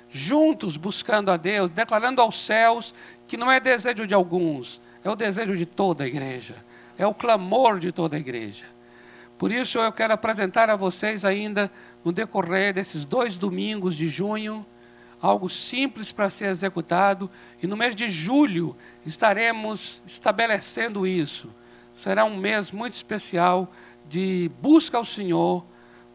juntos 0.09 0.75
buscando 0.75 1.31
a 1.31 1.37
Deus, 1.37 1.71
declarando 1.71 2.19
aos 2.19 2.37
céus 2.37 2.93
que 3.29 3.37
não 3.37 3.49
é 3.49 3.61
desejo 3.61 4.05
de 4.05 4.13
alguns, 4.13 4.81
é 5.05 5.09
o 5.09 5.15
desejo 5.15 5.55
de 5.55 5.65
toda 5.65 6.03
a 6.03 6.07
igreja, 6.07 6.55
é 6.97 7.07
o 7.07 7.13
clamor 7.13 7.79
de 7.79 7.93
toda 7.93 8.17
a 8.17 8.19
igreja. 8.19 8.65
Por 9.37 9.49
isso 9.49 9.79
eu 9.79 9.93
quero 9.93 10.11
apresentar 10.11 10.69
a 10.69 10.75
vocês 10.75 11.23
ainda 11.23 11.71
no 12.03 12.11
decorrer 12.11 12.73
desses 12.73 13.05
dois 13.05 13.37
domingos 13.37 13.95
de 13.95 14.09
junho 14.09 14.65
algo 15.21 15.49
simples 15.49 16.11
para 16.11 16.29
ser 16.29 16.49
executado 16.49 17.31
e 17.61 17.67
no 17.67 17.77
mês 17.77 17.95
de 17.95 18.09
julho 18.09 18.75
estaremos 19.05 20.01
estabelecendo 20.05 21.07
isso 21.07 21.49
será 21.95 22.25
um 22.25 22.37
mês 22.37 22.71
muito 22.71 22.93
especial 22.93 23.71
de 24.07 24.51
busca 24.61 24.97
ao 24.97 25.05
Senhor, 25.05 25.65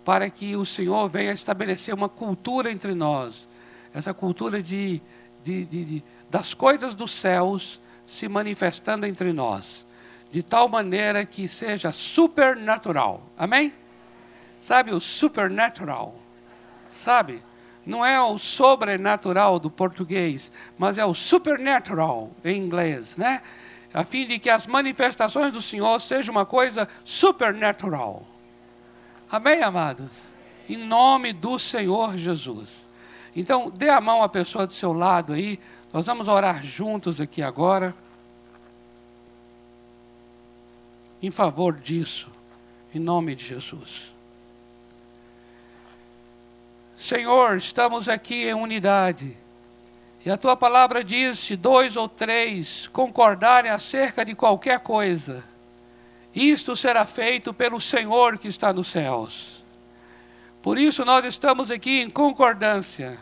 para 0.04 0.30
que 0.30 0.56
o 0.56 0.64
Senhor 0.64 1.08
venha 1.08 1.32
estabelecer 1.32 1.94
uma 1.94 2.08
cultura 2.08 2.70
entre 2.70 2.94
nós, 2.94 3.48
essa 3.92 4.14
cultura 4.14 4.62
de, 4.62 5.02
de, 5.42 5.64
de, 5.64 5.84
de 5.84 6.04
das 6.30 6.54
coisas 6.54 6.94
dos 6.94 7.10
céus 7.12 7.80
se 8.06 8.28
manifestando 8.28 9.06
entre 9.06 9.32
nós, 9.32 9.86
de 10.30 10.42
tal 10.42 10.68
maneira 10.68 11.24
que 11.24 11.48
seja 11.48 11.92
supernatural. 11.92 13.22
Amém? 13.36 13.72
Sabe 14.60 14.92
o 14.92 15.00
supernatural? 15.00 16.14
Sabe? 16.90 17.42
Não 17.84 18.04
é 18.04 18.20
o 18.20 18.38
sobrenatural 18.38 19.58
do 19.58 19.70
português, 19.70 20.52
mas 20.76 20.98
é 20.98 21.04
o 21.04 21.14
supernatural 21.14 22.30
em 22.44 22.62
inglês, 22.62 23.16
né? 23.16 23.42
A 23.93 24.05
fim 24.05 24.26
de 24.26 24.39
que 24.39 24.51
as 24.51 24.66
manifestações 24.66 25.53
do 25.53 25.62
Senhor 25.62 26.01
sejam 26.01 26.34
uma 26.34 26.45
coisa 26.45 26.89
supernatural. 27.05 28.26
Amém, 29.30 29.62
amados? 29.62 30.30
Em 30.68 30.76
nome 30.76 31.32
do 31.32 31.59
Senhor 31.59 32.16
Jesus. 32.16 32.86
Então, 33.34 33.70
dê 33.70 33.89
a 33.89 34.01
mão 34.01 34.22
à 34.22 34.28
pessoa 34.28 34.66
do 34.66 34.74
seu 34.74 34.93
lado 34.93 35.32
aí. 35.32 35.59
Nós 35.93 36.07
vamos 36.07 36.28
orar 36.28 36.62
juntos 36.62 37.20
aqui 37.20 37.43
agora. 37.43 37.95
Em 41.22 41.30
favor 41.30 41.74
disso, 41.74 42.30
em 42.95 42.99
nome 42.99 43.34
de 43.34 43.47
Jesus. 43.47 44.12
Senhor, 46.97 47.57
estamos 47.57 48.09
aqui 48.09 48.49
em 48.49 48.55
unidade 48.55 49.36
e 50.28 50.30
a 50.30 50.36
tua 50.36 50.54
palavra 50.54 51.02
diz: 51.02 51.38
se 51.38 51.56
dois 51.56 51.96
ou 51.96 52.06
três 52.06 52.86
concordarem 52.88 53.70
acerca 53.70 54.26
de 54.26 54.34
qualquer 54.34 54.78
coisa, 54.80 55.42
isto 56.34 56.76
será 56.76 57.06
feito 57.06 57.54
pelo 57.54 57.80
Senhor 57.80 58.36
que 58.36 58.46
está 58.46 58.70
nos 58.70 58.88
céus. 58.88 59.64
Por 60.62 60.76
isso 60.76 61.02
nós 61.02 61.24
estamos 61.24 61.70
aqui 61.70 62.02
em 62.02 62.10
concordância, 62.10 63.18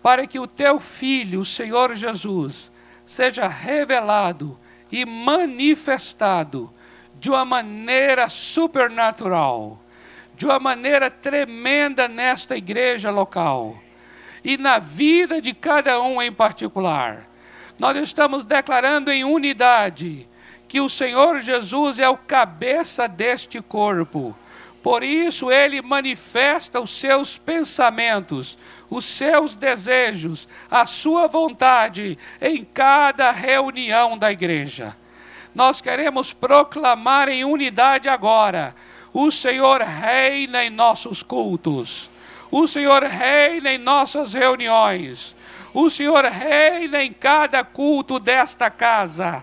para 0.00 0.24
que 0.24 0.38
o 0.38 0.46
teu 0.46 0.78
filho, 0.78 1.40
o 1.40 1.44
Senhor 1.44 1.92
Jesus, 1.96 2.70
seja 3.04 3.48
revelado 3.48 4.56
e 4.92 5.04
manifestado 5.04 6.72
de 7.18 7.30
uma 7.30 7.44
maneira 7.44 8.28
supernatural, 8.28 9.76
de 10.36 10.46
uma 10.46 10.60
maneira 10.60 11.10
tremenda 11.10 12.06
nesta 12.06 12.56
igreja 12.56 13.10
local 13.10 13.76
e 14.44 14.56
na 14.56 14.78
vida 14.78 15.40
de 15.40 15.52
cada 15.54 16.00
um 16.02 16.20
em 16.20 16.32
particular. 16.32 17.28
Nós 17.78 17.96
estamos 17.96 18.44
declarando 18.44 19.10
em 19.10 19.24
unidade 19.24 20.28
que 20.68 20.80
o 20.80 20.88
Senhor 20.88 21.40
Jesus 21.40 21.98
é 21.98 22.08
o 22.08 22.16
cabeça 22.16 23.06
deste 23.06 23.60
corpo. 23.60 24.36
Por 24.82 25.02
isso 25.02 25.50
ele 25.50 25.80
manifesta 25.80 26.80
os 26.80 26.90
seus 26.90 27.38
pensamentos, 27.38 28.58
os 28.90 29.04
seus 29.04 29.54
desejos, 29.54 30.48
a 30.70 30.86
sua 30.86 31.28
vontade 31.28 32.18
em 32.40 32.64
cada 32.64 33.30
reunião 33.30 34.18
da 34.18 34.32
igreja. 34.32 34.96
Nós 35.54 35.80
queremos 35.80 36.32
proclamar 36.32 37.28
em 37.28 37.44
unidade 37.44 38.08
agora 38.08 38.74
O 39.14 39.30
Senhor 39.30 39.82
reina 39.82 40.64
em 40.64 40.70
nossos 40.70 41.22
cultos. 41.22 42.10
O 42.52 42.66
Senhor 42.66 43.02
reina 43.02 43.72
em 43.72 43.78
nossas 43.78 44.34
reuniões. 44.34 45.34
O 45.72 45.88
Senhor 45.88 46.22
reina 46.26 47.02
em 47.02 47.10
cada 47.10 47.64
culto 47.64 48.18
desta 48.18 48.68
casa. 48.68 49.42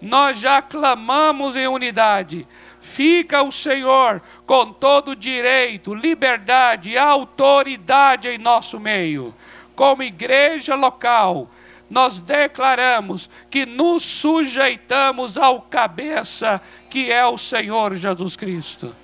Nós 0.00 0.38
já 0.38 0.60
clamamos 0.60 1.56
em 1.56 1.66
unidade. 1.66 2.46
Fica 2.78 3.42
o 3.42 3.50
Senhor 3.50 4.20
com 4.46 4.74
todo 4.74 5.16
direito, 5.16 5.94
liberdade 5.94 6.90
e 6.90 6.98
autoridade 6.98 8.28
em 8.28 8.36
nosso 8.36 8.78
meio. 8.78 9.34
Como 9.74 10.02
igreja 10.02 10.74
local, 10.74 11.48
nós 11.88 12.20
declaramos 12.20 13.30
que 13.50 13.64
nos 13.64 14.02
sujeitamos 14.02 15.38
ao 15.38 15.62
cabeça 15.62 16.60
que 16.90 17.10
é 17.10 17.24
o 17.24 17.38
Senhor 17.38 17.96
Jesus 17.96 18.36
Cristo. 18.36 18.94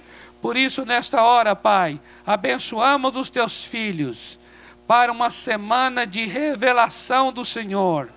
Por 0.47 0.57
isso, 0.57 0.85
nesta 0.85 1.25
hora, 1.25 1.57
Pai, 1.57 2.01
abençoamos 2.25 3.17
os 3.17 3.29
teus 3.29 3.65
filhos 3.65 4.39
para 4.87 5.11
uma 5.11 5.29
semana 5.29 6.07
de 6.07 6.25
revelação 6.25 7.33
do 7.33 7.45
Senhor, 7.45 8.11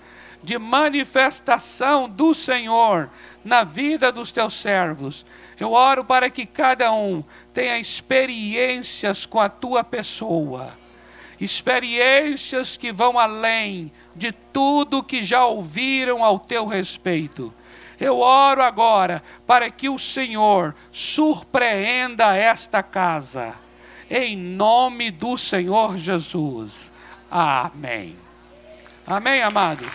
de 0.43 0.55
manifestação 0.59 2.07
do 2.07 2.35
Senhor 2.35 3.09
na 3.43 3.63
vida 3.63 4.11
dos 4.11 4.31
teus 4.31 4.53
servos. 4.53 5.25
Eu 5.59 5.71
oro 5.71 6.05
para 6.05 6.29
que 6.29 6.45
cada 6.45 6.93
um 6.93 7.23
tenha 7.51 7.79
experiências 7.79 9.25
com 9.25 9.39
a 9.39 9.49
tua 9.49 9.83
pessoa, 9.83 10.77
experiências 11.41 12.77
que 12.77 12.91
vão 12.91 13.17
além 13.17 13.91
de 14.15 14.31
tudo 14.31 15.01
que 15.01 15.23
já 15.23 15.47
ouviram 15.47 16.23
ao 16.23 16.37
teu 16.37 16.67
respeito. 16.67 17.51
Eu 17.99 18.19
oro 18.19 18.63
agora 18.63 19.21
para 19.45 19.69
que 19.69 19.89
o 19.89 19.99
Senhor 19.99 20.73
surpreenda 20.91 22.35
esta 22.35 22.81
casa. 22.81 23.55
Em 24.09 24.37
nome 24.37 25.11
do 25.11 25.37
Senhor 25.37 25.97
Jesus. 25.97 26.91
Amém. 27.29 28.15
Amém, 29.05 29.41
amados. 29.43 29.89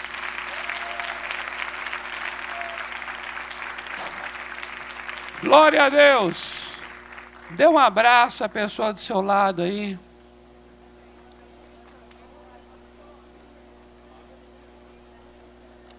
Glória 5.40 5.84
a 5.84 5.88
Deus. 5.88 6.64
Dê 7.50 7.66
um 7.66 7.78
abraço 7.78 8.44
à 8.44 8.48
pessoa 8.48 8.92
do 8.92 9.00
seu 9.00 9.20
lado 9.20 9.62
aí. 9.62 9.98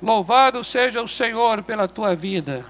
Louvado 0.05 0.63
seja 0.63 1.01
o 1.01 1.07
Senhor 1.07 1.63
pela 1.63 1.87
tua 1.87 2.15
vida. 2.15 2.63